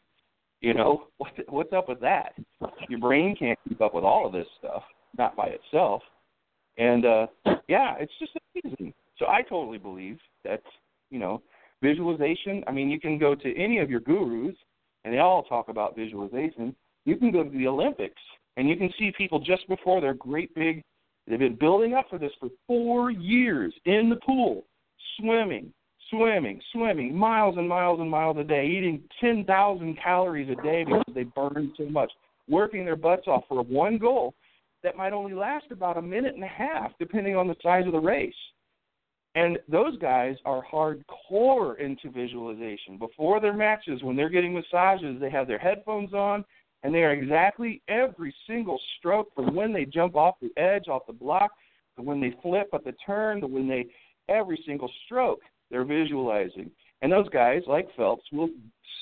you 0.63 0.73
know, 0.73 1.09
what, 1.19 1.33
what's 1.49 1.73
up 1.75 1.89
with 1.91 2.01
that? 2.01 2.33
Your 2.89 3.01
brain 3.01 3.37
can't 3.39 3.59
keep 3.69 3.83
up 3.83 3.95
with 3.95 4.05
all 4.05 4.27
of 4.27 4.33
this 4.33 4.47
stuff, 4.59 4.83
not 5.19 5.37
by 5.37 5.49
itself. 5.49 6.03
And 6.79 7.05
uh 7.05 7.27
yeah, 7.69 7.97
it's 8.01 8.13
just 8.19 8.33
amazing. 8.65 8.95
So 9.19 9.27
I 9.27 9.43
totally 9.43 9.79
believe 9.79 10.19
that, 10.45 10.63
you 11.11 11.19
know, 11.19 11.43
visualization, 11.83 12.65
I 12.67 12.73
mean, 12.73 12.89
you 12.89 12.99
can 12.99 13.19
go 13.19 13.35
to 13.35 13.57
any 13.59 13.79
of 13.79 13.91
your 13.91 14.01
gurus 14.01 14.57
and 15.05 15.13
they 15.13 15.19
all 15.19 15.43
talk 15.43 15.69
about 15.69 15.95
visualization. 15.95 16.75
You 17.05 17.17
can 17.17 17.31
go 17.31 17.45
to 17.45 17.51
the 17.51 17.67
Olympics 17.67 18.23
and 18.57 18.69
you 18.69 18.77
can 18.77 18.91
see 18.99 19.13
people 19.19 19.39
just 19.39 19.69
before 19.69 20.01
their 20.01 20.15
great 20.15 20.55
big 20.55 20.83
they've 21.27 21.39
been 21.39 21.57
building 21.57 21.95
up 21.95 22.07
for 22.11 22.19
this 22.19 22.33
for 22.41 22.49
4 22.67 23.11
years 23.11 23.73
in 23.85 24.11
the 24.11 24.17
pool, 24.17 24.65
swimming, 25.19 25.73
swimming, 26.11 26.61
swimming, 26.73 27.15
miles 27.15 27.57
and 27.57 27.69
miles 27.69 28.01
and 28.01 28.11
miles 28.11 28.37
a 28.39 28.45
day, 28.45 28.67
eating 28.67 29.03
10,000 29.21 29.99
calories 30.03 30.51
a 30.51 30.63
day 30.63 30.85
because 30.85 31.15
they 31.15 31.25
burn 31.25 31.73
so 31.77 31.85
much, 31.87 32.13
working 32.49 32.85
their 32.85 32.97
butts 32.97 33.27
off 33.27 33.45
for 33.49 33.63
one 33.63 33.99
goal 33.99 34.35
that 34.83 34.97
might 34.97 35.13
only 35.13 35.33
last 35.33 35.67
about 35.71 35.97
a 35.97 36.03
minute 36.03 36.35
and 36.35 36.45
a 36.45 36.49
half, 36.49 36.93
depending 36.99 37.37
on 37.37 37.47
the 37.47 37.57
size 37.63 37.87
of 37.87 37.93
the 37.93 38.01
race. 38.01 38.35
And 39.35 39.59
those 39.69 39.97
guys 39.99 40.37
are 40.45 40.63
hardcore 40.71 41.79
into 41.79 42.11
visualization. 42.11 42.99
Before 42.99 43.41
their 43.41 43.55
matches, 43.55 44.03
when 44.03 44.15
they're 44.15 44.29
getting 44.29 44.53
massages, 44.53 45.19
they 45.19 45.31
have 45.31 45.47
their 45.47 45.59
headphones 45.59 46.13
on 46.13 46.45
and 46.83 46.95
they 46.95 47.03
are 47.03 47.13
exactly 47.13 47.81
every 47.89 48.35
single 48.47 48.81
stroke 48.99 49.35
from 49.35 49.55
when 49.55 49.73
they 49.73 49.85
jump 49.85 50.17
off 50.17 50.37
the 50.41 50.51
edge, 50.57 50.89
off 50.89 51.07
the 51.07 51.13
block, 51.13 51.53
to 51.97 52.03
when 52.03 52.21
they 52.21 52.35
flip 52.43 52.69
at 52.73 52.85
the 52.85 52.95
turn, 53.05 53.41
to 53.41 53.47
when 53.47 53.69
they 53.69 53.87
every 54.29 54.63
single 54.67 54.91
stroke. 55.05 55.41
They're 55.71 55.85
visualizing. 55.85 56.71
And 57.01 57.11
those 57.11 57.29
guys, 57.31 57.63
like 57.67 57.89
Phelps, 57.97 58.25
will 58.33 58.51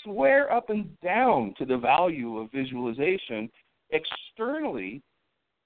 swear 0.02 0.52
up 0.52 0.70
and 0.70 0.88
down 1.00 1.54
to 1.58 1.64
the 1.64 1.76
value 1.76 2.38
of 2.38 2.50
visualization 2.52 3.50
externally, 3.90 5.02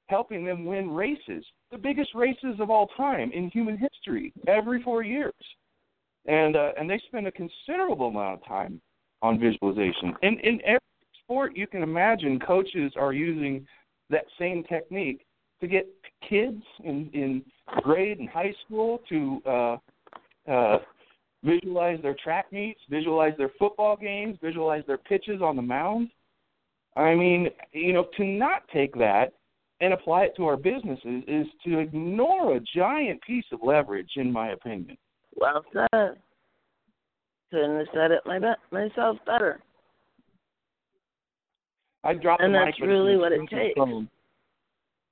helping 0.09 0.45
them 0.45 0.65
win 0.65 0.91
races, 0.91 1.45
the 1.71 1.79
biggest 1.79 2.15
races 2.15 2.57
of 2.59 2.71
all 2.71 2.89
time 2.97 3.31
in 3.33 3.51
human 3.51 3.77
history, 3.77 4.33
every 4.49 4.83
four 4.83 5.03
years. 5.03 5.35
And 6.27 6.57
uh, 6.57 6.73
and 6.79 6.89
they 6.89 7.01
spend 7.07 7.27
a 7.27 7.33
considerable 7.33 8.09
amount 8.09 8.41
of 8.41 8.49
time 8.49 8.81
on 9.21 9.39
visualization. 9.39 10.15
In 10.23 10.39
in 10.41 10.61
every 10.65 10.81
sport 11.25 11.57
you 11.57 11.67
can 11.67 11.83
imagine, 11.83 12.39
coaches 12.41 12.93
are 12.97 13.13
using 13.13 13.67
that 14.11 14.25
same 14.39 14.65
technique 14.65 15.25
to 15.61 15.67
get 15.67 15.89
kids 16.29 16.63
in 16.85 17.11
in 17.13 17.43
grade 17.83 18.19
and 18.19 18.29
high 18.29 18.55
school 18.65 19.01
to 19.09 19.43
uh, 19.47 19.77
uh, 20.51 20.79
visualize 21.43 22.01
their 22.03 22.17
track 22.23 22.47
meets, 22.53 22.81
visualize 22.91 23.33
their 23.39 23.51
football 23.59 23.97
games, 23.97 24.37
visualize 24.43 24.83
their 24.87 24.99
pitches 24.99 25.41
on 25.43 25.57
the 25.57 25.63
mound. 25.63 26.09
I 26.97 27.15
mean, 27.15 27.49
you 27.73 27.93
know, 27.93 28.07
to 28.17 28.25
not 28.25 28.63
take 28.73 28.95
that 28.95 29.33
and 29.81 29.93
apply 29.93 30.25
it 30.25 30.37
to 30.37 30.47
our 30.47 30.57
businesses 30.57 31.25
is 31.27 31.47
to 31.65 31.79
ignore 31.79 32.57
a 32.57 32.61
giant 32.75 33.21
piece 33.23 33.45
of 33.53 33.61
leverage, 33.63 34.11
in 34.17 34.33
my 34.33 34.51
opinion. 34.51 34.97
Well 35.35 35.65
said. 35.73 36.17
Couldn't 37.51 37.79
have 37.79 37.87
said 37.93 38.11
it 38.11 38.23
myself 38.71 39.19
better. 39.27 39.61
I 42.05 42.15
dropped 42.15 42.43
and 42.43 42.55
the 42.55 42.59
that's 42.59 42.79
mic, 42.79 42.81
but 42.81 42.87
really 42.87 43.17
what 43.17 43.33
it 43.33 43.41
takes. 43.49 43.81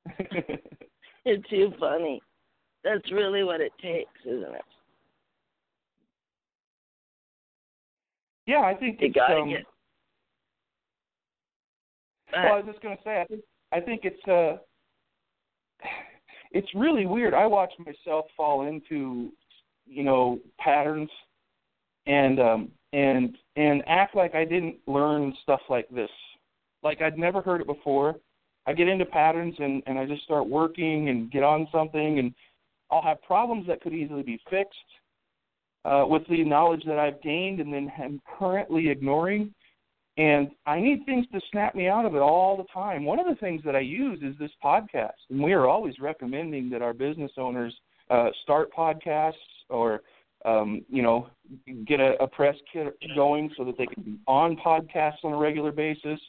it's 1.25 1.49
too 1.49 1.73
funny. 1.81 2.21
That's 2.85 3.11
really 3.13 3.45
what 3.45 3.61
it 3.61 3.73
takes, 3.81 4.11
isn't 4.27 4.55
it? 4.55 4.65
Yeah, 8.47 8.61
I 8.61 8.75
think 8.75 9.01
you 9.01 9.07
it's. 9.07 9.17
gotta 9.17 9.41
um, 9.41 9.49
get. 9.49 9.65
Well, 12.33 12.55
I 12.55 12.57
was 12.57 12.65
just 12.67 12.83
going 12.83 12.97
to 12.97 13.03
say, 13.03 13.21
I 13.21 13.25
think 13.27 13.43
I 13.73 13.81
think 13.81 14.01
it's 14.05 14.29
uh, 14.29 14.59
it's 16.53 16.69
really 16.75 17.07
weird. 17.07 17.35
I 17.35 17.47
watch 17.47 17.73
myself 17.79 18.27
fall 18.37 18.67
into, 18.67 19.31
you 19.87 20.03
know, 20.03 20.41
patterns, 20.59 21.11
and 22.07 22.41
um, 22.41 22.69
and 22.93 23.37
and 23.57 23.83
act 23.87 24.17
like 24.17 24.35
I 24.35 24.45
didn't 24.45 24.77
learn 24.87 25.35
stuff 25.43 25.61
like 25.69 25.89
this, 25.91 26.11
like 26.83 27.01
I'd 27.01 27.19
never 27.19 27.41
heard 27.41 27.61
it 27.61 27.67
before. 27.67 28.17
I 28.67 28.73
get 28.73 28.89
into 28.89 29.05
patterns 29.05 29.55
and 29.59 29.83
and 29.87 29.99
I 29.99 30.07
just 30.07 30.23
start 30.23 30.49
working 30.49 31.09
and 31.09 31.31
get 31.31 31.43
on 31.43 31.69
something, 31.73 32.19
and 32.19 32.35
I'll 32.91 33.03
have 33.03 33.23
problems 33.23 33.67
that 33.67 33.81
could 33.81 33.95
easily 33.95 34.23
be 34.23 34.41
fixed 34.51 34.79
uh, 35.85 36.05
with 36.07 36.23
the 36.29 36.45
knowledge 36.45 36.85
that 36.87 36.99
I've 36.99 37.21
gained 37.23 37.61
and 37.61 37.73
then 37.73 37.91
am 37.99 38.21
currently 38.39 38.89
ignoring 38.89 39.53
and 40.19 40.51
I 40.67 40.79
need 40.79 41.07
things 41.07 41.27
to 41.33 41.41
snap 41.51 41.75
me 41.75 41.89
out 41.89 42.05
of 42.05 42.15
it 42.15 42.19
all 42.19 42.57
the 42.57 42.67
time. 42.73 43.05
One 43.05 43.19
of 43.19 43.27
the 43.27 43.35
things 43.37 43.63
that 43.65 43.75
I 43.75 43.81
use 43.81 44.19
is 44.23 44.37
this 44.39 44.51
podcast, 44.63 45.13
and 45.31 45.43
we 45.43 45.53
are 45.53 45.67
always 45.67 45.95
recommending 46.01 46.69
that 46.71 46.83
our 46.83 46.93
business 46.93 47.33
owners 47.39 47.75
uh, 48.11 48.29
start 48.43 48.71
podcasts 48.75 49.33
or 49.71 50.03
um, 50.45 50.85
you 50.91 51.03
know 51.03 51.29
get 51.87 52.01
a, 52.01 52.23
a 52.23 52.27
press 52.27 52.57
kit 52.71 52.95
going 53.15 53.51
so 53.57 53.65
that 53.65 53.79
they 53.79 53.87
can 53.87 54.03
be 54.03 54.19
on 54.27 54.57
podcasts 54.57 55.25
on 55.25 55.33
a 55.33 55.37
regular 55.37 55.73
basis. 55.73 56.21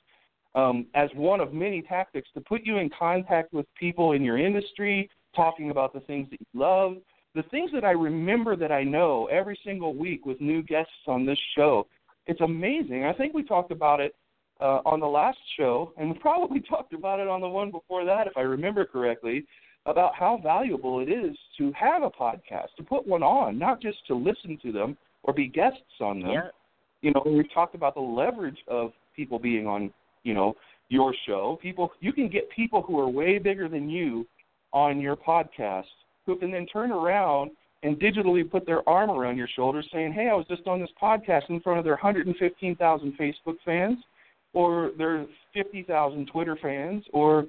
Um, 0.56 0.86
as 0.94 1.10
one 1.16 1.40
of 1.40 1.54
many 1.54 1.82
tactics 1.82 2.30
to 2.36 2.42
put 2.42 2.62
you 2.64 2.78
in 2.78 2.90
contact 2.98 3.54
with 3.54 3.66
people 3.80 4.12
in 4.12 4.24
your 4.24 4.38
industry, 4.38 5.10
talking 5.36 5.72
about 5.72 5.94
the 5.94 6.00
things 6.02 6.30
that 6.30 6.40
you 6.40 6.60
love, 6.60 6.98
the 7.34 7.44
things 7.44 7.72
that 7.74 7.84
I 7.84 7.92
remember 7.92 8.56
that 8.56 8.72
I 8.72 8.84
know 8.84 9.28
every 9.32 9.60
single 9.66 9.96
week 9.96 10.26
with 10.26 10.40
new 10.40 10.62
guests 10.62 10.92
on 11.08 11.26
this 11.26 11.40
show 11.56 11.88
it's 12.28 12.42
amazing. 12.42 13.06
I 13.06 13.14
think 13.14 13.34
we 13.34 13.44
talked 13.44 13.72
about 13.72 14.00
it 14.00 14.16
uh, 14.62 14.80
on 14.86 15.00
the 15.00 15.08
last 15.08 15.38
show, 15.58 15.94
and 15.98 16.10
we 16.10 16.20
probably 16.20 16.62
talked 16.70 16.94
about 16.94 17.20
it 17.20 17.28
on 17.28 17.42
the 17.42 17.50
one 17.50 17.72
before 17.72 18.06
that, 18.06 18.28
if 18.28 18.34
I 18.38 18.42
remember 18.42 18.86
correctly, 18.86 19.46
about 19.86 20.16
how 20.16 20.40
valuable 20.42 21.02
it 21.02 21.10
is 21.10 21.36
to 21.58 21.72
have 21.74 22.04
a 22.04 22.10
podcast, 22.10 22.68
to 22.78 22.84
put 22.84 23.06
one 23.06 23.24
on, 23.24 23.60
not 23.60 23.82
just 23.82 23.98
to 24.08 24.16
listen 24.16 24.58
to 24.62 24.72
them 24.72 24.98
or 25.24 25.34
be 25.34 25.48
guests 25.48 25.80
on 26.00 26.22
them. 26.22 26.32
Yeah. 26.32 26.48
You 27.02 27.12
know, 27.12 27.24
we 27.26 27.46
talked 27.54 27.76
about 27.76 27.96
the 27.96 28.02
leverage 28.02 28.60
of 28.70 28.94
people 29.14 29.40
being 29.40 29.68
on, 29.68 29.94
you 30.24 30.34
know, 30.34 30.56
your 30.90 31.14
show. 31.26 31.58
People, 31.62 31.92
you 32.00 32.14
can 32.14 32.30
get 32.30 32.50
people 32.50 32.82
who 32.82 33.00
are 33.00 33.10
way 33.10 33.40
bigger 33.40 33.68
than 33.68 33.90
you 33.90 34.26
on 34.72 35.00
your 35.00 35.16
podcast 35.16 35.84
who 36.26 36.38
can 36.38 36.52
then 36.52 36.66
turn 36.68 36.92
around 36.92 37.52
and 37.84 38.00
digitally 38.00 38.50
put 38.50 38.66
their 38.66 38.88
arm 38.88 39.10
around 39.10 39.38
your 39.38 39.50
shoulder 39.56 39.84
saying, 39.92 40.14
Hey, 40.14 40.30
I 40.30 40.34
was 40.34 40.46
just 40.48 40.68
on 40.68 40.80
this 40.80 40.90
podcast 41.02 41.50
in 41.50 41.60
front 41.60 41.80
of 41.80 41.86
their 41.86 41.94
115,000 41.94 43.18
Facebook 43.20 43.58
fans, 43.66 43.98
or 44.54 44.92
their 44.98 45.26
50,000 45.54 46.28
Twitter 46.32 46.58
fans, 46.62 47.04
or 47.12 47.46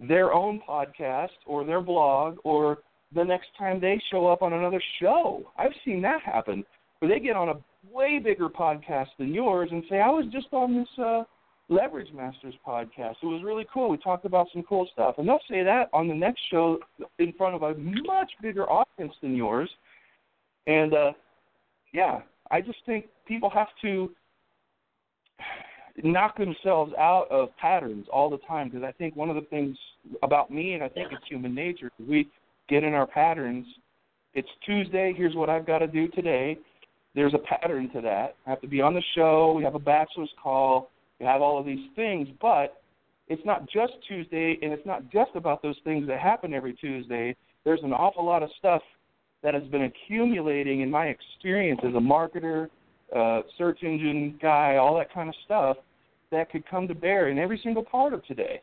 their 0.00 0.32
own 0.32 0.60
podcast, 0.68 1.28
or 1.46 1.64
their 1.64 1.80
blog, 1.80 2.36
or 2.44 2.78
the 3.14 3.24
next 3.24 3.48
time 3.58 3.80
they 3.80 4.00
show 4.10 4.26
up 4.26 4.42
on 4.42 4.52
another 4.52 4.82
show. 5.00 5.50
I've 5.56 5.72
seen 5.84 6.02
that 6.02 6.20
happen 6.20 6.64
where 6.98 7.08
they 7.08 7.24
get 7.24 7.36
on 7.36 7.48
a 7.48 7.54
way 7.90 8.18
bigger 8.18 8.48
podcast 8.48 9.08
than 9.18 9.32
yours 9.32 9.70
and 9.72 9.82
say, 9.88 10.00
I 10.00 10.10
was 10.10 10.26
just 10.30 10.48
on 10.52 10.76
this 10.76 10.88
uh, 11.02 11.22
Leverage 11.68 12.12
Masters 12.14 12.54
podcast. 12.66 13.16
It 13.22 13.26
was 13.26 13.42
really 13.44 13.66
cool. 13.72 13.90
We 13.90 13.98
talked 13.98 14.24
about 14.24 14.48
some 14.52 14.62
cool 14.62 14.88
stuff. 14.92 15.16
And 15.18 15.28
they'll 15.28 15.40
say 15.50 15.62
that 15.62 15.90
on 15.92 16.08
the 16.08 16.14
next 16.14 16.40
show 16.50 16.78
in 17.18 17.32
front 17.34 17.54
of 17.54 17.62
a 17.62 17.74
much 17.78 18.30
bigger 18.40 18.68
audience 18.68 19.12
than 19.20 19.36
yours. 19.36 19.70
And 20.66 20.94
uh 20.94 21.12
yeah, 21.92 22.20
I 22.50 22.60
just 22.60 22.78
think 22.86 23.06
people 23.26 23.50
have 23.50 23.68
to 23.82 24.10
knock 26.02 26.36
themselves 26.38 26.92
out 26.98 27.26
of 27.30 27.48
patterns 27.60 28.06
all 28.12 28.30
the 28.30 28.38
time 28.38 28.68
because 28.68 28.84
I 28.84 28.92
think 28.92 29.16
one 29.16 29.30
of 29.30 29.34
the 29.36 29.42
things 29.42 29.76
about 30.22 30.50
me 30.50 30.74
and 30.74 30.82
I 30.82 30.88
think 30.88 31.08
it's 31.12 31.24
human 31.28 31.54
nature, 31.54 31.90
we 32.06 32.28
get 32.68 32.84
in 32.84 32.94
our 32.94 33.06
patterns. 33.06 33.66
It's 34.34 34.48
Tuesday, 34.64 35.12
here's 35.16 35.34
what 35.34 35.50
I've 35.50 35.66
got 35.66 35.78
to 35.78 35.86
do 35.86 36.08
today. 36.08 36.58
There's 37.14 37.34
a 37.34 37.38
pattern 37.38 37.90
to 37.94 38.00
that. 38.02 38.36
I 38.46 38.50
have 38.50 38.60
to 38.60 38.68
be 38.68 38.80
on 38.80 38.94
the 38.94 39.02
show, 39.14 39.54
we 39.56 39.64
have 39.64 39.74
a 39.74 39.80
bachelor's 39.80 40.30
call, 40.40 40.90
we 41.20 41.26
have 41.26 41.42
all 41.42 41.58
of 41.58 41.66
these 41.66 41.86
things, 41.96 42.28
but 42.40 42.80
it's 43.28 43.44
not 43.44 43.68
just 43.68 43.92
Tuesday 44.06 44.58
and 44.62 44.72
it's 44.72 44.86
not 44.86 45.10
just 45.10 45.30
about 45.34 45.62
those 45.62 45.76
things 45.84 46.06
that 46.06 46.20
happen 46.20 46.54
every 46.54 46.74
Tuesday. 46.74 47.36
There's 47.64 47.82
an 47.82 47.92
awful 47.92 48.24
lot 48.24 48.42
of 48.42 48.50
stuff 48.58 48.82
that 49.42 49.54
has 49.54 49.64
been 49.64 49.82
accumulating 49.82 50.80
in 50.80 50.90
my 50.90 51.06
experience 51.06 51.80
as 51.84 51.94
a 51.94 51.98
marketer, 51.98 52.68
uh, 53.14 53.42
search 53.56 53.82
engine 53.82 54.38
guy, 54.40 54.76
all 54.76 54.96
that 54.96 55.12
kind 55.12 55.28
of 55.28 55.34
stuff 55.44 55.76
that 56.30 56.50
could 56.50 56.66
come 56.68 56.88
to 56.88 56.94
bear 56.94 57.28
in 57.28 57.38
every 57.38 57.60
single 57.62 57.84
part 57.84 58.12
of 58.12 58.24
today. 58.24 58.60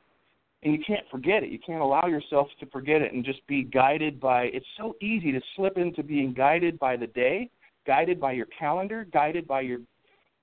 And 0.64 0.74
you 0.74 0.80
can't 0.86 1.06
forget 1.12 1.44
it. 1.44 1.50
You 1.50 1.60
can't 1.60 1.82
allow 1.82 2.08
yourself 2.08 2.48
to 2.60 2.66
forget 2.68 3.02
it 3.02 3.14
and 3.14 3.24
just 3.24 3.46
be 3.48 3.64
guided 3.64 4.20
by 4.20 4.46
it's 4.46 4.66
so 4.78 4.96
easy 5.02 5.32
to 5.32 5.42
slip 5.56 5.78
into 5.78 6.02
being 6.02 6.34
guided 6.34 6.80
by 6.80 6.98
the 6.98 7.08
day, 7.08 7.52
guided 7.86 8.20
by 8.20 8.32
your 8.32 8.48
calendar, 8.58 9.06
guided 9.12 9.48
by 9.48 9.62
your 9.62 9.80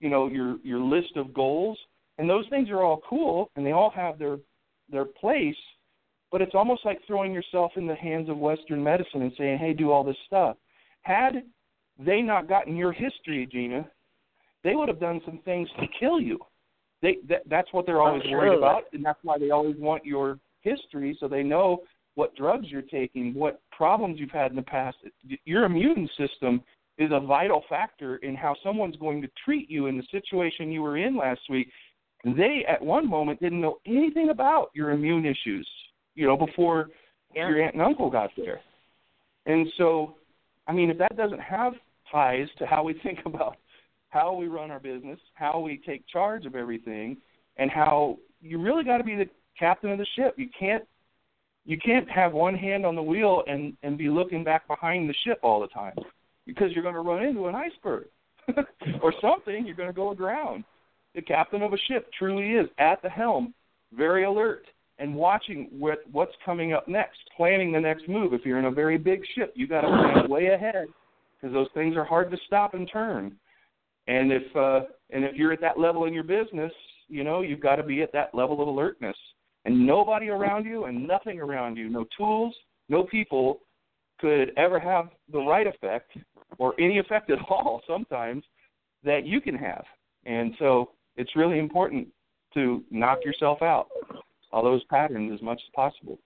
you 0.03 0.11
know, 0.11 0.29
your 0.29 0.59
your 0.63 0.81
list 0.81 1.17
of 1.17 1.33
goals. 1.33 1.79
And 2.19 2.29
those 2.29 2.47
things 2.51 2.71
are 2.71 2.83
all 2.83 3.01
cool 3.09 3.51
and 3.57 3.65
they 3.65 3.73
all 3.73 3.91
have 3.91 4.19
their 4.19 4.39
their 4.91 5.05
place, 5.05 5.57
but 6.31 6.43
it's 6.43 6.55
almost 6.55 6.85
like 6.85 6.99
throwing 7.07 7.33
yourself 7.33 7.73
in 7.77 7.87
the 7.87 7.95
hands 7.95 8.29
of 8.29 8.37
Western 8.37 8.83
medicine 8.83 9.23
and 9.23 9.33
saying, 9.39 9.59
"Hey, 9.59 9.73
do 9.73 9.91
all 9.91 10.05
this 10.05 10.17
stuff." 10.27 10.57
Had 11.03 11.45
they 11.99 12.21
not 12.21 12.49
gotten 12.49 12.77
your 12.77 12.93
history, 12.93 13.47
Gina, 13.51 13.89
they 14.63 14.75
would 14.75 14.89
have 14.89 15.01
done 15.01 15.21
some 15.25 15.39
things 15.39 15.69
to 15.81 15.87
kill 15.99 16.21
you. 16.21 16.39
They 17.01 17.17
that, 17.29 17.43
that's 17.49 17.73
what 17.73 17.87
they're 17.87 18.03
always 18.03 18.23
worried 18.31 18.59
about, 18.59 18.85
and 18.93 19.05
that's 19.05 19.19
why 19.23 19.39
they 19.39 19.51
always 19.51 19.77
want 19.77 20.05
your 20.05 20.39
history 20.61 21.17
so 21.19 21.29
they 21.29 21.43
know 21.43 21.83
what 22.15 22.35
drugs 22.37 22.67
you're 22.71 22.83
taking, 22.83 23.35
what 23.35 23.61
problems 23.71 24.21
you've 24.21 24.31
had 24.31 24.51
in 24.51 24.57
the 24.57 24.63
past. 24.63 24.97
Your 25.45 25.65
immune 25.65 26.09
system 26.19 26.63
is 26.99 27.11
a 27.11 27.21
vital 27.21 27.65
factor 27.69 28.17
in 28.17 28.37
how 28.37 28.55
someone's 28.63 28.97
going 28.97 29.23
to 29.23 29.29
treat 29.45 29.71
you 29.71 29.87
in 29.87 29.97
the 29.97 30.05
situation 30.11 30.71
you 30.71 30.83
were 30.83 30.99
in 30.99 31.17
last 31.17 31.41
week. 31.49 31.69
They 32.25 32.65
at 32.69 32.81
one 32.81 33.09
moment 33.09 33.41
didn't 33.41 33.61
know 33.61 33.79
anything 33.87 34.31
about 34.31 34.71
your 34.75 34.91
immune 34.91 35.27
issues 35.27 35.69
you 36.15 36.27
know, 36.27 36.37
before 36.37 36.89
yeah. 37.35 37.49
your 37.49 37.63
aunt 37.63 37.75
and 37.75 37.83
uncle 37.83 38.11
got 38.11 38.31
there. 38.37 38.61
And 39.47 39.67
so, 39.77 40.15
I 40.67 40.73
mean, 40.73 40.91
if 40.91 40.99
that 40.99 41.17
doesn't 41.17 41.41
have 41.41 41.73
ties 42.11 42.49
to 42.59 42.67
how 42.67 42.83
we 42.83 42.95
think 43.03 43.21
about 43.27 43.57
how 44.11 44.35
we 44.35 44.47
run 44.47 44.71
our 44.71 44.81
business, 44.81 45.19
how 45.35 45.59
we 45.61 45.81
take 45.85 46.07
charge 46.07 46.45
of 46.45 46.55
everything, 46.55 47.17
and 47.57 47.71
how 47.71 48.19
you 48.41 48.61
really 48.61 48.85
got 48.85 48.99
to 48.99 49.05
be 49.05 49.17
the 49.17 49.29
captain 49.59 49.91
of 49.91 49.99
the 49.99 50.07
ship. 50.17 50.35
You 50.37 50.49
can't 50.59 50.85
you 51.65 51.79
can't 51.79 52.11
have 52.11 52.33
one 52.33 52.57
hand 52.57 52.85
on 52.85 52.95
the 52.97 53.03
wheel 53.03 53.43
and 53.47 53.77
and 53.83 53.97
be 53.97 54.09
looking 54.09 54.45
back 54.45 54.67
behind 54.67 55.09
the 55.09 55.15
ship 55.25 55.39
all 55.43 55.61
the 55.61 55.69
time 55.69 55.95
because 56.47 56.73
you're 56.73 56.83
going 56.83 56.95
to 56.95 57.01
run 57.01 57.23
into 57.25 57.47
an 57.47 57.55
iceberg 57.55 58.07
or 59.03 59.15
something. 59.21 59.67
You're 59.67 59.77
going 59.77 59.89
to 59.89 59.95
go 59.95 60.11
aground. 60.11 60.65
The 61.15 61.23
captain 61.23 61.63
of 61.63 61.73
a 61.73 61.79
ship 61.89 62.09
truly 62.19 62.53
is 62.53 62.69
at 62.79 63.03
the 63.03 63.09
helm, 63.09 63.55
very 63.93 64.25
alert, 64.25 64.65
and 64.99 65.15
watching 65.15 65.69
what 65.71 65.99
what's 66.11 66.33
coming 66.45 66.73
up 66.73 66.89
next, 66.89 67.19
planning 67.37 67.73
the 67.73 67.81
next 67.81 68.09
move. 68.09 68.33
If 68.33 68.45
you're 68.45 68.59
in 68.59 68.67
a 68.67 68.71
very 68.71 68.99
big 68.99 69.23
ship, 69.35 69.53
you 69.55 69.67
got 69.67 69.83
to 69.83 69.89
plan 69.89 70.31
way 70.31 70.49
ahead 70.49 70.87
because 71.35 71.53
those 71.53 71.69
things 71.75 71.97
are 71.97 72.05
hard 72.05 72.31
to 72.31 72.37
stop 72.47 72.75
and 72.75 72.89
turn. 72.91 73.37
And 74.07 74.33
if 74.33 74.57
uh, 74.57 74.81
and 75.11 75.25
if 75.25 75.35
you're 75.35 75.53
at 75.53 75.61
that 75.61 75.79
level 75.79 76.05
in 76.05 76.15
your 76.15 76.25
business, 76.25 76.73
you 77.09 77.25
know 77.25 77.43
you've 77.43 77.61
got 77.61 77.77
to 77.77 77.83
be 77.83 78.03
at 78.03 78.13
that 78.13 78.35
level 78.35 78.61
of 78.63 78.69
alertness. 78.69 79.17
And 79.65 79.87
nobody 79.87 80.29
around 80.29 80.65
you 80.65 80.85
and 80.85 81.07
nothing 81.07 81.41
around 81.41 81.77
you, 81.77 81.89
no 81.89 82.05
tools, 82.17 82.55
no 82.89 83.05
people, 83.05 83.61
could 84.19 84.53
ever 84.57 84.81
have 84.81 85.09
the 85.33 85.39
right 85.39 85.67
effect 85.67 86.11
or 86.59 86.75
any 86.81 86.99
effect 86.99 87.31
at 87.31 87.39
all. 87.51 87.83
Sometimes 87.87 88.45
that 89.05 89.27
you 89.27 89.41
can 89.41 89.55
have. 89.55 89.85
And 90.25 90.55
so 90.59 90.91
it's 91.17 91.37
really 91.37 91.59
important 91.59 92.09
to 92.55 92.83
knock 92.91 93.19
yourself 93.25 93.63
out 93.63 93.89
all 94.53 94.63
those 94.63 94.85
patterns 94.85 95.33
as 95.33 95.43
much 95.43 95.61
as 95.65 95.71
possible. 95.75 96.19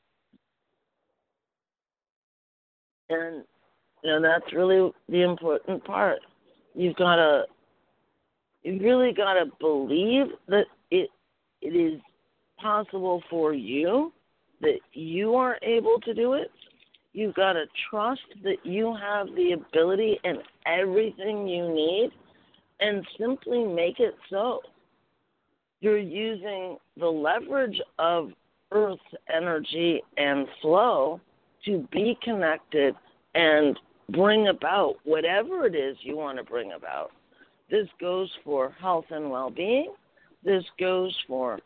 And 3.09 3.45
you 4.03 4.11
know 4.11 4.21
that's 4.21 4.53
really 4.53 4.91
the 5.09 5.23
important 5.23 5.85
part. 5.85 6.19
You've 6.75 6.97
got 6.97 7.17
to, 7.17 7.45
you 8.63 8.81
really 8.81 9.13
got 9.13 9.35
to 9.35 9.47
believe 9.61 10.27
that 10.49 10.65
it 10.91 11.09
it 11.63 11.69
is 11.69 12.01
possible 12.61 13.23
for 13.31 13.55
you, 13.55 14.13
that 14.61 14.79
you 14.93 15.35
are 15.37 15.59
able 15.63 16.01
to 16.05 16.15
do 16.15 16.35
it. 16.35 16.51
You've 17.13 17.35
got 17.35 17.55
to 17.55 17.65
trust 17.89 18.21
that 18.43 18.57
you 18.65 18.95
have 19.01 19.29
the 19.37 19.53
ability 19.53 20.19
and 20.25 20.39
everything 20.67 21.47
you 21.47 21.73
need, 21.73 22.11
and 22.81 23.07
simply 23.19 23.65
make 23.65 24.01
it 24.01 24.15
so 24.29 24.61
you're 25.81 25.99
using 25.99 26.79
the 26.99 27.07
leverage 27.07 27.81
of 27.99 28.31
Earth's 28.73 29.01
energy 29.35 30.03
and 30.17 30.47
flow 30.61 31.21
to 31.65 31.87
be 31.93 32.19
connected 32.23 32.95
and 33.35 33.79
bring 34.11 34.49
about 34.49 34.97
whatever 35.05 35.67
it 35.67 35.75
is 35.75 35.97
you 36.01 36.17
want 36.17 36.39
to 36.39 36.45
bring 36.45 36.73
about. 36.73 37.11
This 37.71 37.89
goes 38.01 38.31
for 38.45 38.71
health 38.81 39.07
and 39.11 39.31
well 39.31 39.51
being. 39.51 39.93
This 40.45 40.65
goes 40.79 41.15
for 41.27 41.59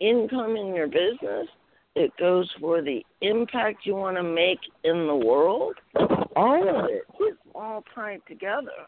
income 0.00 0.56
in 0.56 0.74
your 0.74 0.86
business. 0.86 1.48
It 1.96 2.12
goes 2.18 2.48
for 2.60 2.80
the 2.80 3.04
impact 3.22 3.80
you 3.84 3.96
want 3.96 4.16
to 4.16 4.22
make 4.22 4.60
in 4.84 5.08
the 5.08 5.16
world. 5.16 5.74
All 6.36 6.62
of 6.62 6.84
it 6.84 7.02
is 7.20 7.36
all 7.54 7.82
tied 7.94 8.20
together. 8.28 8.86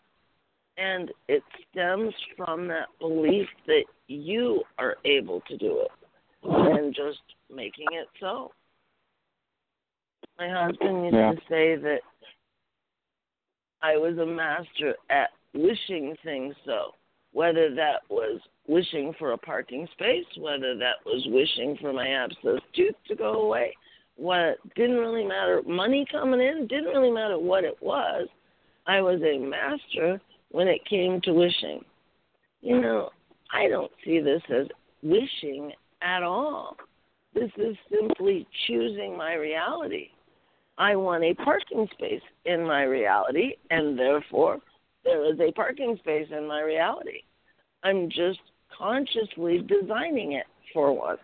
And 0.80 1.10
it 1.28 1.42
stems 1.70 2.14
from 2.36 2.66
that 2.68 2.86
belief 3.00 3.46
that 3.66 3.84
you 4.06 4.62
are 4.78 4.96
able 5.04 5.42
to 5.48 5.56
do 5.58 5.80
it 5.82 5.90
and 6.42 6.94
just 6.94 7.20
making 7.54 7.86
it 7.92 8.08
so. 8.18 8.50
My 10.38 10.48
husband 10.48 11.04
used 11.04 11.14
yeah. 11.14 11.32
to 11.32 11.40
say 11.50 11.76
that 11.76 12.00
I 13.82 13.96
was 13.96 14.16
a 14.18 14.26
master 14.26 14.94
at 15.10 15.30
wishing 15.54 16.16
things 16.24 16.54
so, 16.64 16.92
whether 17.32 17.74
that 17.74 18.00
was 18.08 18.40
wishing 18.66 19.14
for 19.18 19.32
a 19.32 19.38
parking 19.38 19.86
space, 19.92 20.24
whether 20.38 20.76
that 20.78 20.96
was 21.04 21.22
wishing 21.28 21.76
for 21.80 21.92
my 21.92 22.08
abscess 22.08 22.60
tooth 22.74 22.94
to 23.08 23.16
go 23.16 23.42
away. 23.42 23.74
What 24.16 24.58
didn't 24.76 24.98
really 24.98 25.24
matter, 25.24 25.62
money 25.66 26.06
coming 26.10 26.40
in 26.40 26.66
didn't 26.68 26.94
really 26.94 27.10
matter 27.10 27.38
what 27.38 27.64
it 27.64 27.76
was. 27.82 28.28
I 28.86 29.00
was 29.00 29.20
a 29.22 29.38
master 29.38 30.20
when 30.50 30.68
it 30.68 30.84
came 30.88 31.20
to 31.22 31.32
wishing. 31.32 31.84
You 32.60 32.80
know, 32.80 33.10
I 33.52 33.68
don't 33.68 33.90
see 34.04 34.20
this 34.20 34.42
as 34.50 34.66
wishing 35.02 35.72
at 36.02 36.22
all. 36.22 36.76
This 37.34 37.50
is 37.56 37.76
simply 37.90 38.46
choosing 38.66 39.16
my 39.16 39.34
reality. 39.34 40.08
I 40.78 40.96
want 40.96 41.24
a 41.24 41.34
parking 41.34 41.86
space 41.92 42.22
in 42.46 42.66
my 42.66 42.82
reality, 42.82 43.52
and 43.70 43.98
therefore 43.98 44.58
there 45.04 45.30
is 45.32 45.38
a 45.40 45.52
parking 45.52 45.96
space 46.00 46.28
in 46.36 46.46
my 46.46 46.62
reality. 46.62 47.22
I'm 47.82 48.08
just 48.08 48.40
consciously 48.76 49.58
designing 49.66 50.32
it 50.32 50.46
for 50.72 50.92
once 50.92 51.20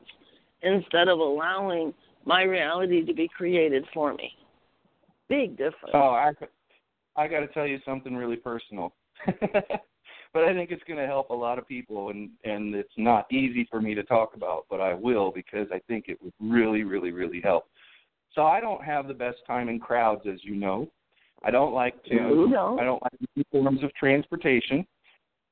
instead 0.63 1.09
of 1.09 1.19
allowing 1.19 1.93
my 2.25 2.43
reality 2.43 3.05
to 3.05 3.15
be 3.15 3.29
created 3.29 3.85
for 3.95 4.15
me. 4.15 4.31
Big 5.29 5.57
difference. 5.57 5.93
Oh, 5.95 6.11
I, 6.11 6.33
I 7.17 7.29
got 7.29 7.41
to 7.41 7.49
tell 7.49 7.67
you 7.67 7.79
something 7.85 8.15
really 8.15 8.37
personal. 8.37 8.93
but 10.33 10.45
I 10.45 10.53
think 10.53 10.71
it's 10.71 10.83
going 10.85 10.99
to 10.99 11.07
help 11.07 11.31
a 11.31 11.35
lot 11.35 11.59
of 11.59 11.67
people, 11.67 12.11
and 12.11 12.31
and 12.45 12.75
it's 12.75 12.93
not 12.97 13.31
easy 13.33 13.67
for 13.71 13.81
me 13.81 13.95
to 13.95 14.03
talk 14.03 14.35
about, 14.35 14.67
but 14.69 14.81
I 14.81 14.95
will 14.95 15.33
because 15.33 15.69
I 15.73 15.81
think 15.89 16.07
it 16.09 16.19
would 16.23 16.35
really, 16.41 16.83
really, 16.83 17.11
really 17.11 17.41
help. 17.41 17.65
So 18.35 18.45
I 18.45 18.61
don't 18.61 18.85
have 18.85 19.09
the 19.09 19.15
best 19.15 19.39
time 19.47 19.69
in 19.69 19.81
crowds, 19.81 20.23
as 20.31 20.41
you 20.43 20.55
know. 20.55 20.91
I 21.43 21.51
don't 21.51 21.73
like 21.73 22.03
to. 22.05 22.49
No. 22.49 22.79
I 22.79 22.85
don't 22.85 23.03
like 23.03 23.47
forms 23.51 23.83
of 23.83 23.95
transportation. 23.95 24.87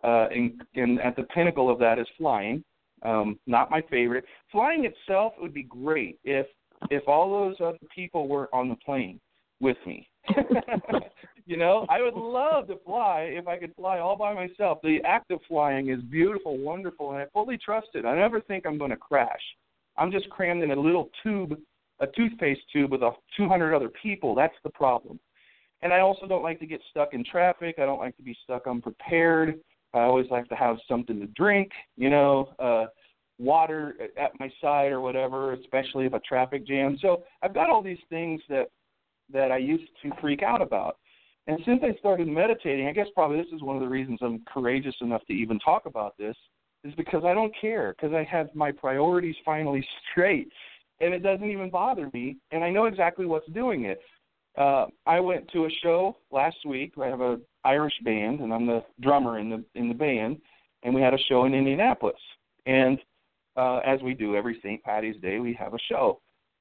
Uh, 0.03 0.29
and, 0.31 0.63
and 0.75 1.01
at 1.01 1.17
the 1.17 1.23
pinnacle 1.23 1.71
of 1.71 1.79
that 1.79 1.99
is 1.99 2.07
flying. 2.19 2.63
Um, 3.03 3.39
not 3.47 3.71
my 3.71 3.83
favorite. 3.91 4.25
Flying 4.53 4.85
itself 4.85 5.33
would 5.41 5.55
be 5.55 5.63
great 5.63 6.19
if 6.25 6.47
if 6.91 7.03
all 7.09 7.31
those 7.31 7.57
other 7.61 7.79
people 7.95 8.29
were 8.29 8.55
on 8.55 8.69
the 8.69 8.77
plane 8.77 9.21
with 9.61 9.79
me. 9.87 10.09
you 11.47 11.57
know, 11.57 11.87
I 11.91 12.01
would 12.01 12.15
love 12.15 12.69
to 12.69 12.77
fly 12.85 13.31
if 13.31 13.47
I 13.47 13.59
could 13.59 13.75
fly 13.75 13.99
all 13.99 14.17
by 14.17 14.33
myself. 14.33 14.79
The 14.83 14.99
act 15.05 15.31
of 15.31 15.41
flying 15.47 15.91
is 15.91 16.01
beautiful, 16.03 16.57
wonderful, 16.57 17.13
and 17.13 17.21
I 17.21 17.27
fully 17.33 17.59
trust 17.59 17.89
it. 17.95 18.05
I 18.07 18.17
never 18.17 18.41
think 18.41 18.67
I'm 18.67 18.79
going 18.79 18.91
to 18.91 18.97
crash. 18.97 19.43
I'm 19.97 20.11
just 20.11 20.29
crammed 20.31 20.63
in 20.63 20.71
a 20.71 20.81
little 20.81 21.11
tube, 21.23 21.59
a 22.01 22.07
toothpaste 22.07 22.63
tube 22.73 22.91
with 22.91 23.03
a 23.03 23.11
200 23.37 23.75
other 23.75 23.91
people. 24.03 24.35
That's 24.35 24.55
the 24.65 24.71
problem. 24.71 25.21
And 25.83 25.93
I 25.93 26.01
also 26.01 26.27
don't 26.27 26.43
like 26.43 26.59
to 26.61 26.67
get 26.67 26.81
stuck 26.91 27.13
in 27.13 27.25
traffic. 27.25 27.77
I 27.79 27.85
don't 27.85 27.99
like 27.99 28.17
to 28.17 28.23
be 28.23 28.37
stuck 28.43 28.67
unprepared. 28.67 29.61
I 29.93 30.01
always 30.01 30.27
like 30.31 30.49
to 30.49 30.55
have 30.57 30.77
something 30.89 31.21
to 31.21 31.27
drink, 31.29 31.71
you 31.97 32.11
know, 32.11 32.49
uh 32.59 32.87
water 33.39 33.97
at 34.17 34.31
my 34.39 34.51
side 34.61 34.93
or 34.93 35.01
whatever, 35.01 35.55
especially 35.55 36.07
if 36.07 36.13
a 36.13 36.21
traffic 36.21 36.67
jam. 36.67 36.97
So 37.01 37.25
I've 37.43 37.55
got 37.55 37.69
all 37.69 37.83
these 37.83 37.99
things 38.09 38.41
that 38.49 38.69
that 39.33 39.51
I 39.51 39.57
used 39.57 39.91
to 40.03 40.11
freak 40.21 40.43
out 40.43 40.63
about. 40.63 40.99
And 41.47 41.59
since 41.67 41.81
I 41.83 41.97
started 41.99 42.27
meditating, 42.27 42.87
I 42.87 42.93
guess 42.93 43.07
probably 43.15 43.37
this 43.37 43.53
is 43.53 43.63
one 43.63 43.77
of 43.77 43.83
the 43.83 43.89
reasons 43.89 44.19
I'm 44.23 44.43
courageous 44.47 44.95
enough 45.01 45.25
to 45.27 45.33
even 45.35 45.59
talk 45.59 45.87
about 45.87 46.17
this, 46.17 46.37
is 46.85 46.95
because 46.95 47.25
I 47.25 47.35
don't 47.35 47.55
care, 47.59 47.95
because 47.97 48.15
I 48.15 48.25
have 48.25 48.49
my 48.55 48.73
priorities 48.73 49.37
finally 49.45 49.87
straight, 50.11 50.49
and 51.01 51.13
it 51.13 51.23
doesn't 51.23 51.51
even 51.51 51.71
bother 51.71 52.11
me, 52.13 52.37
and 52.51 52.65
I 52.65 52.71
know 52.71 52.87
exactly 52.87 53.27
what's 53.27 53.49
doing 53.49 53.85
it. 53.85 54.01
Uh, 54.57 54.87
I 55.07 55.21
went 55.21 55.51
to 55.53 55.67
a 55.67 55.71
show 55.83 56.17
last 56.31 56.59
week. 56.65 56.95
I 57.03 57.07
have 57.07 57.21
a 57.21 57.41
Irish 57.65 57.95
band, 58.05 58.41
and 58.41 58.53
I'm 58.53 58.67
the 58.67 58.85
drummer 59.01 59.39
in 59.39 59.51
the 59.51 59.65
in 59.75 59.89
the 59.89 59.95
band, 59.95 60.39
and 60.83 60.95
we 60.95 61.01
had 61.01 61.15
a 61.15 61.19
show 61.29 61.45
in 61.45 61.55
Indianapolis. 61.55 62.21
And 62.67 62.99
uh, 63.57 63.79
as 63.79 64.01
we 64.03 64.15
do 64.15 64.37
every 64.37 64.59
St. 64.63 64.83
Patty's 64.83 65.21
Day, 65.21 65.41
we 65.41 65.55
have 65.55 65.75
a 65.75 65.79
show 65.89 66.21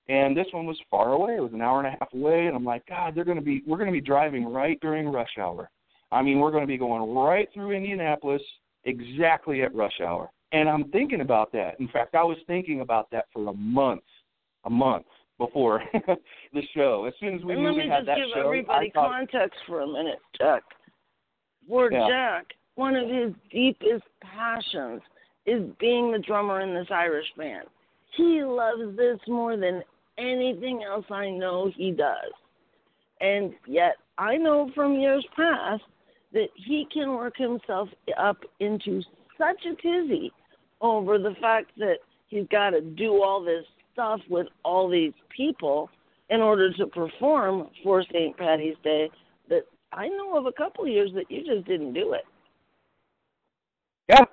and 0.10 0.36
this 0.36 0.48
one 0.52 0.66
was 0.66 0.80
far 0.92 1.14
away. 1.14 1.36
It 1.36 1.42
was 1.42 1.54
an 1.54 1.62
hour 1.62 1.80
and 1.80 1.88
a 1.88 1.92
half 1.92 2.14
away, 2.14 2.48
and 2.48 2.56
I'm 2.56 2.66
like, 2.66 2.86
God, 2.88 3.16
they're 3.16 3.24
going 3.24 3.38
to 3.38 3.44
be 3.44 3.64
we're 3.66 3.78
going 3.78 3.90
to 3.90 3.94
be 3.94 4.02
driving 4.02 4.46
right 4.46 4.80
during 4.82 5.08
rush 5.08 5.38
hour. 5.40 5.70
I 6.12 6.22
mean, 6.22 6.40
we're 6.40 6.52
going 6.52 6.64
to 6.64 6.68
be 6.68 6.78
going 6.78 7.14
right 7.16 7.48
through 7.54 7.72
Indianapolis 7.72 8.42
exactly 8.86 9.64
at 9.64 9.74
rush 9.74 10.00
hour. 10.02 10.30
And 10.52 10.70
I'm 10.70 10.86
thinking 10.92 11.22
about 11.22 11.52
that. 11.54 11.80
In 11.80 11.88
fact, 11.88 12.14
I 12.14 12.24
was 12.24 12.38
thinking 12.46 12.82
about 12.82 13.10
that 13.12 13.26
for 13.34 13.50
a 13.50 13.54
month, 13.54 14.04
a 14.66 14.70
month 14.70 15.08
before 15.40 15.84
the 16.54 16.62
show. 16.76 17.06
As 17.06 17.14
soon 17.20 17.36
as 17.36 17.44
we 17.44 17.54
and 17.54 17.64
let 17.64 17.76
me 17.76 17.90
had 17.90 18.00
just 18.00 18.08
that 18.08 18.18
give 18.18 18.28
show, 18.36 18.46
everybody 18.46 18.92
thought, 18.94 19.10
context 19.10 19.60
for 19.66 19.82
a 19.82 19.88
minute, 19.88 20.20
Jack. 20.38 20.62
For 21.68 21.92
Yeah. 21.92 22.08
Jack, 22.08 22.46
one 22.76 22.96
of 22.96 23.10
his 23.10 23.34
deepest 23.52 24.04
passions 24.22 25.02
is 25.46 25.64
being 25.80 26.12
the 26.12 26.20
drummer 26.20 26.62
in 26.62 26.74
this 26.74 26.88
Irish 26.92 27.28
band. 27.36 27.68
He 28.16 28.44
loves 28.44 28.96
this 28.96 29.20
more 29.28 29.58
than 29.58 29.84
anything 30.18 30.84
else 30.84 31.06
I 31.10 31.30
know 31.30 31.72
he 31.76 31.92
does. 31.92 32.32
And 33.22 33.54
yet, 33.68 33.96
I 34.18 34.38
know 34.38 34.70
from 34.76 35.00
years 35.00 35.26
past 35.36 35.84
that 36.34 36.50
he 36.56 36.88
can 36.92 37.10
work 37.16 37.38
himself 37.38 37.90
up 38.18 38.38
into 38.60 39.02
such 39.38 39.66
a 39.66 39.76
tizzy 39.82 40.32
over 40.82 41.18
the 41.18 41.36
fact 41.40 41.72
that 41.78 41.98
he's 42.28 42.48
got 42.52 42.72
to 42.72 42.82
do 42.82 43.24
all 43.24 43.44
this 43.44 43.66
stuff 43.94 44.20
with 44.30 44.48
all 44.64 44.90
these 44.90 45.14
people 45.36 45.90
in 46.30 46.42
order 46.42 46.74
to 46.74 46.88
perform 46.88 47.70
for 47.84 48.04
St. 48.04 48.36
Patty's 48.38 48.76
Day 48.84 49.10
that 49.50 49.64
I 49.92 50.08
know 50.10 50.38
of 50.38 50.46
a 50.46 50.52
couple 50.52 50.84
of 50.84 50.90
years 50.90 51.12
that 51.16 51.30
you 51.30 51.44
just 51.46 51.68
didn't 51.68 51.94
do 51.94 52.14
it. 52.14 52.26
Yeah. 54.10 54.26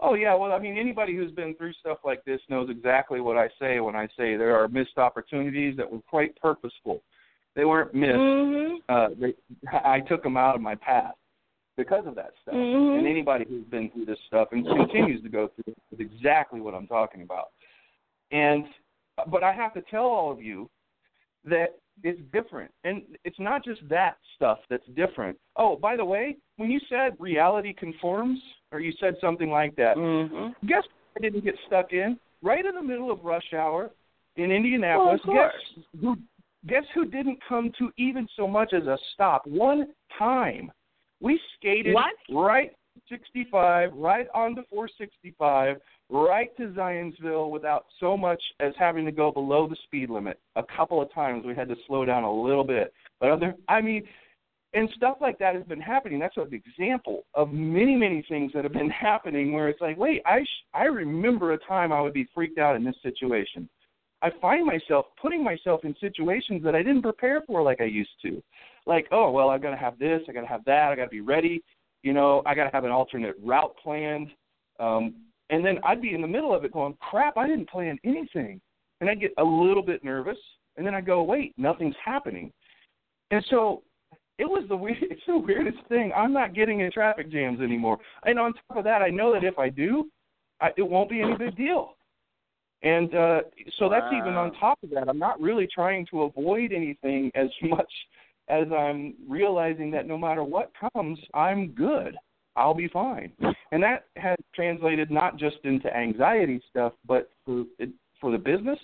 Oh 0.00 0.14
yeah, 0.14 0.34
well 0.34 0.52
I 0.52 0.58
mean 0.58 0.76
anybody 0.76 1.16
who's 1.16 1.32
been 1.32 1.54
through 1.54 1.72
stuff 1.74 1.98
like 2.04 2.24
this 2.24 2.40
knows 2.48 2.70
exactly 2.70 3.20
what 3.20 3.36
I 3.36 3.48
say 3.60 3.80
when 3.80 3.96
I 3.96 4.06
say 4.16 4.36
there 4.36 4.56
are 4.56 4.68
missed 4.68 4.96
opportunities 4.96 5.76
that 5.76 5.90
were 5.90 6.00
quite 6.08 6.38
purposeful. 6.40 7.02
They 7.56 7.64
weren't 7.64 7.94
missed. 7.94 8.14
Mm-hmm. 8.14 8.76
Uh 8.88 9.08
they 9.20 9.34
I 9.84 10.00
took 10.00 10.22
them 10.22 10.36
out 10.36 10.54
of 10.54 10.60
my 10.60 10.74
path 10.76 11.14
because 11.76 12.06
of 12.06 12.14
that 12.16 12.32
stuff. 12.42 12.54
Mhm. 12.54 12.98
And 12.98 13.06
anybody 13.06 13.44
who's 13.48 13.64
been 13.64 13.90
through 13.90 14.06
this 14.06 14.18
stuff 14.26 14.48
and 14.52 14.66
continues 14.66 15.22
to 15.22 15.28
go 15.28 15.48
through 15.48 15.74
it 15.74 15.94
is 15.94 16.00
exactly 16.00 16.60
what 16.60 16.74
I'm 16.74 16.86
talking 16.86 17.22
about. 17.22 17.48
And 18.30 18.66
but 19.26 19.42
I 19.42 19.52
have 19.52 19.74
to 19.74 19.82
tell 19.82 20.04
all 20.04 20.30
of 20.30 20.40
you 20.42 20.68
that 21.44 21.78
it's 22.02 22.20
different. 22.32 22.70
And 22.84 23.02
it's 23.24 23.38
not 23.38 23.64
just 23.64 23.80
that 23.88 24.16
stuff 24.36 24.58
that's 24.70 24.86
different. 24.94 25.38
Oh, 25.56 25.76
by 25.76 25.96
the 25.96 26.04
way, 26.04 26.36
when 26.56 26.70
you 26.70 26.80
said 26.88 27.16
reality 27.18 27.72
conforms, 27.72 28.38
or 28.72 28.80
you 28.80 28.92
said 29.00 29.16
something 29.20 29.50
like 29.50 29.74
that, 29.76 29.96
Mm-hmm. 29.96 30.66
guess 30.66 30.84
I 31.16 31.20
didn't 31.20 31.44
get 31.44 31.54
stuck 31.66 31.92
in? 31.92 32.18
Right 32.42 32.64
in 32.64 32.74
the 32.74 32.82
middle 32.82 33.10
of 33.10 33.24
rush 33.24 33.52
hour 33.52 33.90
in 34.36 34.50
Indianapolis. 34.50 35.20
Well, 35.26 35.36
guess 35.36 35.84
who 36.00 36.16
guess 36.66 36.84
who 36.94 37.04
didn't 37.04 37.38
come 37.48 37.72
to 37.78 37.90
even 37.98 38.28
so 38.36 38.46
much 38.46 38.72
as 38.72 38.86
a 38.86 38.98
stop 39.14 39.46
one 39.46 39.88
time? 40.18 40.70
We 41.20 41.40
skated 41.56 41.94
What? 41.94 42.14
right 42.30 42.72
65, 43.08 43.92
right 43.94 44.26
on 44.34 44.54
the 44.54 44.62
465, 44.70 45.78
right 46.10 46.56
to 46.56 46.68
Zionsville 46.68 47.50
without 47.50 47.86
so 48.00 48.16
much 48.16 48.42
as 48.60 48.72
having 48.78 49.04
to 49.04 49.12
go 49.12 49.30
below 49.30 49.68
the 49.68 49.76
speed 49.84 50.10
limit. 50.10 50.40
A 50.56 50.62
couple 50.76 51.02
of 51.02 51.12
times 51.12 51.44
we 51.44 51.54
had 51.54 51.68
to 51.68 51.76
slow 51.86 52.04
down 52.04 52.24
a 52.24 52.32
little 52.32 52.64
bit. 52.64 52.92
But 53.20 53.30
other 53.30 53.54
I 53.68 53.80
mean 53.80 54.04
and 54.74 54.88
stuff 54.96 55.16
like 55.20 55.38
that 55.38 55.54
has 55.54 55.64
been 55.64 55.80
happening. 55.80 56.18
That's 56.18 56.36
an 56.36 56.50
example 56.52 57.24
of 57.34 57.52
many, 57.52 57.96
many 57.96 58.24
things 58.28 58.52
that 58.54 58.64
have 58.64 58.72
been 58.72 58.90
happening 59.08 59.52
where 59.52 59.68
it's 59.68 59.80
like, 59.80 59.96
wait, 59.96 60.22
I 60.26 60.42
sh- 60.42 60.64
I 60.74 60.84
remember 60.84 61.52
a 61.52 61.58
time 61.58 61.92
I 61.92 62.00
would 62.00 62.12
be 62.12 62.28
freaked 62.34 62.58
out 62.58 62.76
in 62.76 62.84
this 62.84 62.96
situation. 63.02 63.68
I 64.20 64.30
find 64.42 64.66
myself 64.66 65.06
putting 65.20 65.44
myself 65.44 65.84
in 65.84 65.94
situations 66.00 66.62
that 66.64 66.74
I 66.74 66.82
didn't 66.82 67.02
prepare 67.02 67.42
for 67.46 67.62
like 67.62 67.80
I 67.80 67.84
used 67.84 68.10
to. 68.22 68.42
Like, 68.84 69.06
oh 69.10 69.30
well, 69.30 69.48
I've 69.48 69.62
got 69.62 69.70
to 69.70 69.76
have 69.76 69.98
this, 69.98 70.20
I 70.28 70.32
got 70.32 70.42
to 70.42 70.46
have 70.46 70.64
that, 70.64 70.90
I 70.92 70.96
got 70.96 71.04
to 71.04 71.10
be 71.10 71.20
ready. 71.20 71.62
You 72.02 72.12
know, 72.12 72.42
I 72.46 72.54
got 72.54 72.64
to 72.64 72.70
have 72.72 72.84
an 72.84 72.90
alternate 72.90 73.36
route 73.42 73.74
planned. 73.82 74.28
Um, 74.80 75.14
and 75.50 75.64
then 75.64 75.78
I'd 75.84 76.02
be 76.02 76.14
in 76.14 76.20
the 76.20 76.26
middle 76.26 76.54
of 76.54 76.64
it 76.64 76.72
going, 76.72 76.96
crap, 77.00 77.36
I 77.36 77.46
didn't 77.46 77.70
plan 77.70 77.98
anything. 78.04 78.60
And 79.00 79.08
I'd 79.08 79.20
get 79.20 79.32
a 79.38 79.44
little 79.44 79.82
bit 79.82 80.04
nervous, 80.04 80.38
and 80.76 80.86
then 80.86 80.94
I'd 80.94 81.06
go, 81.06 81.22
wait, 81.22 81.54
nothing's 81.56 81.94
happening. 82.04 82.52
And 83.30 83.44
so 83.48 83.82
it 84.38 84.44
was 84.44 84.64
the 84.68 84.76
weird, 84.76 84.98
it's 85.02 85.22
the 85.26 85.38
weirdest 85.38 85.78
thing. 85.88 86.12
I'm 86.16 86.32
not 86.32 86.54
getting 86.54 86.80
in 86.80 86.90
traffic 86.90 87.30
jams 87.30 87.60
anymore. 87.60 87.98
And 88.24 88.38
on 88.38 88.54
top 88.54 88.78
of 88.78 88.84
that, 88.84 89.02
I 89.02 89.08
know 89.08 89.32
that 89.32 89.44
if 89.44 89.58
I 89.58 89.68
do, 89.68 90.08
I, 90.60 90.70
it 90.76 90.82
won't 90.82 91.10
be 91.10 91.22
any 91.22 91.36
big 91.36 91.56
deal. 91.56 91.94
And 92.82 93.12
uh 93.14 93.40
so 93.78 93.88
that's 93.88 94.06
even 94.12 94.34
on 94.34 94.52
top 94.54 94.78
of 94.84 94.90
that. 94.90 95.08
I'm 95.08 95.18
not 95.18 95.40
really 95.40 95.66
trying 95.66 96.06
to 96.12 96.22
avoid 96.22 96.72
anything 96.72 97.32
as 97.34 97.48
much 97.62 97.92
as 98.48 98.66
I'm 98.72 99.14
realizing 99.28 99.90
that 99.90 100.06
no 100.06 100.16
matter 100.16 100.44
what 100.44 100.70
comes, 100.94 101.18
I'm 101.34 101.72
good. 101.72 102.16
I'll 102.56 102.74
be 102.74 102.88
fine. 102.88 103.32
And 103.72 103.82
that 103.82 104.04
has 104.16 104.36
translated 104.58 105.08
not 105.08 105.36
just 105.38 105.58
into 105.62 105.94
anxiety 105.96 106.60
stuff, 106.68 106.92
but 107.06 107.30
for 107.44 107.62
for 108.20 108.32
the 108.32 108.38
business, 108.38 108.78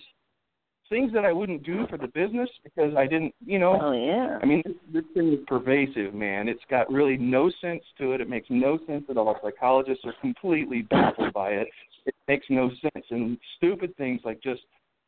things 0.89 1.13
that 1.13 1.25
I 1.25 1.33
wouldn't 1.33 1.65
do 1.65 1.85
for 1.89 1.99
the 1.99 2.07
business 2.07 2.49
because 2.63 2.95
I 2.97 3.09
didn't, 3.09 3.35
you 3.45 3.59
know. 3.59 3.77
Oh 3.83 3.93
yeah. 3.93 4.39
I 4.41 4.47
mean, 4.47 4.63
this, 4.65 4.77
this 4.93 5.05
thing 5.15 5.33
is 5.33 5.41
pervasive, 5.49 6.15
man. 6.15 6.49
It's 6.49 6.63
got 6.71 6.93
really 6.93 7.17
no 7.17 7.51
sense 7.61 7.83
to 7.99 8.13
it. 8.13 8.21
It 8.21 8.29
makes 8.29 8.47
no 8.51 8.79
sense 8.87 9.05
at 9.11 9.17
all. 9.17 9.37
Psychologists 9.43 10.05
are 10.05 10.15
completely 10.21 10.83
baffled 10.83 11.33
by 11.33 11.51
it. 11.51 11.67
It 12.07 12.15
makes 12.29 12.47
no 12.49 12.71
sense, 12.81 13.07
and 13.11 13.37
stupid 13.57 13.97
things 13.97 14.21
like 14.25 14.41
just 14.41 14.63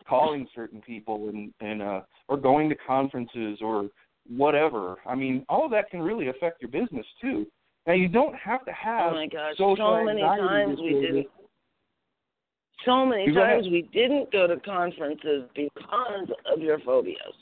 calling 0.09 0.49
certain 0.53 0.81
people 0.81 1.29
and 1.29 1.53
and 1.61 1.83
uh 1.83 2.01
or 2.27 2.37
going 2.37 2.69
to 2.69 2.75
conferences 2.75 3.59
or 3.61 3.89
whatever. 4.29 4.97
I 5.07 5.15
mean, 5.15 5.47
all 5.49 5.65
of 5.65 5.71
that 5.71 5.91
can 5.91 6.03
really 6.03 6.29
affect 6.29 6.61
your 6.61 6.71
business 6.71 7.07
too. 7.21 7.47
Now 7.87 7.93
you 7.93 8.09
don't 8.09 8.35
have 8.35 8.65
to 8.65 8.73
have 8.73 9.13
oh 9.13 9.15
my 9.15 9.27
gosh, 9.27 9.55
so 9.59 10.05
many 10.05 10.21
times 10.21 10.79
we 10.81 10.93
didn't. 11.01 11.27
So 12.85 13.07
many 13.07 13.33
times 13.33 13.67
we 13.71 13.89
didn't 13.93 14.31
go 14.33 14.47
to 14.47 14.57
conferences 14.61 15.49
because 15.55 16.29
of 16.53 16.61
your 16.61 16.79
phobias. 16.81 17.35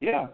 Yeah. 0.00 0.28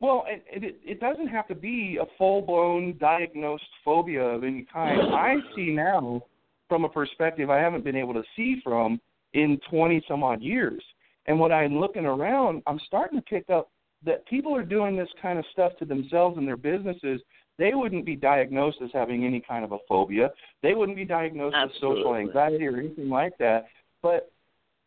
Well, 0.00 0.24
it, 0.26 0.44
it 0.50 0.80
it 0.84 1.00
doesn't 1.00 1.28
have 1.28 1.48
to 1.48 1.54
be 1.54 1.98
a 2.00 2.04
full 2.18 2.42
blown 2.42 2.98
diagnosed 2.98 3.64
phobia 3.84 4.22
of 4.22 4.44
any 4.44 4.66
kind. 4.70 5.00
I 5.14 5.36
see 5.56 5.70
now 5.70 6.22
from 6.68 6.84
a 6.84 6.88
perspective 6.88 7.50
I 7.50 7.58
haven't 7.58 7.84
been 7.84 7.96
able 7.96 8.14
to 8.14 8.22
see 8.36 8.60
from 8.62 9.00
in 9.32 9.58
twenty 9.70 10.02
some 10.06 10.22
odd 10.22 10.42
years. 10.42 10.82
And 11.26 11.38
when 11.38 11.52
I'm 11.52 11.78
looking 11.78 12.04
around, 12.04 12.62
I'm 12.66 12.80
starting 12.86 13.18
to 13.18 13.24
pick 13.24 13.48
up 13.48 13.70
that 14.04 14.26
people 14.26 14.56
are 14.56 14.64
doing 14.64 14.96
this 14.96 15.08
kind 15.20 15.38
of 15.38 15.44
stuff 15.52 15.72
to 15.78 15.84
themselves 15.84 16.36
and 16.36 16.46
their 16.46 16.56
businesses 16.56 17.20
they 17.58 17.74
wouldn't 17.74 18.06
be 18.06 18.16
diagnosed 18.16 18.78
as 18.82 18.90
having 18.92 19.24
any 19.24 19.40
kind 19.40 19.64
of 19.64 19.72
a 19.72 19.78
phobia. 19.88 20.30
They 20.62 20.74
wouldn't 20.74 20.96
be 20.96 21.04
diagnosed 21.04 21.56
Absolutely. 21.56 21.88
with 21.88 21.98
social 21.98 22.14
anxiety 22.16 22.66
or 22.66 22.76
anything 22.78 23.08
like 23.08 23.36
that. 23.38 23.66
But 24.02 24.32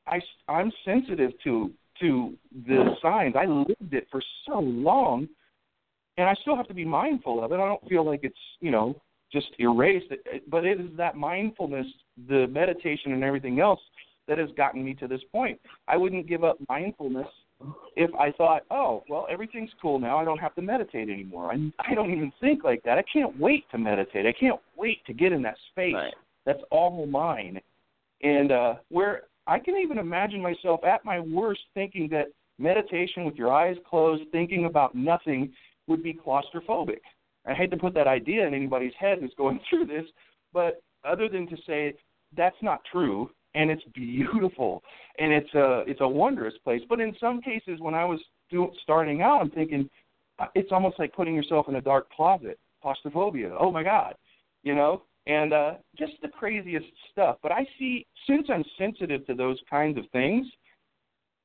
I, 0.07 0.19
I'm 0.47 0.71
sensitive 0.83 1.31
to 1.43 1.71
to 2.01 2.33
the 2.67 2.95
signs. 3.01 3.35
I 3.37 3.45
lived 3.45 3.93
it 3.93 4.07
for 4.11 4.21
so 4.45 4.59
long, 4.59 5.29
and 6.17 6.27
I 6.27 6.33
still 6.41 6.57
have 6.57 6.67
to 6.67 6.73
be 6.73 6.83
mindful 6.83 7.43
of 7.43 7.51
it. 7.51 7.55
I 7.55 7.67
don't 7.67 7.87
feel 7.87 8.05
like 8.05 8.21
it's 8.23 8.35
you 8.59 8.71
know 8.71 8.99
just 9.31 9.47
erased, 9.59 10.07
but 10.47 10.65
it 10.65 10.79
is 10.79 10.87
that 10.97 11.15
mindfulness, 11.15 11.87
the 12.27 12.47
meditation, 12.47 13.13
and 13.13 13.23
everything 13.23 13.59
else 13.59 13.79
that 14.27 14.37
has 14.37 14.49
gotten 14.57 14.83
me 14.83 14.93
to 14.95 15.07
this 15.07 15.21
point. 15.31 15.59
I 15.87 15.97
wouldn't 15.97 16.27
give 16.27 16.43
up 16.43 16.57
mindfulness 16.67 17.27
if 17.95 18.13
I 18.15 18.31
thought, 18.31 18.63
oh, 18.71 19.03
well, 19.09 19.27
everything's 19.29 19.69
cool 19.81 19.99
now, 19.99 20.17
I 20.17 20.25
don't 20.25 20.39
have 20.39 20.55
to 20.55 20.61
meditate 20.61 21.09
anymore. 21.09 21.51
I, 21.51 21.71
I 21.79 21.95
don't 21.95 22.11
even 22.11 22.31
think 22.41 22.63
like 22.63 22.83
that. 22.83 22.97
I 22.97 23.03
can't 23.11 23.39
wait 23.39 23.63
to 23.71 23.77
meditate. 23.77 24.25
I 24.25 24.33
can't 24.37 24.59
wait 24.77 25.05
to 25.07 25.13
get 25.13 25.31
in 25.31 25.41
that 25.43 25.57
space. 25.71 25.93
Right. 25.93 26.13
That's 26.45 26.61
all 26.71 27.05
mine. 27.07 27.61
And 28.21 28.51
uh, 28.51 28.75
where 28.89 29.23
I 29.47 29.59
can 29.59 29.77
even 29.77 29.97
imagine 29.97 30.41
myself 30.41 30.83
at 30.83 31.05
my 31.05 31.19
worst 31.19 31.61
thinking 31.73 32.09
that 32.11 32.27
meditation 32.57 33.25
with 33.25 33.35
your 33.35 33.51
eyes 33.51 33.75
closed, 33.89 34.23
thinking 34.31 34.65
about 34.65 34.95
nothing, 34.95 35.51
would 35.87 36.03
be 36.03 36.13
claustrophobic. 36.13 37.01
I 37.47 37.53
hate 37.53 37.71
to 37.71 37.77
put 37.77 37.93
that 37.93 38.07
idea 38.07 38.47
in 38.47 38.53
anybody's 38.53 38.93
head 38.99 39.19
who's 39.19 39.33
going 39.37 39.59
through 39.69 39.85
this, 39.85 40.05
but 40.53 40.81
other 41.03 41.29
than 41.29 41.47
to 41.47 41.57
say 41.67 41.93
that's 42.35 42.55
not 42.61 42.81
true, 42.91 43.29
and 43.55 43.71
it's 43.71 43.83
beautiful 43.93 44.83
and 45.17 45.31
it's 45.31 45.53
a 45.55 45.83
it's 45.87 46.01
a 46.01 46.07
wondrous 46.07 46.53
place. 46.63 46.81
But 46.87 46.99
in 46.99 47.15
some 47.19 47.41
cases, 47.41 47.79
when 47.79 47.95
I 47.95 48.05
was 48.05 48.19
do, 48.51 48.69
starting 48.83 49.21
out, 49.21 49.41
I'm 49.41 49.49
thinking 49.49 49.89
uh, 50.39 50.47
it's 50.53 50.71
almost 50.71 50.99
like 50.99 51.13
putting 51.13 51.33
yourself 51.33 51.67
in 51.69 51.75
a 51.75 51.81
dark 51.81 52.11
closet, 52.11 52.59
claustrophobia. 52.81 53.55
Oh 53.59 53.71
my 53.71 53.83
God, 53.83 54.15
you 54.63 54.75
know, 54.75 55.03
and 55.25 55.53
uh, 55.53 55.73
just 55.97 56.13
the 56.21 56.27
craziest 56.27 56.85
stuff. 57.11 57.37
But 57.41 57.51
I 57.51 57.65
see 57.79 58.05
since 58.27 58.47
I'm 58.49 58.65
sensitive 58.77 59.25
to 59.27 59.33
those 59.33 59.57
kinds 59.69 59.97
of 59.97 60.03
things, 60.11 60.45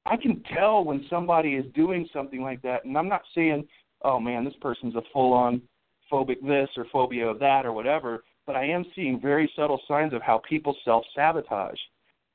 I 0.05 0.17
can 0.17 0.43
tell 0.55 0.85
when 0.85 1.07
somebody 1.09 1.55
is 1.55 1.65
doing 1.75 2.09
something 2.13 2.43
like 2.43 2.61
that, 2.63 2.85
and 2.85 2.99
I'm 2.99 3.09
not 3.09 3.23
saying, 3.35 3.67
oh 4.03 4.19
man, 4.19 4.45
this 4.45 4.55
person's 4.61 4.97
a 4.97 5.03
full-on 5.13 5.63
phobic 6.11 6.41
this 6.43 6.69
or 6.77 6.87
phobia 6.93 7.29
of 7.29 7.39
that 7.39 7.65
or 7.65 7.73
whatever. 7.73 8.25
But 8.47 8.57
I 8.57 8.65
am 8.65 8.85
seeing 8.97 9.21
very 9.21 9.51
subtle 9.55 9.81
signs 9.87 10.13
of 10.13 10.23
how 10.23 10.43
people 10.49 10.75
self 10.85 11.05
sabotage 11.15 11.79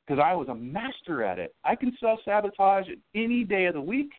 because 0.05 0.21
I 0.23 0.33
was 0.33 0.47
a 0.49 0.55
master 0.55 1.23
at 1.23 1.39
it. 1.39 1.55
I 1.63 1.75
can 1.75 1.95
self 1.99 2.19
sabotage 2.25 2.85
any 3.13 3.43
day 3.43 3.65
of 3.65 3.73
the 3.73 3.81
week 3.81 4.11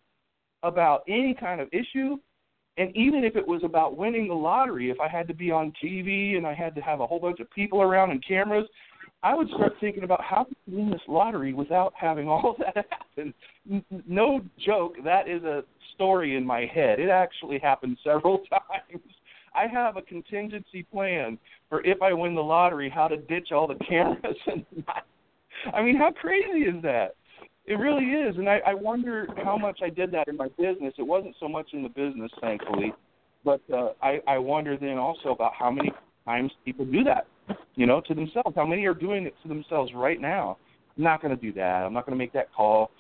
about 0.63 1.03
any 1.09 1.35
kind 1.35 1.61
of 1.61 1.69
issue. 1.73 2.17
And 2.79 2.95
even 2.95 3.25
if 3.25 3.37
it 3.37 3.47
was 3.47 3.63
about 3.65 3.97
winning 3.97 4.29
the 4.29 4.35
lottery, 4.35 4.91
if 4.91 5.01
I 5.01 5.09
had 5.09 5.27
to 5.29 5.35
be 5.35 5.51
on 5.51 5.73
TV 5.83 6.37
and 6.37 6.47
I 6.47 6.53
had 6.53 6.75
to 6.75 6.83
have 6.83 7.01
a 7.01 7.07
whole 7.07 7.21
bunch 7.21 7.41
of 7.41 7.51
people 7.51 7.81
around 7.81 8.11
and 8.11 8.23
cameras, 8.27 8.67
I 9.23 9.35
would 9.35 9.49
start 9.49 9.73
thinking 9.81 10.05
about 10.05 10.23
how 10.23 10.45
to 10.45 10.55
win 10.67 10.91
this 10.91 11.01
lottery 11.09 11.55
without 11.55 11.95
having 11.97 12.29
all 12.29 12.57
that 12.75 12.87
happen. 12.91 13.33
No 14.07 14.43
joke, 14.59 14.97
that 15.05 15.29
is 15.29 15.43
a 15.45 15.65
story 15.95 16.37
in 16.37 16.45
my 16.45 16.67
head. 16.67 17.01
It 17.01 17.09
actually 17.09 17.59
happened 17.59 17.97
several 18.05 18.39
times. 18.51 19.03
I 19.55 19.67
have 19.67 19.97
a 19.97 20.03
contingency 20.03 20.83
plan 20.83 21.39
for 21.71 21.85
if 21.85 22.03
I 22.03 22.13
win 22.13 22.35
the 22.35 22.43
lottery, 22.43 22.91
how 22.91 23.09
to 23.09 23.17
ditch 23.17 23.53
all 23.53 23.67
the 23.67 23.83
cameras 23.89 24.37
and 24.47 24.65
not 24.87 25.07
I 25.73 25.83
mean, 25.83 25.97
how 25.97 26.11
crazy 26.13 26.61
is 26.61 26.83
that? 26.83 27.15
It 27.67 27.75
really 27.75 28.05
is, 28.05 28.37
and 28.37 28.49
I, 28.49 28.61
I 28.67 28.75
wonder 28.75 29.27
how 29.45 29.57
much 29.59 29.81
I 29.83 29.89
did 29.89 30.13
that 30.13 30.29
in 30.29 30.37
my 30.37 30.49
business. 30.57 30.95
It 30.99 31.07
wasn't 31.07 31.35
so 31.41 31.49
much 31.49 31.71
in 31.73 31.83
the 31.83 31.89
business, 31.89 32.31
thankfully, 32.41 32.93
but 33.45 33.61
uh, 33.75 33.89
I, 34.01 34.21
I 34.29 34.39
wonder 34.39 34.77
then 34.77 34.99
also 34.99 35.31
about 35.31 35.53
how 35.59 35.71
many 35.73 35.91
times 36.25 36.53
people 36.65 36.85
do 36.85 37.03
that, 37.03 37.27
you 37.75 37.87
know, 37.87 38.01
to 38.07 38.15
themselves. 38.15 38.55
How 38.55 38.67
many 38.67 38.87
are 38.87 38.95
doing 38.95 39.27
it 39.27 39.35
to 39.43 39.49
themselves 39.49 39.91
right 39.95 40.21
now? 40.21 40.59
I'm 40.97 41.03
not 41.03 41.21
going 41.21 41.35
to 41.35 41.41
do 41.41 41.53
that. 41.55 41.83
I'm 41.83 41.93
not 41.93 42.07
going 42.07 42.17
to 42.17 42.23
make 42.23 42.33
that 42.35 42.53
call, 42.55 42.93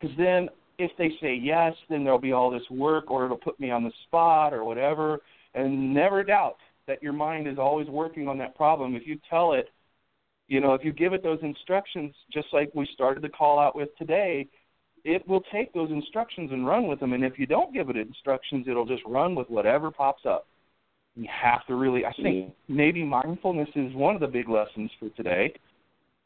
because 0.00 0.16
then 0.16 0.48
if 0.78 0.90
they 0.96 1.10
say 1.20 1.34
yes, 1.34 1.74
then 1.90 2.02
there'll 2.02 2.18
be 2.18 2.32
all 2.32 2.50
this 2.50 2.62
work, 2.70 3.10
or 3.10 3.26
it'll 3.26 3.36
put 3.36 3.60
me 3.60 3.70
on 3.70 3.84
the 3.84 3.92
spot, 4.06 4.54
or 4.54 4.64
whatever. 4.64 5.20
And 5.54 5.92
never 5.92 6.24
doubt 6.24 6.56
that 6.86 7.02
your 7.02 7.12
mind 7.12 7.46
is 7.46 7.58
always 7.58 7.88
working 7.88 8.26
on 8.26 8.38
that 8.38 8.56
problem. 8.56 8.96
If 8.96 9.06
you 9.06 9.18
tell 9.28 9.52
it 9.52 9.68
you 10.48 10.60
know, 10.60 10.72
if 10.72 10.82
you 10.82 10.92
give 10.92 11.12
it 11.12 11.22
those 11.22 11.38
instructions, 11.42 12.14
just 12.32 12.48
like 12.52 12.70
we 12.74 12.88
started 12.94 13.22
the 13.22 13.28
call 13.28 13.58
out 13.58 13.76
with 13.76 13.90
today, 13.98 14.48
it 15.04 15.26
will 15.28 15.42
take 15.52 15.72
those 15.72 15.90
instructions 15.90 16.50
and 16.50 16.66
run 16.66 16.88
with 16.88 17.00
them. 17.00 17.12
And 17.12 17.22
if 17.22 17.38
you 17.38 17.46
don't 17.46 17.72
give 17.72 17.90
it 17.90 17.96
instructions, 17.96 18.66
it'll 18.68 18.86
just 18.86 19.02
run 19.06 19.34
with 19.34 19.48
whatever 19.50 19.90
pops 19.90 20.22
up. 20.26 20.46
You 21.16 21.28
have 21.30 21.66
to 21.66 21.74
really, 21.74 22.04
I 22.04 22.12
think 22.22 22.54
maybe 22.68 23.04
mindfulness 23.04 23.68
is 23.74 23.92
one 23.94 24.14
of 24.14 24.20
the 24.20 24.26
big 24.26 24.48
lessons 24.48 24.90
for 24.98 25.10
today 25.10 25.52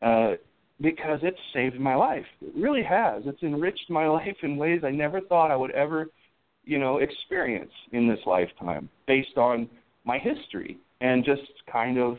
uh, 0.03 0.33
because 0.81 1.21
it's 1.23 1.39
saved 1.53 1.81
my 1.81 1.95
life. 1.95 2.27
It 2.41 2.53
really 2.55 2.83
has. 2.83 3.23
It's 3.27 3.43
enriched 3.43 3.91
my 3.91 4.07
life 4.09 4.37
in 4.43 4.57
ways 4.57 4.83
I 4.85 4.91
never 4.91 5.21
thought 5.21 5.51
I 5.51 5.57
would 5.57 5.71
ever, 5.73 6.09
you 6.65 6.79
know, 6.79 6.99
experience 6.99 7.73
in 7.93 8.09
this 8.09 8.21
lifetime 8.27 8.89
based 9.07 9.37
on 9.37 9.69
my 10.05 10.19
history 10.19 10.79
and 11.01 11.25
just 11.25 11.43
kind 11.71 11.99
of 11.99 12.19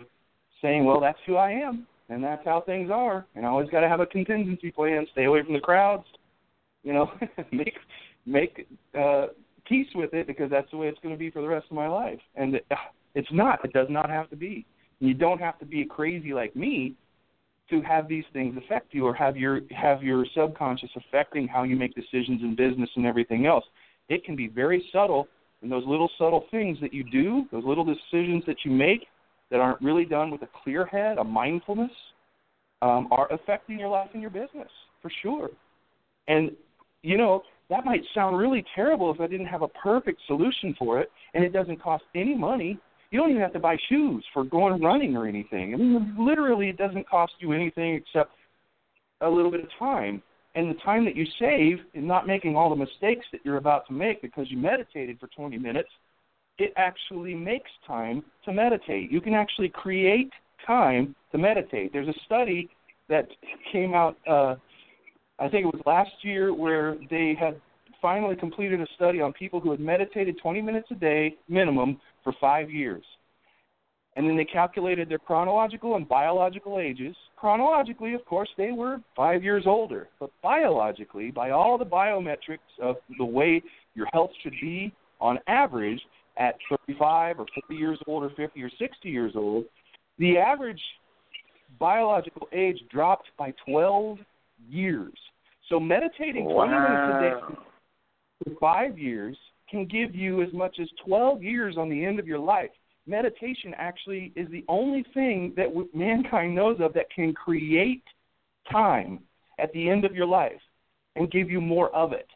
saying, 0.61 0.83
well, 0.83 0.99
that's 0.99 1.19
who 1.25 1.35
I 1.37 1.51
am 1.51 1.87
and 2.13 2.23
that's 2.23 2.45
how 2.45 2.61
things 2.61 2.89
are. 2.91 3.25
And 3.35 3.45
I 3.45 3.49
always 3.49 3.69
got 3.69 3.81
to 3.81 3.89
have 3.89 3.99
a 3.99 4.05
contingency 4.05 4.71
plan. 4.71 5.05
Stay 5.11 5.25
away 5.25 5.43
from 5.43 5.53
the 5.53 5.59
crowds. 5.59 6.05
You 6.83 6.93
know, 6.93 7.11
make 7.51 7.73
make 8.25 8.67
uh, 8.97 9.27
peace 9.65 9.87
with 9.95 10.13
it 10.13 10.27
because 10.27 10.49
that's 10.49 10.69
the 10.71 10.77
way 10.77 10.87
it's 10.87 10.99
going 11.01 11.13
to 11.13 11.19
be 11.19 11.31
for 11.31 11.41
the 11.41 11.47
rest 11.47 11.65
of 11.69 11.75
my 11.75 11.87
life. 11.87 12.19
And 12.35 12.55
it, 12.55 12.65
it's 13.15 13.31
not. 13.31 13.63
It 13.65 13.73
does 13.73 13.87
not 13.89 14.09
have 14.09 14.29
to 14.29 14.35
be. 14.35 14.65
You 14.99 15.13
don't 15.13 15.39
have 15.39 15.59
to 15.59 15.65
be 15.65 15.85
crazy 15.85 16.33
like 16.33 16.55
me 16.55 16.93
to 17.69 17.81
have 17.81 18.07
these 18.07 18.25
things 18.33 18.55
affect 18.57 18.93
you 18.93 19.05
or 19.05 19.13
have 19.13 19.35
your 19.35 19.61
have 19.71 20.03
your 20.03 20.25
subconscious 20.35 20.89
affecting 20.95 21.47
how 21.47 21.63
you 21.63 21.75
make 21.75 21.95
decisions 21.95 22.41
in 22.41 22.55
business 22.55 22.89
and 22.95 23.05
everything 23.05 23.45
else. 23.45 23.65
It 24.09 24.23
can 24.25 24.35
be 24.35 24.47
very 24.47 24.85
subtle, 24.91 25.27
and 25.61 25.71
those 25.71 25.85
little 25.87 26.09
subtle 26.17 26.45
things 26.51 26.77
that 26.81 26.93
you 26.93 27.03
do, 27.09 27.45
those 27.51 27.63
little 27.65 27.85
decisions 27.85 28.43
that 28.45 28.57
you 28.65 28.71
make, 28.71 29.07
that 29.51 29.59
aren't 29.59 29.81
really 29.81 30.05
done 30.05 30.31
with 30.31 30.41
a 30.41 30.49
clear 30.63 30.85
head, 30.85 31.17
a 31.17 31.23
mindfulness, 31.23 31.91
um, 32.81 33.07
are 33.11 33.31
affecting 33.31 33.79
your 33.79 33.89
life 33.89 34.09
and 34.13 34.21
your 34.21 34.31
business 34.31 34.69
for 35.01 35.11
sure. 35.21 35.49
And 36.27 36.51
you 37.01 37.17
know 37.17 37.43
that 37.69 37.85
might 37.85 38.01
sound 38.13 38.37
really 38.37 38.63
terrible 38.75 39.11
if 39.11 39.19
I 39.19 39.27
didn't 39.27 39.47
have 39.47 39.61
a 39.61 39.67
perfect 39.67 40.21
solution 40.27 40.75
for 40.77 40.99
it, 40.99 41.09
and 41.33 41.43
it 41.43 41.53
doesn't 41.53 41.81
cost 41.81 42.03
any 42.15 42.35
money. 42.35 42.77
You 43.09 43.19
don't 43.19 43.29
even 43.29 43.41
have 43.41 43.53
to 43.53 43.59
buy 43.59 43.77
shoes 43.89 44.25
for 44.33 44.43
going 44.43 44.81
running 44.81 45.15
or 45.15 45.27
anything. 45.27 45.73
I 45.73 45.77
mean, 45.77 46.15
literally, 46.17 46.69
it 46.69 46.77
doesn't 46.77 47.07
cost 47.07 47.33
you 47.39 47.53
anything 47.53 47.95
except 47.95 48.31
a 49.21 49.29
little 49.29 49.51
bit 49.51 49.61
of 49.61 49.69
time 49.79 50.21
And 50.55 50.69
the 50.69 50.79
time 50.81 51.05
that 51.05 51.15
you 51.15 51.25
save 51.39 51.79
in 51.93 52.05
not 52.05 52.27
making 52.27 52.55
all 52.55 52.69
the 52.69 52.75
mistakes 52.75 53.25
that 53.31 53.41
you're 53.43 53.57
about 53.57 53.87
to 53.87 53.93
make 53.93 54.21
because 54.21 54.47
you 54.49 54.57
meditated 54.57 55.19
for 55.19 55.27
20 55.27 55.57
minutes, 55.57 55.89
it 56.57 56.73
actually 56.77 57.33
makes 57.33 57.69
time 57.85 58.23
to 58.45 58.53
meditate. 58.53 59.11
You 59.11 59.21
can 59.21 59.33
actually 59.33 59.69
create 59.69 60.31
time 60.65 61.15
to 61.31 61.37
meditate. 61.37 61.91
There's 61.91 62.07
a 62.07 62.19
study 62.25 62.69
that 63.09 63.27
came 63.71 63.93
out, 63.93 64.17
uh, 64.29 64.55
I 65.39 65.49
think 65.49 65.65
it 65.65 65.73
was 65.73 65.81
last 65.85 66.11
year, 66.21 66.53
where 66.53 66.97
they 67.09 67.35
had 67.39 67.59
finally 68.01 68.35
completed 68.35 68.81
a 68.81 68.87
study 68.95 69.21
on 69.21 69.33
people 69.33 69.59
who 69.59 69.71
had 69.71 69.79
meditated 69.79 70.37
20 70.41 70.61
minutes 70.61 70.87
a 70.91 70.95
day 70.95 71.35
minimum 71.49 71.99
for 72.23 72.33
five 72.39 72.69
years. 72.69 73.03
And 74.15 74.29
then 74.29 74.37
they 74.37 74.45
calculated 74.45 75.09
their 75.09 75.17
chronological 75.17 75.95
and 75.95 76.07
biological 76.07 76.79
ages. 76.79 77.15
Chronologically, 77.35 78.13
of 78.13 78.23
course, 78.25 78.49
they 78.57 78.71
were 78.71 78.99
five 79.15 79.43
years 79.43 79.63
older. 79.65 80.07
But 80.19 80.29
biologically, 80.43 81.31
by 81.31 81.49
all 81.49 81.79
the 81.79 81.85
biometrics 81.85 82.59
of 82.81 82.97
the 83.17 83.25
way 83.25 83.63
your 83.95 84.05
health 84.13 84.29
should 84.43 84.53
be 84.61 84.93
on 85.19 85.39
average 85.47 85.99
at 86.37 86.55
35 86.87 87.39
or 87.39 87.45
50 87.53 87.75
years 87.75 87.99
old 88.07 88.23
or 88.23 88.29
50 88.35 88.61
or 88.61 88.69
60 88.69 89.09
years 89.09 89.33
old, 89.35 89.65
the 90.17 90.37
average 90.37 90.81
biological 91.79 92.47
age 92.53 92.79
dropped 92.91 93.27
by 93.37 93.53
12 93.67 94.19
years. 94.69 95.13
So 95.69 95.79
meditating 95.79 96.49
20 96.49 96.71
minutes 96.71 96.91
a 96.91 97.21
day 97.21 97.55
for 98.43 98.59
five 98.59 98.97
years 98.97 99.37
can 99.69 99.85
give 99.85 100.13
you 100.13 100.43
as 100.43 100.51
much 100.53 100.77
as 100.79 100.87
12 101.05 101.41
years 101.41 101.77
on 101.77 101.89
the 101.89 102.05
end 102.05 102.19
of 102.19 102.27
your 102.27 102.39
life 102.39 102.69
meditation 103.05 103.73
actually 103.77 104.31
is 104.35 104.49
the 104.49 104.63
only 104.67 105.05
thing 105.13 105.53
that 105.57 105.67
mankind 105.93 106.55
knows 106.55 106.77
of 106.79 106.93
that 106.93 107.09
can 107.13 107.33
create 107.33 108.03
time 108.71 109.19
at 109.59 109.71
the 109.73 109.89
end 109.89 110.05
of 110.05 110.15
your 110.15 110.25
life 110.25 110.61
and 111.15 111.31
give 111.31 111.49
you 111.49 111.61
more 111.61 111.93
of 111.95 112.13
it. 112.13 112.27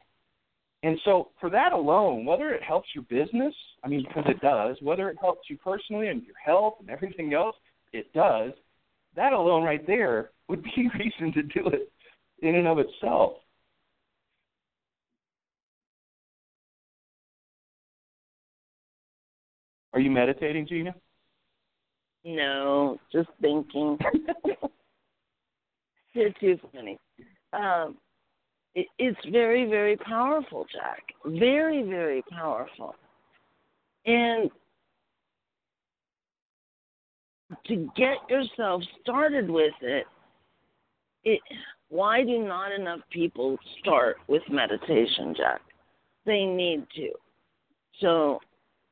And 0.87 0.97
so, 1.03 1.27
for 1.41 1.49
that 1.49 1.73
alone, 1.73 2.23
whether 2.23 2.53
it 2.53 2.63
helps 2.63 2.87
your 2.95 3.03
business, 3.09 3.53
I 3.83 3.89
mean, 3.89 4.05
because 4.07 4.23
it 4.29 4.39
does, 4.39 4.77
whether 4.81 5.09
it 5.09 5.17
helps 5.19 5.49
you 5.49 5.57
personally 5.57 6.07
and 6.07 6.23
your 6.23 6.37
health 6.37 6.75
and 6.79 6.89
everything 6.89 7.33
else, 7.33 7.57
it 7.91 8.13
does, 8.13 8.53
that 9.17 9.33
alone 9.33 9.63
right 9.63 9.85
there 9.85 10.29
would 10.47 10.63
be 10.75 10.89
reason 10.97 11.33
to 11.33 11.43
do 11.43 11.67
it 11.67 11.91
in 12.41 12.55
and 12.55 12.69
of 12.69 12.79
itself. 12.79 13.33
Are 19.91 19.99
you 19.99 20.09
meditating, 20.09 20.67
Gina? 20.67 20.95
No, 22.23 22.97
just 23.11 23.27
thinking. 23.41 23.97
You're 26.13 26.31
too 26.39 26.57
funny. 26.73 26.97
Um, 27.51 27.97
it, 28.77 28.87
it's 28.99 29.19
very, 29.31 29.65
very 29.65 29.97
powerful, 29.97 30.67
Jack. 30.71 31.03
Very, 31.25 31.81
very 31.81 32.21
powerful. 32.31 32.93
And 34.05 34.51
to 37.65 37.89
get 37.97 38.17
yourself 38.29 38.83
started 39.01 39.49
with 39.49 39.73
it, 39.81 40.05
it 41.23 41.39
why 41.89 42.23
do 42.23 42.43
not 42.43 42.71
enough 42.71 42.99
people 43.09 43.57
start 43.79 44.17
with 44.27 44.43
meditation, 44.49 45.33
Jack? 45.35 45.61
They 46.25 46.45
need 46.45 46.85
to. 46.97 47.09
So 47.99 48.39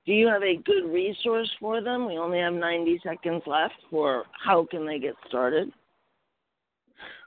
do 0.07 0.13
you 0.13 0.27
have 0.27 0.41
a 0.41 0.57
good 0.65 0.91
resource 0.91 1.51
for 1.59 1.81
them? 1.81 2.07
We 2.07 2.17
only 2.17 2.39
have 2.39 2.53
90 2.53 3.01
seconds 3.03 3.43
left 3.45 3.75
for 3.91 4.23
how 4.43 4.65
can 4.65 4.87
they 4.87 4.97
get 4.97 5.13
started? 5.27 5.71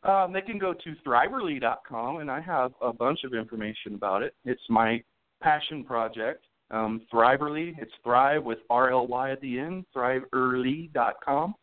Um, 0.04 0.32
they 0.32 0.40
can 0.40 0.58
go 0.58 0.72
to 0.72 0.94
thriverly.com, 1.06 2.18
and 2.18 2.30
I 2.30 2.40
have 2.40 2.72
a 2.80 2.92
bunch 2.92 3.24
of 3.24 3.34
information 3.34 3.94
about 3.94 4.22
it. 4.22 4.34
It's 4.44 4.62
my 4.68 5.02
passion 5.42 5.84
project. 5.84 6.44
Um, 6.70 7.02
Thriverly, 7.12 7.74
it's 7.78 7.92
Thrive 8.04 8.44
with 8.44 8.58
R 8.68 8.90
L 8.90 9.06
Y 9.06 9.30
at 9.30 9.40
the 9.40 9.58
end, 9.58 9.84
thriverly.com. 9.96 11.54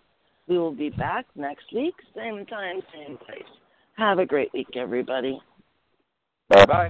We 0.48 0.58
will 0.58 0.74
be 0.74 0.90
back 0.90 1.28
next 1.36 1.72
week, 1.74 1.94
same 2.16 2.48
time, 2.48 2.82
same 2.94 3.18
place. 3.18 3.44
Have 3.98 4.18
a 4.20 4.26
great 4.26 4.52
week, 4.54 4.70
everybody. 4.76 5.40
Bye 6.50 6.66
bye. 6.66 6.90